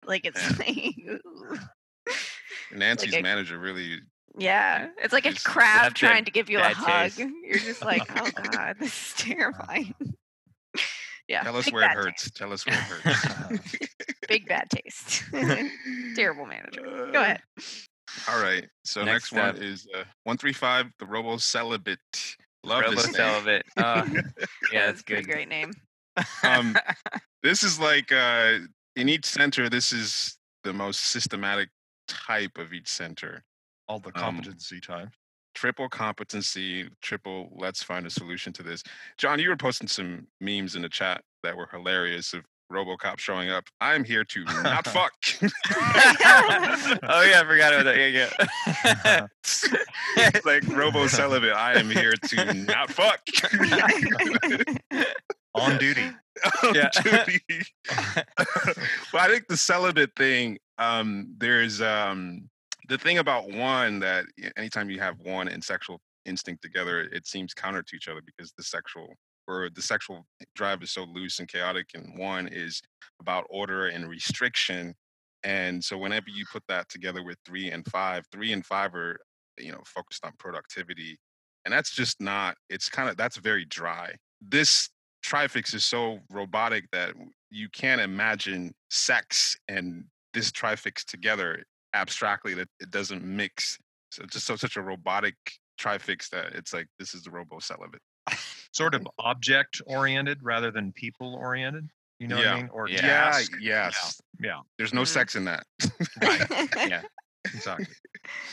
Like 0.05 0.25
it's 0.25 0.59
like, 0.59 0.95
ooh. 1.07 1.57
Nancy's 2.71 3.13
a- 3.15 3.21
manager 3.21 3.59
really 3.59 3.99
yeah, 4.37 4.89
it's 5.01 5.13
like 5.13 5.25
a 5.25 5.31
Just 5.31 5.45
crab 5.45 5.83
have 5.83 5.93
to 5.93 5.99
trying 5.99 6.25
to 6.25 6.31
give 6.31 6.49
you 6.49 6.59
a 6.59 6.63
hug. 6.63 7.11
taste. 7.11 7.19
You're 7.43 7.57
just 7.59 7.83
like, 7.83 8.03
oh 8.21 8.29
god, 8.51 8.75
this 8.79 8.89
is 8.89 9.13
terrifying. 9.17 9.93
yeah, 11.27 11.43
tell 11.43 11.55
us 11.57 11.71
where 11.71 11.83
it 11.83 11.91
hurts. 11.91 12.23
taste. 12.23 12.35
Tell 12.35 12.51
us 12.53 12.65
where 12.65 12.75
it 12.75 12.81
hurts. 12.81 13.77
Big 14.27 14.47
bad 14.47 14.69
taste. 14.69 15.23
Terrible 16.15 16.45
manager. 16.45 16.81
Go 17.11 17.19
Uh, 17.19 17.23
ahead. 17.23 17.41
All 18.29 18.41
right. 18.41 18.65
So 18.83 19.03
next, 19.03 19.31
Next 19.33 19.55
one 19.57 19.63
is 19.63 19.87
uh, 19.95 20.03
one 20.23 20.37
three 20.37 20.53
five. 20.53 20.87
The 20.99 21.05
Robo 21.05 21.37
Celibate. 21.37 21.99
Love 22.63 22.81
Robo 22.83 22.95
this 22.95 23.05
name. 23.07 23.13
celibate. 23.13 23.65
Uh, 23.77 24.05
yeah, 24.71 24.87
That's 24.87 25.01
that's 25.01 25.01
a 25.01 25.03
good. 25.03 25.25
great 25.27 25.47
name. 25.49 25.71
Um, 26.43 26.75
This 27.43 27.61
is 27.61 27.79
like 27.79 28.11
uh, 28.11 28.57
in 28.95 29.07
each 29.09 29.25
center. 29.25 29.69
This 29.69 29.91
is 29.93 30.37
the 30.63 30.73
most 30.73 30.99
systematic 31.01 31.69
type 32.07 32.57
of 32.57 32.73
each 32.73 32.87
center. 32.89 33.43
All 33.87 33.99
the 33.99 34.07
Um, 34.15 34.21
competency 34.21 34.79
time. 34.81 35.11
Triple 35.53 35.87
competency. 35.89 36.89
Triple. 37.01 37.49
Let's 37.55 37.81
find 37.81 38.05
a 38.05 38.09
solution 38.09 38.51
to 38.53 38.63
this. 38.63 38.83
John, 39.17 39.39
you 39.39 39.49
were 39.49 39.55
posting 39.57 39.87
some 39.87 40.27
memes 40.41 40.75
in 40.75 40.81
the 40.81 40.89
chat 40.89 41.23
that 41.43 41.55
were 41.55 41.67
hilarious 41.71 42.33
of 42.33 42.43
RoboCop 42.71 43.19
showing 43.19 43.49
up. 43.51 43.63
I'm 43.79 44.03
here 44.03 44.23
to 44.25 44.43
not 44.43 44.85
fuck. 44.97 45.13
oh 45.41 45.49
yeah, 47.21 47.41
I 47.41 47.43
forgot 47.47 47.73
about 47.73 47.83
that. 47.85 47.97
Yeah, 47.97 48.27
yeah. 49.07 49.27
It's 50.17 50.45
like 50.45 50.67
Robo 50.67 51.07
Celibate. 51.07 51.53
I 51.53 51.73
am 51.79 51.89
here 51.89 52.13
to 52.13 52.53
not 52.53 52.89
fuck. 52.91 53.21
On 55.53 55.77
duty. 55.77 56.09
Yeah. 56.73 56.89
Judy. 56.89 57.39
but 59.13 59.21
I 59.21 59.27
think 59.29 59.47
the 59.47 59.55
celibate 59.57 60.11
thing, 60.17 60.57
um, 60.77 61.33
there's 61.37 61.81
um, 61.81 62.49
the 62.87 62.97
thing 62.97 63.17
about 63.19 63.51
one 63.51 63.99
that 63.99 64.25
anytime 64.57 64.89
you 64.89 64.99
have 64.99 65.19
one 65.19 65.47
and 65.47 65.63
sexual 65.63 65.99
instinct 66.25 66.61
together, 66.61 67.01
it 67.01 67.27
seems 67.27 67.53
counter 67.53 67.83
to 67.83 67.95
each 67.95 68.07
other 68.07 68.21
because 68.25 68.51
the 68.53 68.63
sexual 68.63 69.13
or 69.47 69.69
the 69.69 69.81
sexual 69.81 70.25
drive 70.55 70.81
is 70.81 70.91
so 70.91 71.03
loose 71.03 71.39
and 71.39 71.47
chaotic, 71.47 71.89
and 71.93 72.17
one 72.17 72.47
is 72.47 72.81
about 73.19 73.45
order 73.49 73.87
and 73.87 74.09
restriction. 74.09 74.93
And 75.43 75.83
so 75.83 75.97
whenever 75.97 76.29
you 76.29 76.45
put 76.51 76.63
that 76.67 76.89
together 76.89 77.23
with 77.23 77.37
three 77.45 77.69
and 77.69 77.85
five, 77.87 78.23
three 78.31 78.53
and 78.53 78.65
five 78.65 78.95
are 78.95 79.17
you 79.57 79.71
know 79.71 79.81
focused 79.85 80.25
on 80.25 80.33
productivity, 80.39 81.17
and 81.63 81.73
that's 81.73 81.91
just 81.91 82.19
not. 82.19 82.55
It's 82.69 82.89
kind 82.89 83.09
of 83.09 83.17
that's 83.17 83.37
very 83.37 83.65
dry. 83.65 84.13
This 84.41 84.89
trifix 85.23 85.73
is 85.73 85.83
so 85.85 86.19
robotic 86.31 86.85
that 86.91 87.13
you 87.49 87.69
can't 87.69 88.01
imagine 88.01 88.73
sex 88.89 89.57
and 89.67 90.05
this 90.33 90.51
trifix 90.51 91.05
together 91.05 91.63
abstractly 91.95 92.53
that 92.53 92.67
it 92.79 92.91
doesn't 92.91 93.23
mix 93.23 93.79
so 94.11 94.23
it's 94.23 94.33
just 94.33 94.45
so 94.45 94.55
such 94.55 94.75
a 94.77 94.81
robotic 94.81 95.35
trifix 95.77 96.29
that 96.29 96.53
it's 96.53 96.73
like 96.73 96.87
this 96.99 97.13
is 97.15 97.23
the 97.23 97.31
robo 97.31 97.59
celibate 97.59 98.01
Sort 98.73 98.93
of 98.93 99.07
object 99.19 99.81
oriented 99.87 100.39
rather 100.43 100.69
than 100.69 100.91
people 100.91 101.33
oriented. 101.35 101.89
You 102.19 102.27
know 102.27 102.35
what 102.37 102.47
I 102.47 102.55
mean? 102.57 102.69
Or 102.73 102.89
Yeah. 102.89 102.95
yeah 103.05 103.23
task. 103.31 103.51
yes 103.61 104.21
Yeah. 104.39 104.59
there's 104.77 104.93
no. 104.93 105.01
Mm-hmm. 105.01 105.05
sex 105.13 105.35
in 105.35 105.45
that 105.45 105.63
Yeah. 106.75 107.01
exactly. 107.45 107.87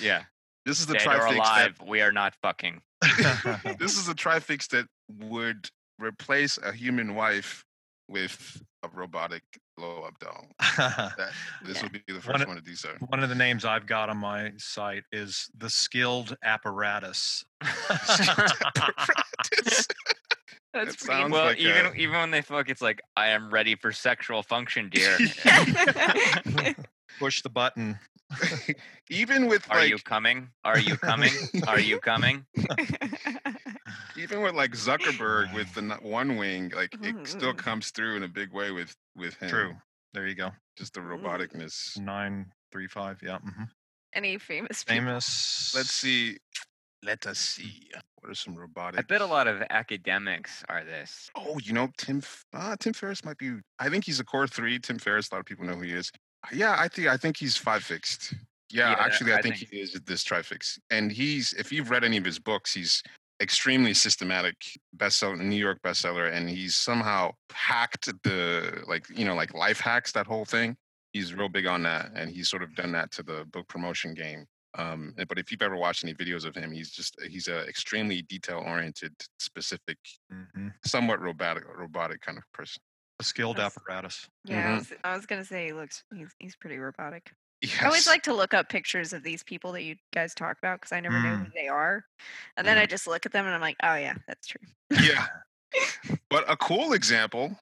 Yeah. 0.00 0.22
This 0.64 0.78
is 0.78 0.86
the 0.86 0.94
Dead 0.94 1.06
or 1.08 1.10
trifix 1.16 1.34
that 1.34 1.36
alive, 1.38 1.80
we 1.88 2.02
are 2.02 2.12
not 2.12 2.34
fucking. 2.42 2.82
this 3.80 3.98
is 3.98 4.08
a 4.08 4.14
trifix 4.14 4.68
that 4.68 4.86
would 5.18 5.68
replace 5.98 6.56
a 6.58 6.72
human 6.72 7.14
wife 7.16 7.64
with 8.08 8.62
a 8.84 8.88
robotic 8.88 9.42
blow 9.76 10.02
up 10.02 10.18
doll. 10.18 10.46
That 10.76 11.30
this 11.64 11.76
Yeah. 11.78 11.82
would 11.84 11.92
be 11.92 12.02
the 12.06 12.14
One 12.14 12.20
first 12.22 12.42
of- 12.42 12.48
one 12.48 12.56
to 12.56 12.62
do 12.62 12.74
so. 12.74 12.90
One 13.08 13.22
of 13.22 13.28
the 13.28 13.34
names 13.34 13.64
I've 13.64 13.86
got 13.86 14.08
on 14.10 14.18
my 14.18 14.52
site 14.58 15.04
is 15.12 15.48
the 15.56 15.70
skilled 15.70 16.36
apparatus. 16.42 17.44
That's 17.60 18.16
That 20.72 20.72
pretty 20.72 20.96
sounds 20.98 21.32
well, 21.32 21.44
like 21.46 21.58
even 21.58 21.86
a- 21.86 21.92
even 21.92 22.16
when 22.16 22.30
they 22.30 22.40
fuck, 22.42 22.68
it's 22.70 22.80
like 22.80 23.00
I 23.16 23.28
am 23.28 23.50
ready 23.50 23.74
for 23.76 23.92
sexual 23.92 24.42
function, 24.42 24.88
dear. 24.90 25.16
Push 27.18 27.42
the 27.42 27.50
button. 27.50 27.98
even 29.10 29.46
with 29.46 29.70
Are 29.70 29.78
like 29.80 29.90
you 29.90 29.98
coming? 29.98 30.48
Are 30.64 30.78
you 30.78 30.96
coming? 30.96 31.32
Are 31.66 31.80
you 31.80 31.98
coming? 31.98 32.46
even 34.16 34.42
with 34.42 34.54
like 34.54 34.72
Zuckerberg 34.72 35.54
with 35.54 35.72
the 35.74 35.82
one 36.02 36.36
wing, 36.36 36.72
like 36.74 36.94
it 37.02 37.26
still 37.26 37.52
Mm. 37.52 37.58
comes 37.58 37.90
through 37.90 38.16
in 38.16 38.22
a 38.22 38.28
big 38.28 38.52
way 38.52 38.70
with 38.70 38.94
with 39.16 39.34
him. 39.36 39.48
True. 39.50 39.76
There 40.14 40.26
you 40.26 40.34
go. 40.34 40.50
Just 40.76 40.94
the 40.94 41.00
Mm. 41.00 41.20
roboticness. 41.20 41.98
Nine 41.98 42.52
three 42.70 42.86
five. 42.88 43.20
Yeah. 43.22 43.38
mhm. 43.38 43.68
Any 44.14 44.38
famous 44.38 44.84
people? 44.84 45.04
Famous. 45.04 45.72
Let's 45.74 45.90
see. 45.90 46.38
Let 47.02 47.26
us 47.26 47.38
see. 47.38 47.90
What 48.20 48.30
are 48.30 48.34
some 48.34 48.54
robotic? 48.54 49.00
I 49.00 49.02
bet 49.02 49.20
a 49.20 49.26
lot 49.26 49.48
of 49.48 49.62
academics 49.70 50.62
are 50.68 50.84
this. 50.84 51.28
Oh, 51.34 51.58
you 51.58 51.72
know, 51.72 51.88
Tim. 51.98 52.18
F- 52.18 52.44
Uh, 52.52 52.76
Tim 52.78 52.92
Ferriss 52.92 53.24
might 53.24 53.38
be. 53.38 53.54
I 53.80 53.88
think 53.88 54.04
he's 54.04 54.20
a 54.20 54.24
core 54.24 54.46
three. 54.46 54.78
Tim 54.78 54.98
Ferriss. 54.98 55.28
A 55.30 55.34
lot 55.34 55.40
of 55.40 55.46
people 55.46 55.64
know 55.64 55.74
who 55.74 55.82
he 55.82 55.92
is. 55.92 56.12
Yeah, 56.52 56.76
I 56.78 56.88
think. 56.88 57.08
I 57.08 57.16
think 57.16 57.36
he's 57.36 57.56
five 57.56 57.84
fixed. 57.84 58.34
Yeah, 58.70 58.90
Yeah, 58.90 58.96
actually, 58.98 59.32
I, 59.32 59.38
I 59.38 59.42
think, 59.42 59.56
think- 59.58 59.70
he 59.70 59.80
is 59.80 59.92
this 60.06 60.24
trifix. 60.24 60.78
And 60.90 61.12
he's. 61.12 61.52
If 61.52 61.70
you've 61.70 61.90
read 61.90 62.04
any 62.04 62.16
of 62.16 62.24
his 62.24 62.38
books, 62.38 62.72
he's 62.74 63.02
extremely 63.40 63.92
systematic 63.92 64.54
bestseller 64.96 65.36
new 65.40 65.56
york 65.56 65.76
bestseller 65.82 66.32
and 66.32 66.48
he's 66.48 66.76
somehow 66.76 67.28
hacked 67.52 68.06
the 68.22 68.84
like 68.86 69.04
you 69.18 69.24
know 69.24 69.34
like 69.34 69.52
life 69.52 69.80
hacks 69.80 70.12
that 70.12 70.26
whole 70.26 70.44
thing 70.44 70.76
he's 71.12 71.34
real 71.34 71.48
big 71.48 71.66
on 71.66 71.82
that 71.82 72.12
and 72.14 72.30
he's 72.30 72.48
sort 72.48 72.62
of 72.62 72.72
done 72.76 72.92
that 72.92 73.10
to 73.10 73.20
the 73.24 73.44
book 73.46 73.66
promotion 73.66 74.14
game 74.14 74.44
um 74.78 75.12
but 75.28 75.40
if 75.40 75.50
you've 75.50 75.62
ever 75.62 75.74
watched 75.76 76.04
any 76.04 76.14
videos 76.14 76.44
of 76.44 76.54
him 76.54 76.70
he's 76.70 76.92
just 76.92 77.16
he's 77.28 77.48
a 77.48 77.66
extremely 77.66 78.22
detail 78.22 78.62
oriented 78.64 79.12
specific 79.40 79.98
Mhm. 80.32 80.72
somewhat 80.84 81.20
robotic 81.20 81.64
robotic 81.76 82.20
kind 82.20 82.38
of 82.38 82.44
person 82.54 82.80
A 83.22 83.24
skilled 83.24 83.56
That's- 83.56 83.76
apparatus. 83.76 84.28
Yeah, 84.44 84.58
I, 84.58 84.70
Mhm. 84.72 84.78
was, 84.78 84.92
I 85.04 85.16
was 85.16 85.26
gonna 85.26 85.44
say 85.44 85.66
he 85.66 85.72
looks 85.72 86.02
he's 86.14 86.34
he's 86.40 86.56
pretty 86.56 86.78
robotic. 86.78 87.32
yes. 87.62 87.80
I 87.80 87.86
always 87.86 88.06
like 88.08 88.24
to 88.24 88.34
look 88.34 88.52
up 88.52 88.68
pictures 88.68 89.12
of 89.12 89.22
these 89.22 89.42
people 89.44 89.70
that 89.72 89.82
you 89.84 89.94
guys 90.12 90.34
talk 90.34 90.58
about 90.58 90.80
because 90.80 90.90
I 90.92 90.98
never 91.00 91.20
know 91.22 91.36
who 91.36 91.46
they 91.54 91.68
are, 91.68 92.04
and 92.56 92.66
then 92.66 92.78
I 92.78 92.86
just 92.86 93.06
look 93.06 93.24
at 93.24 93.32
them 93.32 93.46
and 93.46 93.54
I'm 93.54 93.60
like, 93.60 93.76
oh 93.82 93.94
yeah, 93.94 94.14
that's 94.26 94.48
true. 94.48 94.66
yeah 95.04 95.26
but 96.28 96.44
a 96.50 96.56
cool 96.56 96.92
example 96.92 97.56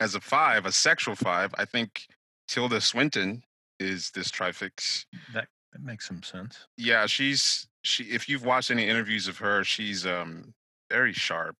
as 0.00 0.14
a 0.14 0.20
five 0.20 0.64
a 0.66 0.70
sexual 0.70 1.16
five 1.16 1.52
i 1.58 1.64
think 1.64 2.06
tilda 2.46 2.80
swinton 2.80 3.42
is 3.80 4.10
this 4.12 4.30
trifix 4.30 5.04
That, 5.34 5.48
that 5.72 5.82
makes 5.82 6.06
some 6.06 6.22
sense. 6.22 6.66
yeah 6.76 7.06
she's 7.06 7.66
she 7.82 8.04
if 8.04 8.28
you've 8.28 8.44
watched 8.44 8.70
any 8.70 8.88
interviews 8.88 9.26
of 9.26 9.38
her 9.38 9.64
she's 9.64 10.06
um 10.06 10.54
very 10.88 11.12
sharp 11.12 11.56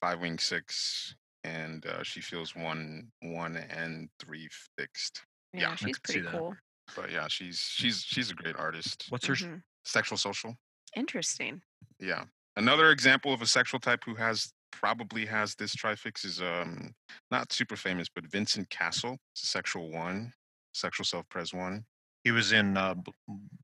five 0.00 0.20
wing 0.20 0.38
six 0.38 1.14
and 1.44 1.84
uh, 1.86 2.02
she 2.02 2.20
feels 2.20 2.54
one 2.54 3.08
one 3.22 3.56
and 3.56 4.08
three 4.20 4.48
fixed 4.78 5.22
Yeah, 5.52 5.60
Yeah, 5.70 5.74
she's 5.76 5.98
pretty 5.98 6.22
cool. 6.22 6.54
but 6.96 7.10
yeah 7.10 7.26
she's 7.28 7.58
she's 7.58 8.02
she's 8.02 8.30
a 8.30 8.34
great 8.34 8.56
artist 8.56 9.06
What's 9.08 9.26
her? 9.26 9.34
sh- 9.34 9.44
Mhm. 9.44 9.62
sexual 9.84 10.18
social 10.18 10.56
Interesting. 10.96 11.62
yeah 11.98 12.24
another 12.56 12.90
example 12.90 13.32
of 13.32 13.42
a 13.42 13.46
sexual 13.46 13.80
type 13.80 14.04
who 14.04 14.14
has 14.14 14.52
probably 14.70 15.26
has 15.26 15.54
this 15.56 15.74
trifix 15.74 16.24
is 16.24 16.40
um 16.40 16.94
not 17.30 17.52
super 17.52 17.76
famous 17.76 18.08
but 18.14 18.24
Vincent 18.30 18.68
Cassel 18.70 19.18
it's 19.34 19.42
a 19.44 19.46
sexual 19.46 19.90
one 19.90 20.32
sexual 20.74 21.04
self-pres 21.04 21.52
one 21.52 21.84
He 22.24 22.30
was 22.30 22.52
in 22.52 22.76
uh, 22.76 22.94
B- 22.94 23.12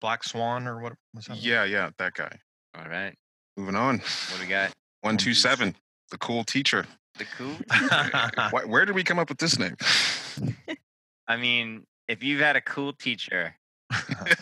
Black 0.01 0.25
Swan 0.25 0.67
or 0.67 0.81
what 0.81 0.93
was 1.15 1.27
that? 1.27 1.35
one? 1.35 1.41
yeah 1.43 1.65
yeah 1.65 1.91
that 1.99 2.15
guy 2.15 2.39
All 2.77 2.87
right. 2.89 3.15
moving 3.57 3.75
on 3.77 3.99
What 3.99 4.35
do 4.37 4.41
we 4.43 4.47
got? 4.49 4.73
one 5.03 5.17
two 5.17 5.35
seven 5.35 5.75
the 6.11 6.19
cool 6.19 6.45
teacher 6.45 6.87
The 7.19 7.25
cool. 7.37 7.57
Why, 8.51 8.65
where 8.65 8.85
did 8.85 8.95
we 8.95 9.03
come 9.05 9.19
up 9.19 9.29
with 9.29 9.39
this 9.39 9.59
name 9.59 9.77
I 11.27 11.37
mean, 11.37 11.85
if 12.09 12.23
you've 12.23 12.41
had 12.41 12.57
a 12.57 12.61
cool 12.61 12.93
teacher, 12.95 13.55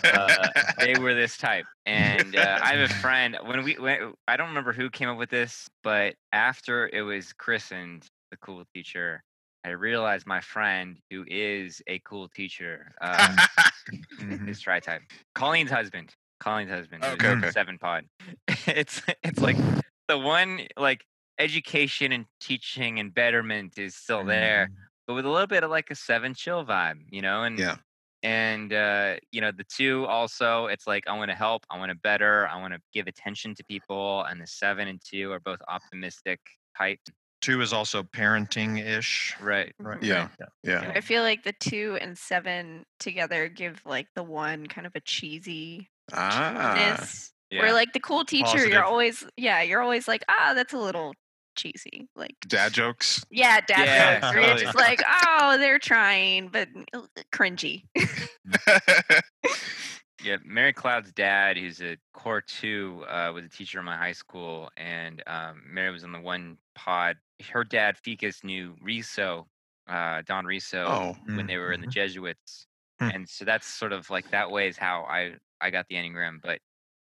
uh, 0.04 0.48
they 0.78 0.94
were 1.00 1.14
this 1.14 1.36
type. 1.36 1.64
And 1.84 2.36
uh, 2.36 2.58
I 2.62 2.74
have 2.74 2.90
a 2.90 2.94
friend. 2.94 3.36
When 3.44 3.64
we, 3.64 3.74
when, 3.74 4.12
I 4.28 4.36
don't 4.36 4.48
remember 4.48 4.72
who 4.72 4.88
came 4.90 5.08
up 5.08 5.18
with 5.18 5.30
this, 5.30 5.68
but 5.82 6.14
after 6.32 6.88
it 6.92 7.02
was 7.02 7.32
christened, 7.32 8.06
the 8.30 8.36
cool 8.36 8.62
teacher, 8.74 9.22
I 9.64 9.70
realized 9.70 10.26
my 10.26 10.40
friend, 10.40 10.96
who 11.10 11.24
is 11.26 11.82
a 11.88 11.98
cool 12.00 12.28
teacher, 12.28 12.92
uh, 13.00 13.36
Mhm. 14.20 14.48
is 14.48 14.60
tri 14.60 14.78
type. 14.80 15.02
Colleen's 15.34 15.70
husband. 15.70 16.14
Colleen's 16.40 16.70
husband. 16.70 17.04
Okay, 17.04 17.28
okay. 17.30 17.50
Seven 17.50 17.78
pod. 17.78 18.04
it's 18.66 19.00
it's 19.22 19.40
like 19.40 19.56
the 20.08 20.18
one 20.18 20.60
like 20.76 21.04
education 21.38 22.12
and 22.12 22.26
teaching 22.40 22.98
and 22.98 23.12
betterment 23.12 23.78
is 23.78 23.94
still 23.96 24.24
there, 24.24 24.70
but 25.06 25.14
with 25.14 25.26
a 25.26 25.30
little 25.30 25.46
bit 25.46 25.62
of 25.64 25.70
like 25.70 25.90
a 25.90 25.94
seven 25.94 26.34
chill 26.34 26.64
vibe, 26.64 27.00
you 27.10 27.22
know? 27.22 27.42
And 27.44 27.58
Yeah. 27.58 27.76
and 28.22 28.72
uh, 28.72 29.16
you 29.30 29.40
know, 29.40 29.52
the 29.52 29.64
two 29.64 30.06
also, 30.06 30.66
it's 30.66 30.86
like 30.86 31.06
I 31.06 31.16
want 31.16 31.30
to 31.30 31.36
help, 31.36 31.64
I 31.70 31.78
want 31.78 31.90
to 31.90 31.94
better, 31.96 32.48
I 32.48 32.60
want 32.60 32.74
to 32.74 32.80
give 32.92 33.06
attention 33.06 33.54
to 33.56 33.64
people, 33.64 34.24
and 34.24 34.40
the 34.40 34.46
seven 34.46 34.88
and 34.88 35.00
two 35.04 35.30
are 35.32 35.40
both 35.40 35.60
optimistic 35.68 36.40
type. 36.76 37.00
Two 37.42 37.60
is 37.60 37.72
also 37.72 38.02
parenting 38.02 38.84
ish. 38.84 39.34
Right. 39.40 39.72
Right. 39.78 40.02
Yeah. 40.02 40.28
Yeah. 40.64 40.82
yeah 40.82 40.92
I 40.96 41.00
feel 41.00 41.22
like 41.22 41.44
the 41.44 41.52
two 41.52 41.98
and 42.00 42.16
seven 42.18 42.84
together 42.98 43.48
give 43.48 43.82
like 43.84 44.08
the 44.14 44.22
one 44.24 44.66
kind 44.66 44.86
of 44.86 44.94
a 44.96 45.00
cheesy 45.00 45.88
ah 46.12 46.98
Yeah. 47.50 47.60
Where 47.62 47.72
like 47.72 47.92
the 47.92 48.00
cool 48.00 48.24
teacher, 48.24 48.44
Positive. 48.46 48.72
you're 48.72 48.84
always 48.84 49.24
yeah, 49.36 49.62
you're 49.62 49.82
always 49.82 50.08
like, 50.08 50.24
ah, 50.28 50.52
that's 50.54 50.72
a 50.72 50.78
little 50.78 51.14
cheesy. 51.56 52.08
Like 52.14 52.36
dad 52.46 52.72
jokes 52.72 53.24
yeah, 53.30 53.60
dad 53.60 53.86
Yeah, 53.86 54.20
jokes. 54.20 54.34
Where 54.34 54.46
you're 54.48 54.58
just 54.58 54.76
like, 54.76 55.02
oh, 55.24 55.56
they're 55.58 55.78
trying, 55.78 56.48
but 56.48 56.68
uh, 56.94 57.02
cringy. 57.32 57.84
Yeah, 60.24 60.38
Mary 60.44 60.72
Cloud's 60.72 61.12
dad, 61.12 61.56
who's 61.58 61.80
a 61.82 61.98
core 62.14 62.40
two, 62.40 63.04
uh, 63.08 63.30
was 63.34 63.44
a 63.44 63.48
teacher 63.50 63.78
in 63.78 63.84
my 63.84 63.96
high 63.96 64.12
school, 64.12 64.70
and 64.76 65.22
um, 65.26 65.62
Mary 65.64 65.90
was 65.92 66.04
on 66.04 66.10
the 66.12 66.20
one 66.20 66.56
pod. 66.74 67.16
Her 67.52 67.62
dad, 67.64 67.96
Ficus, 67.98 68.42
knew 68.42 68.74
Riso, 68.80 69.46
uh, 69.86 70.22
Don 70.26 70.46
Riso, 70.46 70.84
oh 70.86 71.16
when 71.34 71.46
they 71.46 71.58
were 71.58 71.72
in 71.72 71.80
the 71.82 71.86
Mhm. 71.86 71.90
Jesuits, 71.92 72.66
Hmm. 72.98 73.10
and 73.10 73.28
so 73.28 73.44
that's 73.44 73.66
sort 73.66 73.92
of 73.92 74.08
like 74.08 74.28
that 74.30 74.50
way 74.50 74.68
is 74.68 74.78
how 74.78 75.02
I 75.04 75.34
I 75.60 75.70
got 75.70 75.86
the 75.88 75.96
enneagram. 75.96 76.40
But 76.42 76.60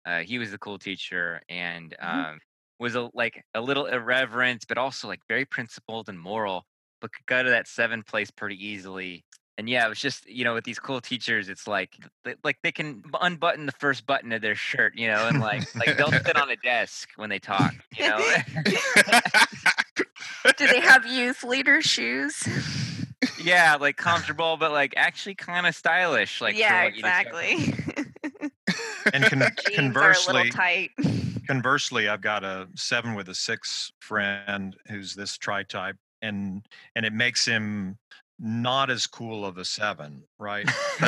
uh, 0.07 0.21
he 0.21 0.39
was 0.39 0.51
the 0.51 0.59
cool 0.59 0.79
teacher 0.79 1.43
and 1.51 1.95
um, 2.01 2.41
was 2.83 2.95
a, 2.97 3.09
like 3.15 3.45
a 3.55 3.61
little 3.61 3.87
irreverent, 3.87 4.67
but 4.69 4.77
also 4.77 5.09
like 5.09 5.21
very 5.29 5.45
principled 5.47 6.09
and 6.09 6.19
moral. 6.19 6.67
But 7.01 7.13
could 7.13 7.27
go 7.27 7.43
to 7.43 7.51
that 7.51 7.67
seven 7.67 8.03
place 8.03 8.31
pretty 8.31 8.65
easily. 8.65 9.25
And 9.59 9.69
yeah, 9.69 9.87
it 9.87 9.89
was 9.89 9.99
just 9.99 10.29
you 10.29 10.45
know 10.45 10.55
with 10.55 10.65
these 10.65 10.79
cool 10.79 11.01
teachers, 11.01 11.49
it's 11.49 11.67
like 11.67 11.97
th- 12.25 12.39
like 12.43 12.59
they 12.63 12.73
can 12.73 13.03
unbutton 13.21 13.67
the 13.67 13.73
first 13.73 14.07
button 14.07 14.33
of 14.33 14.43
their 14.43 14.55
shirt, 14.55 14.95
you 14.97 15.07
know, 15.07 15.29
and 15.29 15.41
like 15.41 15.75
like 15.75 15.97
they'll 15.97 16.11
sit 16.27 16.37
on 16.37 16.51
a 16.51 16.57
desk 16.57 17.09
when 17.17 17.31
they 17.31 17.39
talk, 17.39 17.73
you 17.97 18.09
know. 18.09 18.19
Do 20.57 20.67
they 20.67 20.81
have 20.81 21.07
youth 21.07 21.45
leader 21.45 21.81
shoes? 21.83 22.43
yeah, 23.43 23.77
like 23.81 23.97
comfortable, 23.97 24.57
but 24.57 24.73
like 24.73 24.95
actually 24.97 25.35
kind 25.35 25.67
of 25.67 25.75
stylish. 25.75 26.41
Like 26.41 26.57
yeah, 26.57 26.85
what 26.85 26.95
you'd 26.95 27.05
expect. 27.05 27.35
exactly. 27.35 28.53
And 29.13 29.25
con- 29.25 29.43
conversely, 29.75 30.35
are 30.35 30.41
a 30.41 30.45
little 30.45 30.53
tight. 30.53 30.91
conversely, 31.47 32.09
I've 32.09 32.21
got 32.21 32.45
a 32.45 32.69
seven 32.77 33.15
with 33.15 33.29
a 33.29 33.35
six 33.35 33.93
friend 34.01 34.77
who's 34.89 35.15
this 35.15 35.37
tri 35.37 35.63
type, 35.63 35.97
and 36.21 36.65
and 36.97 37.05
it 37.05 37.13
makes 37.13 37.45
him 37.45 37.99
not 38.39 38.91
as 38.91 39.07
cool 39.07 39.45
of 39.45 39.59
a 39.59 39.65
seven, 39.65 40.25
right? 40.39 40.67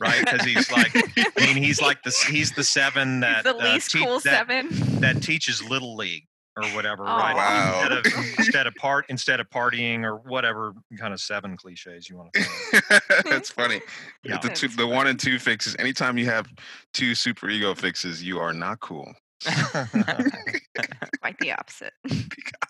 right, 0.00 0.24
because 0.24 0.42
he's 0.42 0.70
like, 0.72 0.90
I 0.94 1.46
mean, 1.46 1.56
he's 1.56 1.82
like 1.82 2.02
the 2.02 2.14
he's 2.30 2.52
the 2.52 2.64
seven 2.64 3.20
that 3.20 3.44
the 3.44 3.56
uh, 3.56 3.72
least 3.72 3.90
te- 3.90 4.04
cool 4.04 4.20
that, 4.20 4.48
seven. 4.48 4.68
that 5.00 5.22
teaches 5.22 5.62
little 5.62 5.96
league 5.96 6.26
or 6.62 6.68
whatever, 6.74 7.02
Oh. 7.04 7.16
right? 7.16 7.34
Wow. 7.34 7.80
Instead 7.82 7.92
of 7.92 8.28
instead 8.38 8.66
of 8.66 8.74
part 8.76 9.06
instead 9.08 9.40
of 9.40 9.48
partying 9.50 10.04
or 10.04 10.16
whatever 10.16 10.74
kind 10.98 11.12
of 11.12 11.20
seven 11.20 11.56
cliches 11.56 12.08
you 12.08 12.16
want 12.16 12.32
to. 12.34 12.42
Throw. 12.42 12.98
That's 13.30 13.50
funny. 13.60 13.80
Yeah. 14.24 14.38
The 14.38 14.48
two, 14.50 14.68
the 14.68 14.86
one 14.86 15.06
and 15.06 15.18
two 15.18 15.38
fixes. 15.38 15.76
Anytime 15.78 16.18
you 16.18 16.26
have 16.26 16.46
two 16.94 17.14
super 17.14 17.48
ego 17.50 17.74
fixes, 17.74 18.22
you 18.22 18.38
are 18.38 18.52
not 18.52 18.80
cool. 18.80 19.12
Quite 19.44 21.38
the 21.40 21.52
opposite. 21.52 21.92
The 22.04 22.28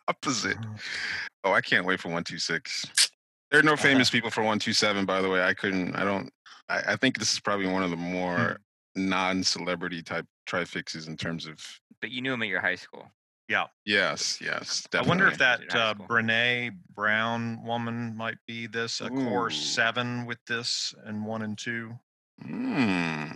Opposite. 0.08 0.56
Oh, 1.44 1.52
I 1.52 1.60
can't 1.60 1.86
wait 1.86 2.00
for 2.00 2.08
one 2.10 2.24
two 2.24 2.38
six. 2.38 2.84
There 3.50 3.60
are 3.60 3.64
no 3.64 3.76
famous 3.76 4.10
people 4.10 4.30
for 4.30 4.42
one 4.42 4.58
two 4.58 4.72
seven. 4.72 5.04
By 5.04 5.20
the 5.22 5.28
way, 5.28 5.42
I 5.42 5.54
couldn't. 5.54 5.94
I 5.96 6.04
don't. 6.04 6.30
I, 6.68 6.80
I 6.88 6.96
think 6.96 7.18
this 7.18 7.32
is 7.32 7.40
probably 7.40 7.66
one 7.66 7.82
of 7.82 7.90
the 7.90 7.96
Hmm. 7.96 8.12
more 8.12 8.60
non-celebrity 8.96 10.02
type 10.02 10.26
trifixes 10.46 11.06
in 11.06 11.16
terms 11.16 11.46
of 11.46 11.58
But 12.00 12.10
you 12.10 12.22
knew 12.22 12.32
him 12.34 12.42
at 12.42 12.48
your 12.48 12.60
high 12.60 12.74
school. 12.74 13.08
Yes, 13.84 14.38
yes. 14.40 14.86
I 14.94 15.02
wonder 15.02 15.26
if 15.26 15.38
that 15.38 15.60
uh. 15.74 15.94
Brene 15.94 16.76
Brown 16.94 17.64
woman 17.64 18.16
might 18.16 18.38
be 18.46 18.66
this 18.66 19.00
a 19.00 19.08
core 19.08 19.50
seven 19.50 20.26
with 20.26 20.38
this 20.46 20.94
and 21.04 21.24
one 21.26 21.42
and 21.42 21.58
two. 21.58 21.92
Hmm. 22.42 23.26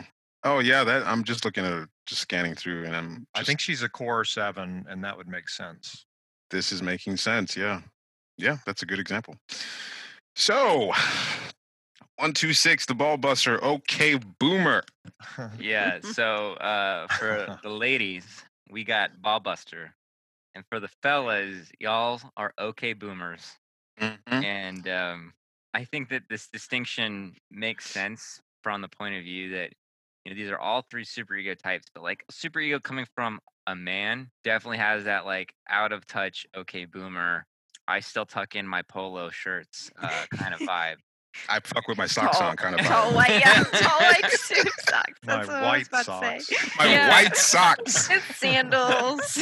Oh 0.44 0.58
yeah, 0.58 0.84
that 0.84 1.06
I'm 1.06 1.24
just 1.24 1.44
looking 1.44 1.64
at 1.64 1.72
it, 1.72 1.88
just 2.06 2.20
scanning 2.20 2.54
through, 2.54 2.84
and 2.84 2.94
I'm. 2.94 3.26
I 3.34 3.42
think 3.42 3.60
she's 3.60 3.82
a 3.82 3.88
core 3.88 4.24
seven, 4.24 4.84
and 4.88 5.02
that 5.04 5.16
would 5.16 5.28
make 5.28 5.48
sense. 5.48 6.04
this 6.50 6.70
is 6.70 6.82
making 6.82 7.16
sense. 7.16 7.56
Yeah, 7.56 7.80
yeah, 8.38 8.58
that's 8.66 8.82
a 8.82 8.86
good 8.86 8.98
example. 8.98 9.36
So, 10.36 10.92
one 12.16 12.32
two 12.32 12.52
six, 12.52 12.86
the 12.86 12.94
ball 12.94 13.16
buster. 13.16 13.62
Okay, 13.64 14.18
boomer. 14.38 14.84
Yeah. 15.58 16.00
So 16.00 16.54
uh, 16.54 17.06
for 17.08 17.58
the 17.62 17.70
ladies, 17.70 18.24
we 18.70 18.84
got 18.84 19.20
Ball 19.22 19.40
Buster, 19.40 19.94
and 20.54 20.64
for 20.68 20.80
the 20.80 20.88
fellas, 20.88 21.70
y'all 21.80 22.20
are 22.36 22.54
okay 22.58 22.92
boomers. 22.92 23.58
Mhm. 23.96 24.42
And 24.42 24.88
um, 24.88 25.34
I 25.74 25.84
think 25.84 26.08
that 26.10 26.24
this 26.28 26.48
distinction 26.48 27.36
makes 27.50 27.86
sense 27.86 28.40
from 28.62 28.80
the 28.82 28.88
point 28.88 29.16
of 29.16 29.24
view 29.24 29.50
that 29.50 29.72
you 30.24 30.32
know 30.32 30.36
these 30.36 30.50
are 30.50 30.58
all 30.58 30.82
three 30.82 31.04
superego 31.04 31.56
types, 31.58 31.86
but 31.94 32.02
like 32.02 32.24
superego 32.32 32.82
coming 32.82 33.06
from 33.14 33.40
a 33.66 33.76
man 33.76 34.30
definitely 34.42 34.78
has 34.78 35.04
that 35.04 35.26
like 35.26 35.54
out 35.68 35.92
of 35.92 36.06
touch 36.06 36.46
okay 36.56 36.84
boomer. 36.86 37.46
I 37.86 38.00
still 38.00 38.26
tuck 38.26 38.56
in 38.56 38.66
my 38.66 38.82
polo 38.82 39.30
shirts 39.30 39.90
uh, 39.98 40.26
kind 40.30 40.54
of 40.54 40.62
vibe. 40.68 40.96
I 41.48 41.60
fuck 41.60 41.86
with 41.88 41.98
my 41.98 42.06
socks 42.16 42.38
Tall- 42.38 42.50
on, 42.50 42.56
kind 42.56 42.78
of. 42.78 42.86
Tall 42.86 43.10
vibe. 43.10 43.14
white, 43.14 43.30
yeah, 43.30 43.62
tall 43.72 43.98
white 44.00 44.30
suit 44.32 44.68
socks. 44.88 45.12
My 45.24 45.36
That's 45.36 45.48
what 45.48 45.56
I 45.56 45.60
was 45.60 45.66
white 45.68 45.88
about 45.88 46.04
socks. 46.04 46.46
to 46.46 46.54
say. 46.54 46.68
My 46.78 46.86
Yeah. 46.86 47.08
white 47.10 47.36
socks. 47.36 48.10
It's 48.10 48.36
sandals. 48.36 49.38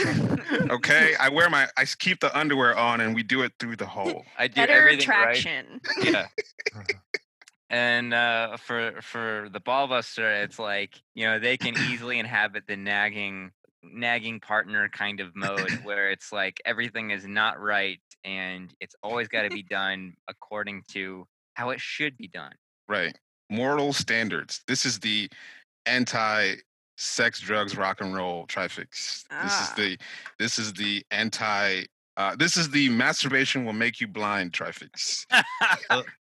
Okay, 0.70 1.14
I 1.18 1.28
wear 1.28 1.48
my. 1.50 1.68
I 1.76 1.84
keep 1.84 2.20
the 2.20 2.36
underwear 2.36 2.76
on, 2.76 3.00
and 3.00 3.14
we 3.14 3.22
do 3.22 3.42
it 3.42 3.52
through 3.58 3.76
the 3.76 3.86
hole. 3.86 4.24
I 4.38 4.48
do 4.48 4.54
Better 4.62 4.72
everything 4.72 5.08
right. 5.08 5.66
yeah. 6.02 6.26
And 7.70 8.12
uh, 8.12 8.56
for 8.58 9.00
for 9.00 9.48
the 9.50 9.60
ball 9.60 9.88
buster, 9.88 10.30
it's 10.42 10.58
like 10.58 11.00
you 11.14 11.24
know 11.26 11.38
they 11.38 11.56
can 11.56 11.74
easily 11.90 12.18
inhabit 12.18 12.64
the 12.66 12.76
nagging 12.76 13.50
nagging 13.82 14.40
partner 14.40 14.88
kind 14.90 15.20
of 15.20 15.34
mode 15.34 15.70
where 15.82 16.10
it's 16.10 16.30
like 16.32 16.60
everything 16.64 17.10
is 17.10 17.26
not 17.26 17.58
right 17.60 17.98
and 18.24 18.72
it's 18.78 18.94
always 19.02 19.26
got 19.26 19.42
to 19.42 19.48
be 19.50 19.62
done 19.64 20.12
according 20.28 20.84
to 20.88 21.26
how 21.54 21.70
it 21.70 21.80
should 21.80 22.16
be 22.16 22.28
done. 22.28 22.52
Right. 22.88 23.16
Moral 23.50 23.92
standards. 23.92 24.62
This 24.66 24.84
is 24.86 24.98
the 25.00 25.28
anti 25.86 26.54
sex, 26.96 27.40
drugs, 27.40 27.76
rock 27.76 28.00
and 28.00 28.14
roll 28.14 28.46
trifix. 28.46 29.24
This 29.42 29.52
is 29.52 29.68
Ah. 29.70 29.74
the 29.76 29.98
this 30.38 30.58
is 30.58 30.72
the 30.74 31.04
anti 31.10 31.84
uh, 32.18 32.36
this 32.36 32.58
is 32.58 32.68
the 32.70 32.90
masturbation 32.90 33.64
will 33.64 33.72
make 33.72 34.00
you 34.00 34.06
blind 34.06 34.52
trifix. 34.52 35.26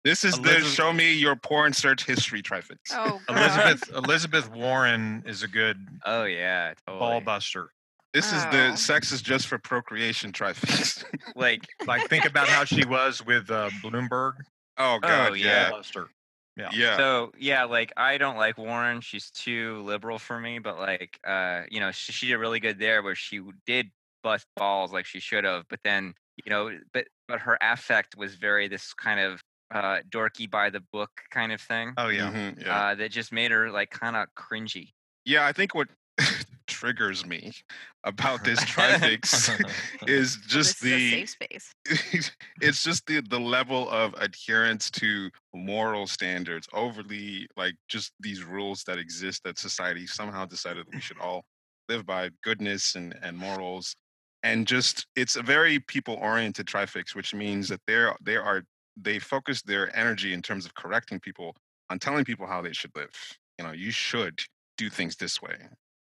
This 0.05 0.25
is 0.25 0.35
the 0.41 0.61
show 0.61 0.93
me 0.93 1.13
your 1.15 1.35
porn 1.37 1.73
search 1.73 2.05
history 2.05 2.41
trifix. 2.43 2.93
Oh, 2.93 3.21
Elizabeth 3.29 3.91
Elizabeth 3.95 4.51
Warren 4.53 5.23
is 5.27 5.43
a 5.43 5.49
good 5.49 5.79
Oh 6.05 6.25
yeah, 6.25 6.75
totally. 6.87 6.99
ball 7.01 7.21
buster. 7.21 7.71
This 8.15 8.33
is 8.33 8.45
Oh. 8.47 8.51
the 8.51 8.77
sex 8.77 9.11
is 9.13 9.21
just 9.23 9.47
for 9.49 9.59
procreation 9.59 10.31
trifix. 10.33 11.05
Like 11.35 11.63
Like 11.87 12.09
think 12.09 12.25
about 12.25 12.49
how 12.49 12.65
she 12.65 12.85
was 12.85 13.25
with 13.25 13.51
uh, 13.51 13.71
Bloomberg. 13.83 14.35
Oh 14.79 14.99
god, 15.01 15.39
yeah. 15.39 15.71
yeah. 15.71 16.05
Yeah. 16.57 16.71
Yeah. 16.73 16.97
So 16.97 17.33
yeah, 17.39 17.65
like 17.65 17.93
I 17.97 18.17
don't 18.19 18.37
like 18.37 18.57
Warren. 18.57 19.01
She's 19.03 19.31
too 19.31 19.83
liberal 19.83 20.19
for 20.19 20.41
me. 20.41 20.59
But 20.59 20.79
like, 20.79 21.19
uh, 21.27 21.63
you 21.71 21.81
know, 21.81 21.91
she, 21.91 22.13
she 22.13 22.27
did 22.29 22.37
really 22.37 22.61
good 22.61 22.79
there, 22.79 23.03
where 23.03 23.15
she 23.15 23.41
did 23.67 23.91
bust 24.23 24.47
balls 24.57 24.93
like 24.93 25.05
she 25.05 25.21
should 25.21 25.45
have. 25.45 25.65
But 25.69 25.81
then, 25.85 26.15
you 26.45 26.51
know, 26.51 26.71
but 26.95 27.09
but 27.29 27.41
her 27.41 27.59
affect 27.61 28.17
was 28.17 28.37
very 28.37 28.69
this 28.69 28.95
kind 28.95 29.21
of 29.21 29.43
uh, 29.71 30.01
dorky 30.09 30.51
by 30.51 30.71
the 30.71 30.81
book 30.81 31.11
kind 31.31 31.53
of 31.53 31.61
thing. 31.61 31.93
Oh 31.99 32.09
yeah. 32.09 32.33
Mhm, 32.33 32.65
yeah. 32.65 32.75
Uh, 32.75 32.95
that 32.95 33.11
just 33.11 33.33
made 33.33 33.51
her 33.51 33.71
like 33.71 33.91
kind 33.91 34.17
of 34.17 34.29
cringy. 34.35 34.93
yeah, 35.25 35.45
I 35.47 35.53
think 35.53 35.75
what 35.75 35.89
triggers 36.77 37.25
me 37.25 37.53
about 38.05 38.45
this 38.45 38.63
trifix 38.67 39.51
is 40.07 40.37
just 40.47 40.83
this 40.83 40.93
is 40.93 40.93
a 40.93 40.97
the 40.97 41.11
safe 41.11 41.31
space. 41.31 41.73
it's 42.61 42.85
just 42.85 43.07
the 43.07 43.23
the 43.31 43.41
level 43.41 43.89
of 43.89 44.13
adherence 44.19 44.91
to 44.91 45.31
moral 45.55 46.07
standards 46.07 46.69
overly 46.75 47.47
like 47.57 47.75
just 47.89 48.13
these 48.21 48.45
rules 48.45 48.85
that 48.85 48.99
exist 48.99 49.41
that 49.45 49.59
society 49.59 50.07
somehow 50.07 50.45
decided 50.45 50.85
we 50.93 51.01
should 51.01 51.19
all 51.19 51.45
live 51.89 52.05
by 52.05 52.29
goodness 52.45 52.95
and 52.95 53.15
and 53.23 53.39
morals. 53.39 53.97
And 54.43 54.67
just 54.67 55.07
it's 55.17 55.37
a 55.37 55.43
very 55.43 55.81
people 55.81 56.17
oriented 56.21 56.67
trifix 56.67 57.15
which 57.15 57.35
means 57.35 57.71
that 57.71 57.81
they're 57.87 58.15
they 58.23 58.37
are 58.37 58.65
they 58.99 59.19
focus 59.19 59.63
their 59.63 59.97
energy 59.97 60.35
in 60.35 60.43
terms 60.43 60.67
of 60.67 60.75
correcting 60.75 61.21
people 61.21 61.57
on 61.89 61.99
telling 61.99 62.25
people 62.27 62.47
how 62.47 62.61
they 62.61 62.75
should 62.75 62.95
live. 62.95 63.15
You 63.59 63.65
know 63.65 63.73
you 63.73 63.91
should 63.91 64.39
do 64.77 64.91
things 64.91 65.17
this 65.17 65.41
way 65.41 65.57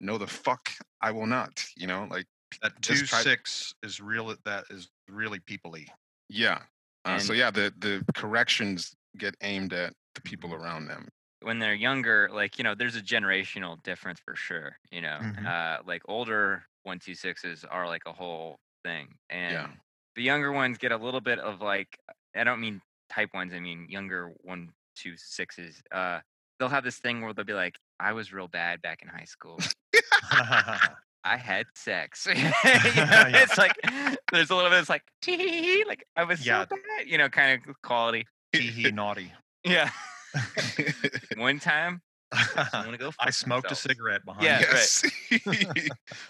no 0.01 0.19
the 0.19 0.27
fuck 0.27 0.71
i 1.01 1.11
will 1.11 1.27
not 1.27 1.65
you 1.77 1.87
know 1.87 2.07
like 2.11 2.27
That 2.63 2.81
two 2.83 3.07
try- 3.07 3.23
six 3.23 3.75
is 3.83 4.01
real. 4.01 4.35
That 4.45 4.65
is 4.71 4.89
really 5.09 5.39
peoply. 5.39 5.87
Yeah. 6.29 6.63
Uh, 7.05 7.19
so 7.21 7.33
yeah, 7.33 7.51
the 7.53 7.73
the 7.79 8.03
corrections 8.15 8.93
get 9.17 9.35
aimed 9.43 9.73
at 9.73 9.93
the 10.17 10.21
people 10.23 10.53
around 10.55 10.89
them. 10.89 11.07
when 11.43 11.59
they're 11.61 11.75
younger, 11.89 12.29
like 12.33 12.59
you 12.59 12.65
know, 12.65 12.75
there's 12.75 12.97
a 12.97 13.01
generational 13.01 13.81
difference 13.85 14.19
for 14.27 14.35
sure. 14.37 14.77
You 14.91 15.01
know, 15.03 15.19
Mhm. 15.23 15.47
uh, 15.47 15.83
like 15.87 16.03
older 16.09 16.67
one 16.83 16.99
two 16.99 17.15
sixes 17.15 17.65
are 17.65 17.87
like 17.87 18.03
a 18.07 18.13
whole 18.13 18.59
thing, 18.85 19.07
and 19.31 19.53
Yeah. 19.53 19.69
the 20.17 20.23
younger 20.23 20.51
ones 20.53 20.77
get 20.77 20.91
a 20.93 20.97
little 20.99 21.21
bit 21.23 21.39
of 21.39 21.61
like 21.61 21.99
I 22.35 22.43
don't 22.45 22.61
mean 22.61 22.83
type 23.09 23.33
ones, 23.33 23.55
I 23.55 23.61
mean 23.61 23.89
younger 23.89 24.31
one 24.43 24.73
two 24.97 25.17
sixes. 25.17 25.81
Uh, 25.93 26.21
they'll 26.61 26.69
have 26.69 26.85
this 26.85 26.99
thing 26.99 27.23
where 27.23 27.33
they'll 27.35 27.45
be 27.45 27.55
like, 27.55 27.77
"I 27.99 28.13
was 28.13 28.33
real 28.33 28.47
bad 28.47 28.81
back 28.83 29.01
in 29.03 29.09
high 29.09 29.25
school. 29.25 29.59
I 31.25 31.37
had 31.37 31.67
sex." 31.75 32.27
You 32.31 32.35
know, 32.45 32.51
Yeah. 32.65 33.43
It's 33.43 33.59
like 33.59 33.73
there's 34.33 34.51
a 34.51 34.55
little 34.55 34.71
bit. 34.71 34.79
It's 34.79 34.89
like, 34.89 35.03
"Tee-hee-hee," 35.23 35.85
like 35.89 36.05
I 36.17 36.23
was 36.25 36.47
Yeah. 36.47 36.63
so 36.69 36.77
bad, 36.77 37.09
you 37.09 37.19
know, 37.19 37.29
kind 37.29 37.61
of 37.67 37.83
quality. 37.83 38.27
Tee 38.53 38.69
hee 38.69 38.91
naughty. 38.93 39.33
Yeah. 39.65 39.91
One 41.37 41.59
time, 41.59 42.03
I 42.33 42.95
go. 42.99 43.11
I 43.19 43.31
smoked 43.31 43.65
myself. 43.65 43.85
a 43.85 43.89
cigarette 43.89 44.25
behind. 44.25 44.45
Yeah, 44.45 44.61
you. 44.61 44.67
yes. 44.73 45.05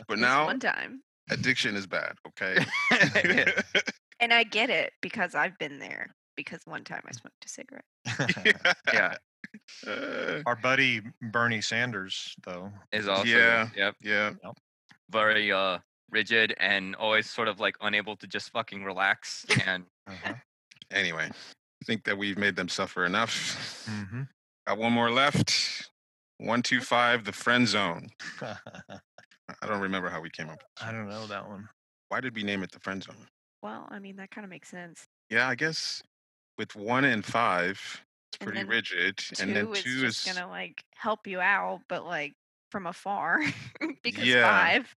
but 0.08 0.18
now 0.18 0.46
one 0.46 0.58
time. 0.60 1.02
addiction 1.30 1.76
is 1.76 1.86
bad. 1.86 2.14
Okay. 2.28 2.64
And 4.20 4.32
I 4.34 4.42
get 4.44 4.68
it 4.70 4.92
because 5.00 5.34
I've 5.34 5.58
been 5.58 5.78
there. 5.78 6.14
Because 6.36 6.60
one 6.64 6.84
time 6.84 7.02
I 7.06 7.12
smoked 7.12 7.44
a 7.44 7.48
cigarette. 7.48 7.84
yeah, 8.92 9.16
Uh, 9.86 10.42
Our 10.46 10.56
buddy 10.56 11.00
Bernie 11.32 11.60
Sanders, 11.60 12.34
though. 12.44 12.72
is 12.92 13.08
also 13.08 13.24
Yeah. 13.28 13.68
yep 13.76 13.96
yeah. 14.00 14.32
very 15.10 15.50
uh 15.52 15.78
rigid 16.10 16.54
and 16.58 16.96
always 16.96 17.30
sort 17.30 17.48
of 17.48 17.60
like 17.60 17.76
unable 17.80 18.16
to 18.16 18.26
just 18.26 18.50
fucking 18.50 18.84
relax 18.84 19.44
and 19.66 19.84
Uh-huh. 20.06 20.34
Anyway, 20.90 21.28
I 21.30 21.84
think 21.84 22.02
that 22.04 22.18
we've 22.18 22.36
made 22.38 22.56
them 22.56 22.68
suffer 22.68 23.04
enough. 23.06 23.86
hmm 23.88 24.22
Got 24.66 24.78
one 24.78 24.92
more 24.92 25.10
left. 25.10 25.90
One 26.38 26.62
two 26.62 26.80
five, 26.80 27.24
the 27.24 27.32
friend 27.32 27.66
zone. 27.68 28.08
I 28.42 29.66
don't 29.66 29.80
remember 29.80 30.08
how 30.10 30.20
we 30.20 30.30
came 30.30 30.48
up. 30.48 30.62
I 30.80 30.90
don't 30.92 31.08
know 31.08 31.26
that 31.26 31.48
one. 31.48 31.68
Why 32.08 32.20
did 32.20 32.34
we 32.34 32.42
name 32.42 32.62
it 32.62 32.72
the 32.72 32.80
friend 32.80 33.02
zone? 33.02 33.26
Well, 33.62 33.86
I 33.90 33.98
mean, 33.98 34.16
that 34.16 34.30
kind 34.30 34.44
of 34.44 34.50
makes 34.50 34.68
sense. 34.68 35.04
Yeah, 35.28 35.48
I 35.48 35.54
guess 35.54 36.02
with 36.58 36.74
one 36.76 37.04
and 37.04 37.24
five, 37.24 37.78
it's 38.40 38.46
And 38.56 38.56
pretty 38.56 38.64
rigid, 38.64 39.22
Two 39.34 39.36
and 39.38 39.56
then 39.56 39.68
two 39.72 40.04
just 40.04 40.24
is 40.24 40.24
gonna 40.24 40.48
like 40.48 40.84
help 40.94 41.26
you 41.26 41.40
out, 41.40 41.82
but 41.88 42.04
like 42.04 42.36
from 42.70 42.86
afar. 42.86 43.40
because 44.02 44.34
Yeah. 44.34 44.34
five. 44.34 44.94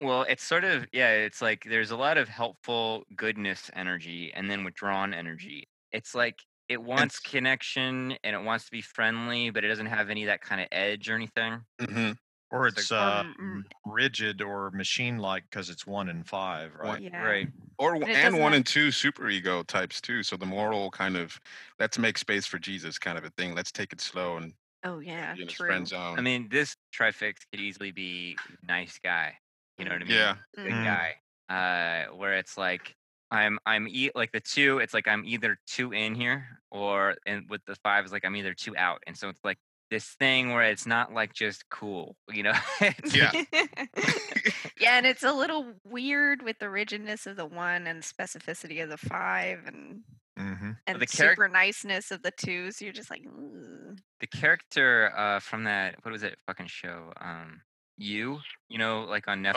well 0.00 0.22
it's 0.22 0.44
sort 0.44 0.64
of 0.64 0.86
yeah 0.92 1.10
it's 1.12 1.42
like 1.42 1.64
there's 1.64 1.90
a 1.90 1.96
lot 1.96 2.16
of 2.18 2.28
helpful 2.28 3.04
goodness 3.16 3.70
energy 3.74 4.32
and 4.34 4.50
then 4.50 4.64
withdrawn 4.64 5.12
energy 5.14 5.68
it's 5.92 6.14
like 6.14 6.40
it 6.68 6.82
wants 6.82 7.18
connection 7.18 8.12
and 8.22 8.36
it 8.36 8.42
wants 8.42 8.64
to 8.66 8.70
be 8.70 8.82
friendly 8.82 9.50
but 9.50 9.64
it 9.64 9.68
doesn't 9.68 9.86
have 9.86 10.10
any 10.10 10.22
of 10.24 10.28
that 10.28 10.40
kind 10.40 10.60
of 10.60 10.68
edge 10.72 11.08
or 11.08 11.14
anything 11.14 11.60
Mhm. 11.80 12.18
Or 12.50 12.66
It's 12.66 12.78
it's 12.80 12.90
like- 12.90 13.00
uh, 13.00 13.28
Um, 13.38 13.64
rigid 13.84 14.40
or 14.40 14.70
machine-like 14.70 15.44
because 15.50 15.68
it's 15.70 15.86
one 15.86 16.08
and 16.08 16.26
five, 16.26 16.74
right? 16.74 17.02
Yeah. 17.02 17.22
right 17.22 17.48
or 17.78 17.94
And 17.94 18.02
it 18.04 18.08
and 18.08 18.16
doesn't 18.24 18.40
one 18.40 18.52
have- 18.52 18.56
and 18.58 18.66
two 18.66 18.90
super 18.90 19.28
ego 19.28 19.62
types 19.62 20.00
too. 20.00 20.22
So 20.22 20.36
the 20.36 20.46
moral 20.46 20.90
kind 20.90 21.16
of 21.16 21.38
let's 21.78 21.98
make 21.98 22.16
space 22.18 22.46
for 22.46 22.58
Jesus 22.58 22.98
kind 22.98 23.18
of 23.18 23.24
a 23.24 23.30
thing. 23.30 23.54
Let's 23.54 23.70
take 23.72 23.92
it 23.92 24.00
slow 24.00 24.36
and 24.38 24.54
Oh 24.84 25.00
yeah, 25.00 25.34
be 25.34 25.42
in 25.42 25.48
his 25.48 25.56
true. 25.56 25.66
friend 25.66 25.86
zone. 25.88 26.18
i 26.18 26.22
mean 26.22 26.48
this 26.48 26.76
trifix 26.92 27.44
could 27.50 27.60
easily 27.60 27.90
be 27.90 28.36
nice 28.62 28.96
guy 29.02 29.36
you 29.76 29.84
know 29.84 29.90
what 29.90 30.02
i 30.02 30.04
mean 30.04 30.14
yeah, 30.16 30.36
good 30.54 30.72
Mm. 30.72 30.84
guy 30.84 31.16
uh 32.08 32.14
where 32.16 32.34
it's 32.34 32.56
like 32.56 32.94
I'm 33.30 33.58
I'm 33.66 33.86
e- 33.88 34.10
like 34.14 34.32
the 34.32 34.40
two. 34.40 34.78
It's 34.78 34.94
like 34.94 35.06
I'm 35.06 35.22
either 35.26 35.58
two 35.66 35.92
in 35.92 36.14
here, 36.14 36.62
or 36.70 37.14
and 37.26 37.44
with 37.50 37.62
the 37.66 37.74
five 37.84 38.06
is 38.06 38.10
like 38.12 38.24
I'm 38.24 38.34
either 38.36 38.54
two 38.54 38.74
out, 38.78 39.02
and 39.06 39.14
so 39.14 39.28
it's 39.28 39.44
like 39.44 39.58
this 39.90 40.04
thing 40.18 40.52
where 40.52 40.62
it's 40.64 40.86
not 40.86 41.12
like 41.12 41.32
just 41.32 41.68
cool, 41.70 42.16
you 42.30 42.42
know? 42.42 42.52
Yeah. 43.12 43.32
yeah, 44.80 44.96
and 44.98 45.06
it's 45.06 45.22
a 45.22 45.32
little 45.32 45.74
weird 45.84 46.42
with 46.42 46.58
the 46.58 46.70
rigidness 46.70 47.26
of 47.26 47.36
the 47.36 47.46
one 47.46 47.86
and 47.86 48.02
specificity 48.02 48.82
of 48.82 48.90
the 48.90 48.96
five 48.98 49.60
and 49.66 50.02
hmm 50.36 50.70
and 50.86 51.00
the 51.00 51.06
charac- 51.06 51.30
super 51.30 51.48
niceness 51.48 52.10
of 52.12 52.22
the 52.22 52.30
two. 52.30 52.70
So 52.70 52.84
you're 52.84 52.94
just 52.94 53.10
like, 53.10 53.24
the 54.20 54.26
character 54.28 55.12
uh 55.16 55.40
from 55.40 55.64
that 55.64 55.96
what 56.02 56.12
was 56.12 56.22
it 56.22 56.38
fucking 56.46 56.66
show 56.68 57.12
um 57.20 57.60
you 57.96 58.38
you 58.68 58.78
know 58.78 59.02
like 59.02 59.26
on 59.28 59.42
netflix 59.42 59.54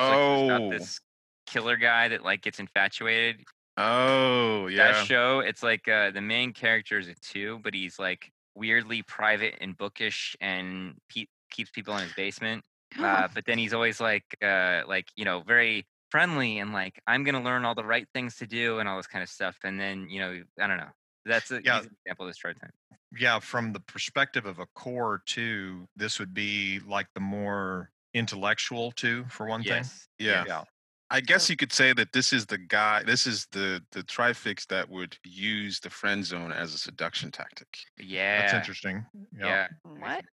Oh. 0.59 0.71
this 0.71 0.99
killer 1.45 1.77
guy 1.77 2.07
that 2.07 2.23
like 2.23 2.41
gets 2.41 2.59
infatuated 2.59 3.43
Oh 3.77 4.67
yeah. 4.67 4.91
that 4.93 5.05
show 5.05 5.39
it's 5.39 5.61
like 5.63 5.87
uh 5.87 6.11
the 6.11 6.21
main 6.21 6.53
character 6.53 6.97
is 6.99 7.07
a 7.07 7.15
two 7.21 7.59
but 7.63 7.73
he's 7.73 7.99
like 7.99 8.31
weirdly 8.55 9.01
private 9.03 9.55
and 9.61 9.77
bookish 9.77 10.35
and 10.41 10.95
pe- 11.09 11.27
keeps 11.51 11.71
people 11.71 11.95
in 11.97 12.03
his 12.03 12.13
basement 12.13 12.63
uh, 13.01 13.27
but 13.33 13.45
then 13.45 13.57
he's 13.57 13.73
always 13.73 13.99
like 13.99 14.25
uh 14.43 14.81
like 14.87 15.07
you 15.15 15.25
know 15.25 15.41
very 15.41 15.87
friendly 16.09 16.59
and 16.59 16.73
like 16.73 16.99
i'm 17.07 17.23
gonna 17.23 17.41
learn 17.41 17.65
all 17.65 17.75
the 17.75 17.83
right 17.85 18.07
things 18.13 18.35
to 18.35 18.45
do 18.47 18.79
and 18.79 18.89
all 18.89 18.97
this 18.97 19.07
kind 19.07 19.23
of 19.23 19.29
stuff 19.29 19.57
and 19.63 19.79
then 19.79 20.09
you 20.09 20.19
know 20.19 20.43
i 20.59 20.67
don't 20.67 20.77
know 20.77 20.89
that's 21.25 21.51
a, 21.51 21.61
Yeah. 21.63 21.79
an 21.79 21.89
example 22.05 22.25
of 22.25 22.29
this 22.29 22.37
tri 22.37 22.53
type 22.53 22.71
Yeah, 23.17 23.39
from 23.39 23.73
the 23.73 23.79
perspective 23.79 24.45
of 24.45 24.59
a 24.59 24.67
core 24.67 25.21
too, 25.25 25.87
this 25.95 26.19
would 26.19 26.33
be 26.33 26.79
like 26.79 27.07
the 27.13 27.19
more 27.19 27.91
intellectual 28.13 28.91
too, 28.91 29.25
for 29.29 29.45
one 29.45 29.63
yes 29.63 30.07
yeah. 30.17 30.45
Yeah. 30.45 30.63
I 31.11 31.19
guess 31.21 31.49
you 31.49 31.57
could 31.57 31.73
say 31.73 31.93
that 31.93 32.13
this 32.13 32.31
is 32.33 32.47
the 32.47 32.57
guy. 32.57 33.03
This 33.03 33.27
is 33.27 33.47
the 33.51 33.85
the 33.91 34.03
trifix 34.03 34.65
that 34.67 34.89
would 34.89 35.17
use 35.23 35.79
the 35.81 35.89
friend 35.89 36.25
zone 36.25 36.51
as 36.51 36.73
a 36.73 36.77
seduction 36.77 37.31
tactic. 37.31 37.85
yeah 37.97 38.35
That's 38.35 38.53
interesting. 38.53 39.05
yeah 39.31 39.67
what? 39.83 40.25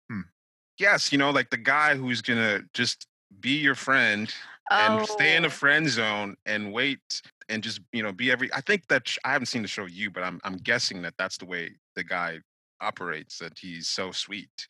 Yes, 0.78 1.10
you 1.12 1.18
know, 1.18 1.30
like 1.30 1.50
the 1.50 1.56
guy 1.56 1.96
who's 1.96 2.20
gonna 2.22 2.62
just 2.74 3.06
be 3.40 3.58
your 3.58 3.74
friend 3.74 4.34
and 4.78 5.00
stay 5.06 5.36
in 5.36 5.42
the 5.42 5.50
Oh. 5.50 5.50
friend 5.50 5.88
zone 5.88 6.36
and 6.44 6.72
wait 6.72 7.22
and 7.48 7.62
just 7.62 7.80
you 7.92 8.02
know 8.02 8.12
be 8.12 8.30
every. 8.30 8.52
I 8.52 8.60
think 8.60 8.88
that 8.88 9.08
sh- 9.08 9.18
I 9.24 9.32
haven't 9.32 9.46
seen 9.46 9.62
the 9.62 9.68
show 9.68 9.86
you, 9.86 10.10
but 10.10 10.22
I'm 10.22 10.40
I'm 10.44 10.58
guessing 10.58 11.02
that 11.02 11.14
that's 11.18 11.38
the 11.38 11.46
way 11.46 11.76
the 11.94 12.04
guy 12.04 12.40
operates. 12.80 13.38
That 13.38 13.58
he's 13.58 13.88
so 13.88 14.12
sweet 14.12 14.68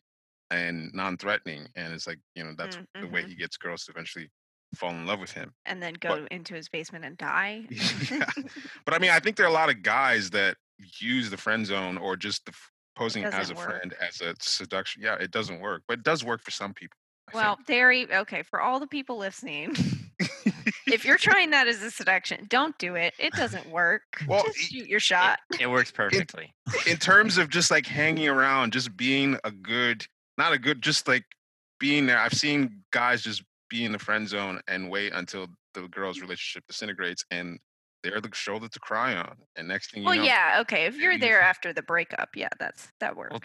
and 0.50 0.92
non-threatening, 0.94 1.68
and 1.76 1.94
it's 1.94 2.07
like 2.07 2.20
you 2.36 2.44
know 2.44 2.54
that's 2.57 2.78
Mm, 2.78 2.86
the 3.00 3.09
way 3.09 3.24
mhm. 3.24 3.28
he 3.28 3.36
gets 3.36 3.57
girls 3.57 3.84
to 3.86 3.92
eventually 3.92 4.30
fall 4.74 4.90
in 4.90 5.06
love 5.06 5.20
with 5.20 5.32
him. 5.32 5.52
and 5.64 5.82
then 5.82 5.94
go 5.94 6.26
into 6.30 6.54
his 6.54 6.68
basement 6.68 7.04
and 7.04 7.16
die. 7.16 7.64
Yeah. 8.10 8.24
But 8.84 8.94
I 8.94 8.98
mean, 8.98 9.10
I 9.10 9.20
think 9.20 9.36
there 9.36 9.46
are 9.46 9.50
a 9.50 9.52
lot 9.52 9.68
of 9.70 9.82
guys 9.82 10.30
that 10.30 10.56
use 11.00 11.30
the 11.30 11.36
friend 11.36 11.64
zone 11.66 11.96
or 11.98 12.16
just 12.16 12.44
the 12.46 12.52
posing 12.96 13.24
as 13.24 13.50
a 13.50 13.54
work. 13.54 13.64
friend 13.68 13.94
as 14.06 14.20
a 14.20 14.34
seduction. 14.40 15.02
Yeah, 15.02 15.14
it 15.16 15.30
doesn't 15.30 15.60
work, 15.60 15.82
but 15.88 15.98
it 15.98 16.04
does 16.04 16.24
work 16.24 16.42
for 16.42 16.50
some 16.50 16.72
people. 16.74 16.96
I 17.32 17.36
Well, 17.36 17.58
there 17.66 17.90
you 17.92 18.06
okay. 18.12 18.42
For 18.42 18.60
all 18.60 18.78
the 18.80 18.86
people 18.86 19.16
listening, 19.18 19.74
if 20.86 21.04
you're 21.04 21.18
trying 21.18 21.50
that 21.50 21.66
as 21.66 21.82
a 21.82 21.90
seduction, 21.90 22.46
don't 22.48 22.76
do 22.78 22.94
it. 22.94 23.14
It 23.18 23.32
doesn't 23.32 23.68
work. 23.70 24.02
Well, 24.28 24.44
Just 24.44 24.58
y- 24.58 24.78
shoot 24.80 24.88
your 24.88 25.00
shot. 25.00 25.40
it 25.58 25.68
works 25.68 25.90
perfectly 25.90 26.54
think. 26.70 26.86
in 26.86 26.96
terms 26.98 27.38
of 27.38 27.48
just 27.50 27.70
like 27.70 27.86
hanging 27.86 28.28
around, 28.28 28.72
just 28.72 28.96
being 28.96 29.38
a 29.44 29.50
good, 29.50 30.06
not 30.38 30.52
a 30.52 30.58
good, 30.58 30.82
just 30.82 31.08
like 31.08 31.24
being 31.80 32.06
there. 32.06 32.18
I've 32.18 32.32
seen 32.34 32.82
guys 32.92 33.22
just 33.22 33.42
be 33.68 33.84
in 33.84 33.92
the 33.92 33.98
friend 33.98 34.28
zone 34.28 34.60
and 34.68 34.90
wait 34.90 35.12
until 35.12 35.48
the 35.74 35.88
girl's 35.88 36.20
relationship 36.22 36.64
disintegrates, 36.68 37.24
and 37.30 37.58
they're 38.02 38.20
the 38.20 38.34
shoulder 38.34 38.68
to 38.68 38.80
cry 38.80 39.14
on. 39.16 39.38
And 39.56 39.68
next 39.68 39.92
thing 39.92 40.04
you 40.04 40.12
Well, 40.12 40.14
know, 40.14 40.28
yeah, 40.28 40.58
okay. 40.60 40.86
If 40.86 40.98
you're 40.98 41.18
there 41.18 41.42
after 41.42 41.72
the 41.72 41.82
breakup, 41.82 42.36
yeah, 42.36 42.48
that's 42.58 42.92
that 43.00 43.16
works. 43.16 43.30
Well, 43.30 43.40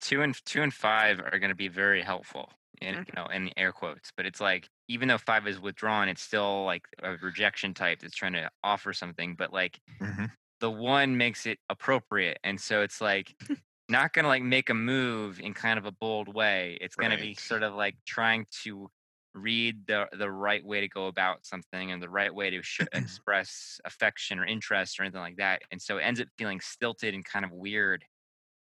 two 0.00 0.22
and 0.22 0.34
two 0.44 0.62
and 0.62 0.74
five 0.74 1.20
are 1.20 1.38
going 1.38 1.50
to 1.50 1.54
be 1.54 1.68
very 1.68 2.02
helpful, 2.02 2.52
in 2.80 2.94
Mhm. 2.94 3.04
you 3.06 3.12
know, 3.16 3.26
in 3.26 3.52
air 3.56 3.72
quotes. 3.72 4.10
But 4.16 4.26
it's 4.26 4.40
like 4.40 4.68
even 4.88 5.08
though 5.08 5.18
five 5.18 5.46
is 5.46 5.60
withdrawn, 5.60 6.08
it's 6.08 6.22
still 6.22 6.64
like 6.64 6.82
a 7.02 7.16
rejection 7.18 7.74
type 7.74 8.00
that's 8.00 8.16
trying 8.16 8.32
to 8.34 8.50
offer 8.64 8.92
something. 8.92 9.36
But 9.36 9.52
like 9.52 9.80
hmm 10.00 10.40
the 10.60 10.70
one 10.70 11.16
makes 11.18 11.46
it 11.46 11.60
appropriate, 11.70 12.38
and 12.44 12.60
so 12.60 12.82
it's 12.82 13.00
like 13.00 13.34
not 13.88 14.12
going 14.14 14.24
to 14.24 14.28
like 14.30 14.42
make 14.44 14.70
a 14.70 14.74
move 14.74 15.40
in 15.40 15.54
kind 15.54 15.78
of 15.78 15.86
a 15.86 15.92
bold 15.92 16.34
way. 16.34 16.78
It's 16.80 16.96
going 16.96 17.12
to 17.12 17.18
be 17.18 17.34
sort 17.36 17.62
of 17.64 17.74
like 17.74 17.96
trying 18.06 18.46
to 18.64 18.90
read 19.34 19.86
the 19.86 20.06
the 20.18 20.30
right 20.30 20.64
way 20.64 20.80
to 20.80 20.88
go 20.88 21.06
about 21.06 21.44
something 21.46 21.92
and 21.92 22.02
the 22.02 22.08
right 22.08 22.34
way 22.34 22.50
to 22.50 22.62
sh- 22.62 22.80
express 22.92 23.80
affection 23.84 24.38
or 24.38 24.44
interest 24.44 24.98
or 24.98 25.04
anything 25.04 25.20
like 25.20 25.36
that 25.36 25.62
and 25.70 25.80
so 25.80 25.98
it 25.98 26.02
ends 26.02 26.20
up 26.20 26.26
feeling 26.36 26.60
stilted 26.60 27.14
and 27.14 27.24
kind 27.24 27.44
of 27.44 27.52
weird 27.52 28.04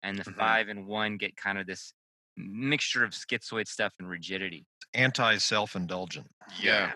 and 0.04 0.18
the 0.18 0.24
Mhm. 0.24 0.36
five 0.36 0.68
and 0.70 0.86
one 0.86 1.18
get 1.18 1.36
kind 1.36 1.58
of 1.58 1.66
this 1.66 1.94
mixture 2.38 3.04
of 3.04 3.12
schizoid 3.12 3.68
stuff 3.68 3.94
and 4.00 4.08
rigidity 4.08 4.66
Anti 4.94 5.38
self 5.38 5.76
indulgent. 5.76 6.28
yeah. 6.62 6.94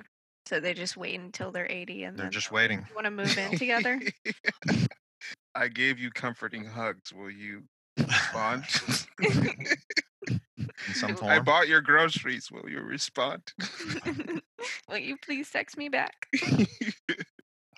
So 0.48 0.60
they 0.60 0.74
just 0.74 0.98
wait 0.98 1.20
until 1.20 1.52
they're 1.52 1.70
80 1.72 2.04
and 2.04 2.18
They're 2.18 2.30
just 2.30 2.52
waiting. 2.52 2.86
want 2.96 3.06
to 3.06 3.12
move 3.12 3.38
in 3.38 3.56
together. 3.58 4.00
I 5.56 5.68
gave 5.68 6.00
you 6.00 6.10
comforting 6.12 6.66
hugs. 6.66 7.14
Will 7.14 7.30
you 7.32 7.64
respond? 7.98 8.66
In 10.88 10.94
some 10.94 11.16
I 11.24 11.40
bought 11.40 11.68
your 11.68 11.82
groceries. 11.82 12.52
Will 12.52 12.70
you 12.70 12.82
respond? 12.82 13.54
Will 14.90 14.98
you 14.98 15.18
please 15.18 15.50
text 15.50 15.78
me 15.78 15.90
back? 15.90 16.28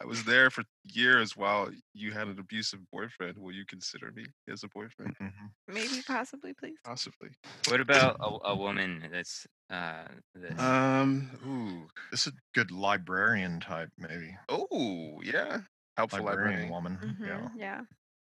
I 0.01 0.05
was 0.05 0.23
there 0.25 0.49
for 0.49 0.63
years 0.83 1.37
while 1.37 1.69
you 1.93 2.11
had 2.11 2.27
an 2.27 2.37
abusive 2.39 2.79
boyfriend. 2.91 3.37
Will 3.37 3.53
you 3.53 3.65
consider 3.65 4.11
me 4.11 4.25
as 4.51 4.63
a 4.63 4.67
boyfriend? 4.67 5.15
Mhm. 5.21 5.51
Maybe, 5.67 6.01
possibly, 6.05 6.53
please. 6.53 6.77
Possibly. 6.83 7.29
what 7.69 7.79
about 7.79 8.17
a, 8.19 8.49
a 8.49 8.55
woman 8.55 9.07
that's 9.11 9.47
uh 9.69 10.05
that, 10.35 10.59
Um. 10.59 11.31
Ooh. 11.45 11.87
This 12.11 12.27
is 12.27 12.33
a 12.33 12.35
good 12.53 12.71
librarian 12.71 13.59
type, 13.61 13.89
maybe. 13.97 14.35
Oh, 14.49 15.21
yeah. 15.23 15.61
Helpful 15.97 16.23
Librarian 16.25 16.69
librarian. 16.69 16.71
woman. 16.71 16.97
Mhm, 16.97 17.27
Yeah. 17.27 17.49
Yeah. 17.55 17.81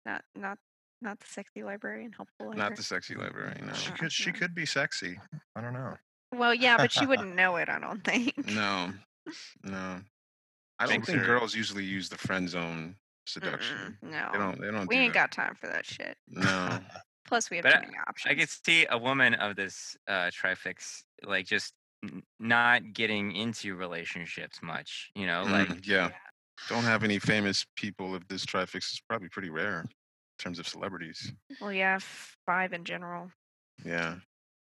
Not 0.04 0.24
not 0.34 0.58
not 1.02 1.20
the 1.20 1.26
sexy 1.26 1.62
librarian, 1.62 2.12
helpful 2.12 2.52
Not 2.52 2.76
the 2.76 2.82
sexy 2.82 3.14
librarian. 3.14 3.66
No. 3.66 3.72
She 3.74 3.90
Uh, 3.92 3.96
could 3.96 4.12
she 4.12 4.30
no. 4.32 4.38
could 4.38 4.54
be 4.54 4.66
sexy. 4.66 5.18
I 5.54 5.60
don't 5.60 5.72
know. 5.74 5.96
Well, 6.34 6.54
yeah, 6.54 6.76
but 6.76 6.90
she 6.92 7.06
wouldn't 7.06 7.34
know 7.40 7.56
it, 7.56 7.68
I 7.68 7.78
don't 7.78 8.02
think. 8.04 8.34
No. 8.50 8.92
No. 9.62 10.00
I 10.78 10.86
don't 10.86 11.04
think 11.04 11.24
girls 11.24 11.54
usually 11.54 11.84
use 11.84 12.08
the 12.08 12.18
friend 12.18 12.48
zone 12.48 12.96
seduction. 13.26 13.98
Mm-mm, 14.04 14.10
no. 14.10 14.28
They 14.32 14.38
don't. 14.38 14.60
They 14.60 14.70
don't. 14.70 14.88
we 14.88 14.96
do 14.96 15.00
ain't 15.02 15.14
that. 15.14 15.30
got 15.30 15.32
time 15.32 15.54
for 15.54 15.66
that 15.68 15.86
shit. 15.86 16.16
No. 16.28 16.78
Plus, 17.26 17.50
we 17.50 17.56
have 17.56 17.64
But 17.64 17.72
too 17.74 17.80
many 17.86 17.96
options. 18.06 18.30
I 18.32 18.34
could 18.38 18.48
see 18.48 18.86
a 18.90 18.96
woman 18.98 19.34
of 19.34 19.56
this 19.56 19.96
uh, 20.06 20.30
trifix 20.32 21.04
like 21.24 21.44
just 21.46 21.72
n- 22.04 22.22
not 22.38 22.92
getting 22.92 23.32
into 23.32 23.74
relationships 23.74 24.60
much. 24.62 25.10
You 25.16 25.26
know, 25.26 25.42
like 25.44 25.68
Mm, 25.68 25.86
yeah. 25.86 26.10
Don't 26.68 26.84
have 26.84 27.02
any 27.04 27.18
famous 27.18 27.66
people 27.76 28.14
of 28.14 28.26
this 28.28 28.46
trifix. 28.46 28.92
It's 28.92 29.00
probably 29.08 29.28
pretty 29.28 29.50
rare 29.50 29.80
in 29.80 29.88
terms 30.38 30.58
of 30.58 30.68
celebrities. 30.68 31.32
Well, 31.60 31.72
yeah, 31.72 31.98
five 32.46 32.72
in 32.72 32.84
general. 32.84 33.30
Yeah. 33.84 34.16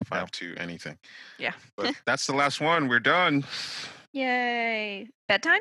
Five 0.07 0.31
to 0.33 0.55
anything. 0.57 0.99
Yeah. 1.39 1.53
But 1.77 1.95
that's 2.07 2.27
the 2.27 2.35
last 2.35 2.61
one. 2.61 2.89
We're 2.89 3.01
done. 3.01 3.45
Yay! 4.13 5.09
Bedtime? 5.29 5.61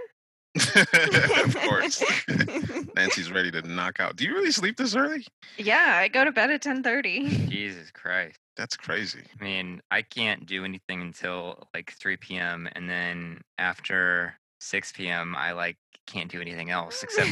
of 0.76 1.56
course. 1.56 2.04
Nancy's 2.96 3.32
ready 3.32 3.52
to 3.52 3.62
knock 3.62 4.00
out. 4.00 4.18
Do 4.18 4.26
you 4.26 4.34
really 4.34 4.52
sleep 4.52 4.78
this 4.78 4.96
early? 4.96 5.26
yeah, 5.58 5.98
I 5.98 6.10
go 6.10 6.26
to 6.26 6.32
bed 6.32 6.52
at 6.52 6.62
ten 6.62 6.84
thirty. 6.84 7.48
Jesus 7.48 7.90
Christ. 7.92 8.38
That's 8.58 8.76
crazy. 8.76 9.24
I 9.40 9.44
mean, 9.44 9.82
I 9.92 10.02
can't 10.02 10.46
do 10.46 10.66
anything 10.66 11.02
until 11.02 11.68
like 11.74 11.94
3 11.94 12.18
p.m. 12.18 12.68
and 12.74 12.90
then 12.90 13.42
after 13.58 14.36
6 14.60 14.92
p.m. 14.92 15.36
I 15.38 15.54
like 15.54 15.78
can't 16.06 16.30
do 16.30 16.42
anything 16.42 16.70
else 16.70 17.02
except 17.02 17.30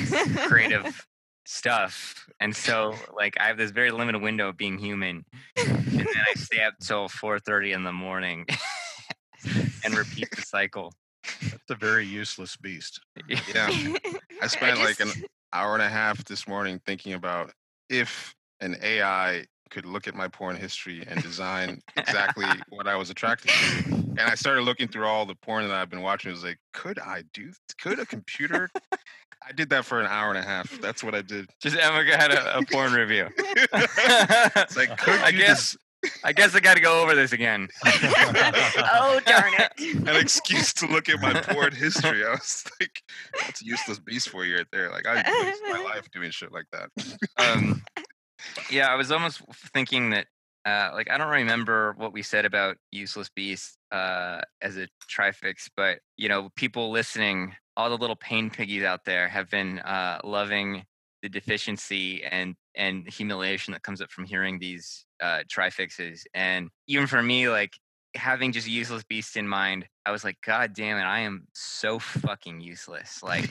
creative 0.48 1.06
stuff. 1.50 2.28
And 2.40 2.56
so 2.56 2.94
like 3.14 3.36
I 3.40 3.48
have 3.48 3.58
this 3.58 3.72
very 3.72 3.92
limited 3.92 4.22
window 4.22 4.50
of 4.50 4.58
being 4.58 4.78
human. 4.78 5.26
And 5.58 5.86
then 5.86 6.08
I 6.08 6.34
stay 6.36 6.62
up 6.62 6.76
till 6.80 7.10
4:30 7.10 7.74
in 7.74 7.84
the 7.84 7.92
morning 7.92 8.46
and 9.84 9.98
repeat 9.98 10.30
the 10.36 10.44
cycle. 10.44 10.94
That's 11.42 11.70
a 11.70 11.76
very 11.76 12.06
useless 12.06 12.56
beast. 12.56 13.02
Yeah. 13.28 13.70
I 14.42 14.48
spent 14.48 14.80
like 14.80 15.00
an 15.00 15.12
hour 15.52 15.74
and 15.74 15.82
a 15.82 15.90
half 15.90 16.24
this 16.26 16.48
morning 16.48 16.80
thinking 16.86 17.14
about 17.14 17.52
if 17.90 18.36
an 18.62 18.78
AI 18.82 19.46
could 19.72 19.86
look 19.86 20.08
at 20.08 20.16
my 20.16 20.28
porn 20.28 20.56
history 20.56 21.04
and 21.08 21.22
design 21.22 21.82
exactly 21.96 22.46
what 22.70 22.88
I 22.88 22.96
was 22.96 23.10
attracted 23.10 23.52
to. 23.52 23.94
And 23.94 24.22
I 24.22 24.36
started 24.36 24.64
looking 24.64 24.88
through 24.88 25.06
all 25.06 25.26
the 25.26 25.36
porn 25.36 25.68
that 25.68 25.76
I've 25.76 25.90
been 25.90 26.02
watching. 26.02 26.30
It 26.30 26.34
was 26.34 26.44
like, 26.44 26.58
could 26.74 27.00
I 27.00 27.24
do? 27.34 27.52
Could 27.80 28.00
a 28.00 28.06
computer? 28.06 28.70
I 29.48 29.52
did 29.52 29.70
that 29.70 29.86
for 29.86 30.00
an 30.00 30.08
hour 30.08 30.30
and 30.30 30.38
a 30.38 30.44
half. 30.44 30.80
That's 30.82 31.04
what 31.04 31.16
I 31.16 31.22
did. 31.22 31.50
Just 31.62 31.76
Emma 31.78 32.04
had 32.16 32.32
a, 32.32 32.58
a 32.58 32.66
porn 32.66 32.94
review. 32.94 33.28
It's 33.38 34.78
like, 34.78 34.98
could 34.98 35.20
I 35.22 35.30
you 35.30 35.38
guess 35.40 35.78
I 36.24 36.32
guess 36.32 36.56
I 36.56 36.60
got 36.60 36.76
to 36.76 36.82
go 36.82 37.02
over 37.02 37.14
this 37.14 37.34
again. 37.34 37.68
oh 37.86 39.20
darn 39.26 39.54
it! 39.58 40.08
An 40.08 40.16
excuse 40.16 40.74
to 40.76 40.88
look 40.88 41.10
at 41.10 41.20
my 41.20 41.42
board 41.54 41.74
history. 41.74 42.26
I 42.26 42.32
was 42.32 42.66
like, 42.80 43.02
that's 43.42 43.62
a 43.62 43.66
useless 43.66 44.00
beast 44.00 44.30
for 44.30 44.46
you 44.46 44.58
right 44.58 44.68
there. 44.72 44.90
Like 44.92 45.06
I 45.06 45.16
waste 45.16 45.62
my 45.70 45.84
life 45.84 46.10
doing 46.12 46.32
shit 46.32 46.52
like 46.52 46.68
that. 46.72 46.90
Um, 47.38 47.84
yeah, 48.70 48.88
I 48.88 48.96
was 48.96 49.12
almost 49.12 49.42
thinking 49.74 50.12
that, 50.12 50.28
uh, 50.66 50.92
like, 50.94 51.10
I 51.10 51.18
don't 51.18 51.30
remember 51.30 51.94
what 51.98 52.14
we 52.14 52.22
said 52.22 52.46
about 52.46 52.78
useless 52.92 53.30
beast 53.30 53.78
uh, 53.92 54.42
as 54.62 54.78
a 54.78 54.88
trifix, 55.08 55.70
but 55.76 56.00
you 56.18 56.30
know, 56.30 56.50
people 56.56 56.92
listening, 56.92 57.56
all 57.78 57.90
the 57.90 57.98
little 57.98 58.16
pain 58.16 58.50
piggies 58.50 58.84
out 58.84 59.06
there 59.06 59.28
have 59.28 59.50
been 59.50 59.80
uh, 59.80 60.20
loving 60.24 60.84
the 61.22 61.30
deficiency 61.30 62.24
and 62.24 62.56
and 62.76 63.10
humiliation 63.10 63.74
that 63.74 63.84
comes 63.84 64.02
up 64.02 64.12
from 64.12 64.26
hearing 64.26 64.60
these 64.60 65.06
uh, 65.22 65.44
trifixes. 65.50 66.26
And 66.34 66.70
even 66.88 67.08
for 67.08 67.22
me, 67.22 67.50
like 67.50 67.74
having 68.16 68.52
just 68.52 68.68
useless 68.68 69.04
beast 69.04 69.38
in 69.38 69.48
mind, 69.48 69.86
I 70.06 70.12
was 70.12 70.24
like, 70.24 70.38
God 70.46 70.74
damn 70.74 70.98
it, 70.98 71.04
I 71.04 71.22
am 71.22 71.48
so 71.54 72.00
fucking 72.00 72.62
useless. 72.62 73.22
Like 73.22 73.50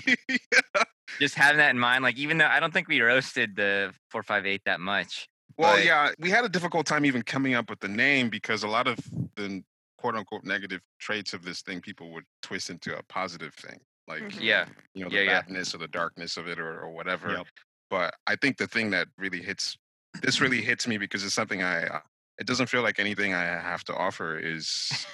just 1.20 1.34
having 1.34 1.58
that 1.58 1.70
in 1.70 1.78
mind, 1.78 2.02
like 2.02 2.18
even 2.18 2.38
though 2.38 2.46
I 2.46 2.60
don't 2.60 2.72
think 2.72 2.88
we 2.88 3.00
roasted 3.00 3.56
the 3.56 3.92
four 4.10 4.22
five 4.22 4.46
eight 4.46 4.62
that 4.66 4.80
much. 4.80 5.28
Well, 5.56 5.76
but- 5.76 5.84
yeah, 5.84 6.12
we 6.18 6.30
had 6.30 6.44
a 6.44 6.48
difficult 6.48 6.86
time 6.86 7.04
even 7.04 7.22
coming 7.22 7.54
up 7.54 7.70
with 7.70 7.80
the 7.80 7.88
name 7.88 8.28
because 8.28 8.62
a 8.62 8.68
lot 8.68 8.86
of 8.86 8.98
the 9.36 9.62
quote 9.98 10.14
unquote 10.14 10.44
negative 10.44 10.80
traits 11.00 11.32
of 11.32 11.42
this 11.44 11.62
thing 11.62 11.80
people 11.80 12.12
would 12.12 12.24
twist 12.42 12.70
into 12.70 12.96
a 12.96 13.02
positive 13.04 13.54
thing. 13.54 13.80
Like 14.06 14.22
Mhm. 14.22 14.40
Yeah. 14.40 14.66
you 14.94 15.04
know, 15.04 15.10
the 15.10 15.16
Yeah, 15.16 15.22
yeah. 15.22 15.40
badness 15.40 15.74
or 15.74 15.78
the 15.78 15.88
darkness 15.88 16.36
of 16.36 16.46
it 16.48 16.58
or, 16.58 16.80
or 16.80 16.90
whatever. 16.90 17.32
Yep. 17.32 17.46
But 17.90 18.14
I 18.26 18.36
think 18.36 18.56
the 18.58 18.66
thing 18.68 18.90
that 18.90 19.08
really 19.16 19.42
hits 19.42 19.76
this 20.22 20.40
really 20.40 20.60
hits 20.62 20.86
me 20.86 20.98
because 20.98 21.24
it's 21.24 21.34
something 21.34 21.62
I 21.62 21.84
uh, 21.86 22.00
it 22.38 22.46
doesn't 22.46 22.68
feel 22.68 22.82
like 22.82 22.98
anything 23.00 23.34
I 23.34 23.42
have 23.44 23.82
to 23.84 23.94
offer 23.94 24.38
is 24.38 25.06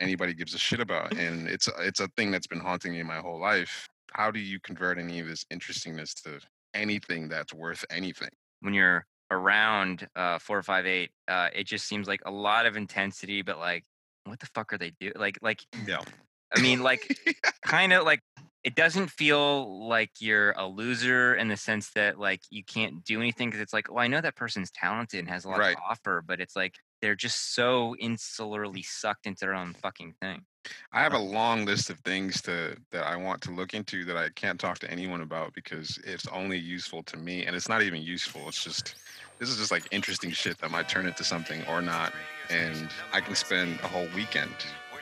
anybody 0.00 0.34
gives 0.34 0.52
a 0.54 0.58
shit 0.58 0.80
about. 0.80 1.16
And 1.16 1.46
it's 1.48 1.68
it's 1.78 2.00
a 2.00 2.08
thing 2.16 2.30
that's 2.30 2.46
been 2.48 2.60
haunting 2.60 2.92
me 2.92 3.02
my 3.04 3.18
whole 3.18 3.38
life. 3.38 3.88
How 4.12 4.30
do 4.30 4.40
you 4.40 4.58
convert 4.60 4.98
any 4.98 5.20
of 5.20 5.28
this 5.28 5.44
interestingness 5.50 6.12
to 6.22 6.40
anything 6.74 7.28
that's 7.28 7.54
worth 7.54 7.84
anything? 7.90 8.30
when 8.60 8.74
you're 8.74 9.04
around 9.32 10.08
uh 10.16 10.38
four 10.38 10.58
or 10.58 10.62
five 10.62 10.86
eight, 10.86 11.10
uh 11.28 11.48
it 11.54 11.64
just 11.64 11.86
seems 11.86 12.08
like 12.08 12.20
a 12.26 12.30
lot 12.30 12.66
of 12.66 12.76
intensity, 12.76 13.42
but 13.42 13.58
like 13.58 13.84
what 14.24 14.40
the 14.40 14.46
fuck 14.46 14.72
are 14.72 14.78
they 14.78 14.92
doing? 15.00 15.14
Like 15.16 15.38
like 15.42 15.64
no 15.74 16.04
I 16.54 16.58
mean 16.58 16.80
like 16.82 17.16
kind 17.64 17.92
of 17.92 18.04
like 18.04 18.20
it 18.64 18.76
doesn't 18.76 19.08
feel 19.10 19.88
like 19.88 20.10
you're 20.20 20.52
a 20.52 20.66
loser 20.66 21.34
in 21.34 21.48
the 21.48 21.56
sense 21.56 21.90
that 21.94 22.18
like 22.18 22.40
you 22.50 22.62
can't 22.64 23.04
do 23.04 23.20
anything 23.20 23.48
because 23.48 23.60
it's 23.60 23.72
like, 23.72 23.90
well, 23.90 24.04
I 24.04 24.06
know 24.06 24.20
that 24.20 24.36
person's 24.36 24.70
talented 24.70 25.18
and 25.20 25.28
has 25.28 25.44
a 25.44 25.48
lot 25.48 25.58
Right. 25.58 25.76
to 25.76 25.82
offer, 25.82 26.22
but 26.24 26.40
it's 26.40 26.54
like 26.54 26.76
they're 27.00 27.16
just 27.16 27.54
so 27.54 27.96
insularly 28.00 28.84
sucked 28.84 29.26
into 29.26 29.40
their 29.40 29.54
own 29.54 29.74
fucking 29.74 30.14
thing. 30.20 30.44
I 30.92 31.02
have 31.02 31.14
a 31.14 31.18
long 31.18 31.64
list 31.64 31.90
of 31.90 31.98
things 32.00 32.40
to 32.42 32.76
that 32.90 33.04
I 33.04 33.16
want 33.16 33.40
to 33.42 33.50
look 33.50 33.74
into 33.74 34.04
that 34.04 34.16
I 34.16 34.28
can't 34.30 34.60
talk 34.60 34.78
to 34.80 34.90
anyone 34.90 35.22
about 35.22 35.54
because 35.54 35.98
it's 36.04 36.26
only 36.28 36.58
useful 36.58 37.02
to 37.04 37.16
me 37.16 37.46
and 37.46 37.56
it's 37.56 37.68
not 37.68 37.82
even 37.82 38.02
useful. 38.02 38.48
It's 38.48 38.62
just 38.62 38.94
this 39.38 39.48
is 39.48 39.56
just 39.58 39.70
like 39.72 39.88
interesting 39.90 40.30
shit 40.30 40.58
that 40.58 40.70
might 40.70 40.88
turn 40.88 41.06
into 41.06 41.24
something 41.24 41.62
or 41.68 41.82
not. 41.82 42.12
And 42.50 42.88
I 43.12 43.20
can 43.20 43.34
spend 43.34 43.80
a 43.82 43.88
whole 43.88 44.06
weekend 44.14 44.54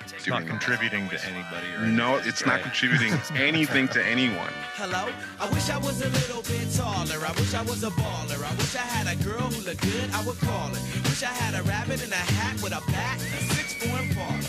It's 0.02 0.26
not 0.26 0.38
doing 0.38 0.44
that. 0.46 0.50
contributing 0.50 1.08
to 1.10 1.24
anybody 1.26 1.66
or 1.76 1.86
No, 1.86 2.12
anything, 2.14 2.28
it's 2.28 2.46
not 2.46 2.52
right? 2.54 2.62
contributing 2.62 3.12
anything 3.36 3.88
to 3.88 4.06
anyone. 4.06 4.52
Hello? 4.76 5.12
I 5.40 5.50
wish 5.50 5.68
I 5.68 5.76
was 5.78 6.00
a 6.00 6.08
little 6.08 6.42
bit 6.42 6.72
taller. 6.74 7.20
I 7.26 7.32
wish 7.32 7.52
I 7.54 7.62
was 7.62 7.82
a 7.84 7.90
baller. 7.90 8.42
I 8.44 8.54
wish 8.54 8.76
I 8.76 8.86
had 8.96 9.06
a 9.12 9.22
girl 9.24 9.40
who 9.42 9.60
looked 9.66 9.82
good, 9.82 10.10
I 10.14 10.24
would 10.24 10.38
call 10.40 10.68
her. 10.68 10.80
Wish 11.04 11.22
I 11.22 11.34
had 11.42 11.54
a 11.58 11.62
rabbit 11.64 12.02
in 12.04 12.12
a 12.12 12.16
hat 12.38 12.62
with 12.62 12.72
a 12.72 12.80
bat 12.92 13.18
a 13.20 13.42
six 13.54 13.74
four 13.74 13.98
Impala. 14.00 14.40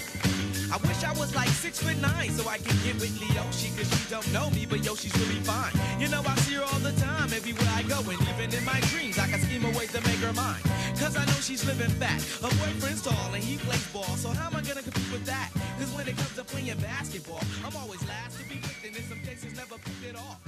I 0.71 0.77
wish 0.87 1.03
I 1.03 1.11
was 1.19 1.35
like 1.35 1.49
six 1.49 1.83
foot 1.83 1.99
nine 2.01 2.31
so 2.31 2.47
I 2.47 2.57
could 2.57 2.79
get 2.83 2.95
with 2.95 3.11
Leoshi 3.19 3.75
cause 3.75 3.91
she 3.91 4.09
don't 4.09 4.25
know 4.31 4.49
me, 4.51 4.65
but 4.65 4.83
yo, 4.85 4.95
she's 4.95 5.11
really 5.19 5.41
fine. 5.43 5.73
You 5.99 6.07
know, 6.07 6.23
I 6.25 6.33
see 6.47 6.55
her 6.55 6.63
all 6.63 6.79
the 6.79 6.93
time, 6.93 7.27
everywhere 7.33 7.67
I 7.75 7.83
go, 7.83 7.99
and 7.99 8.15
even 8.31 8.47
in 8.55 8.63
my 8.63 8.79
dreams, 8.87 9.19
I 9.19 9.27
can 9.27 9.41
scheme 9.41 9.65
a 9.65 9.71
way 9.77 9.87
to 9.87 9.99
make 10.07 10.23
her 10.23 10.31
mine. 10.31 10.63
Cause 10.95 11.17
I 11.17 11.25
know 11.25 11.39
she's 11.43 11.65
living 11.65 11.91
fat. 11.99 12.21
Her 12.39 12.53
boyfriend's 12.55 13.01
tall 13.03 13.33
and 13.33 13.43
he 13.43 13.57
plays 13.57 13.85
ball, 13.91 14.15
so 14.15 14.29
how 14.29 14.47
am 14.47 14.55
I 14.55 14.61
gonna 14.61 14.81
compete 14.81 15.11
with 15.11 15.25
that? 15.25 15.51
Cause 15.77 15.91
when 15.91 16.07
it 16.07 16.15
comes 16.15 16.35
to 16.35 16.43
playing 16.45 16.79
basketball, 16.79 17.43
I'm 17.65 17.75
always 17.75 18.01
last 18.07 18.39
to 18.39 18.47
be 18.47 18.55
picked, 18.55 18.85
and 18.85 18.95
in 18.95 19.03
some 19.03 19.19
cases 19.27 19.51
never 19.57 19.75
picked 19.75 20.07
at 20.07 20.15
all. 20.15 20.39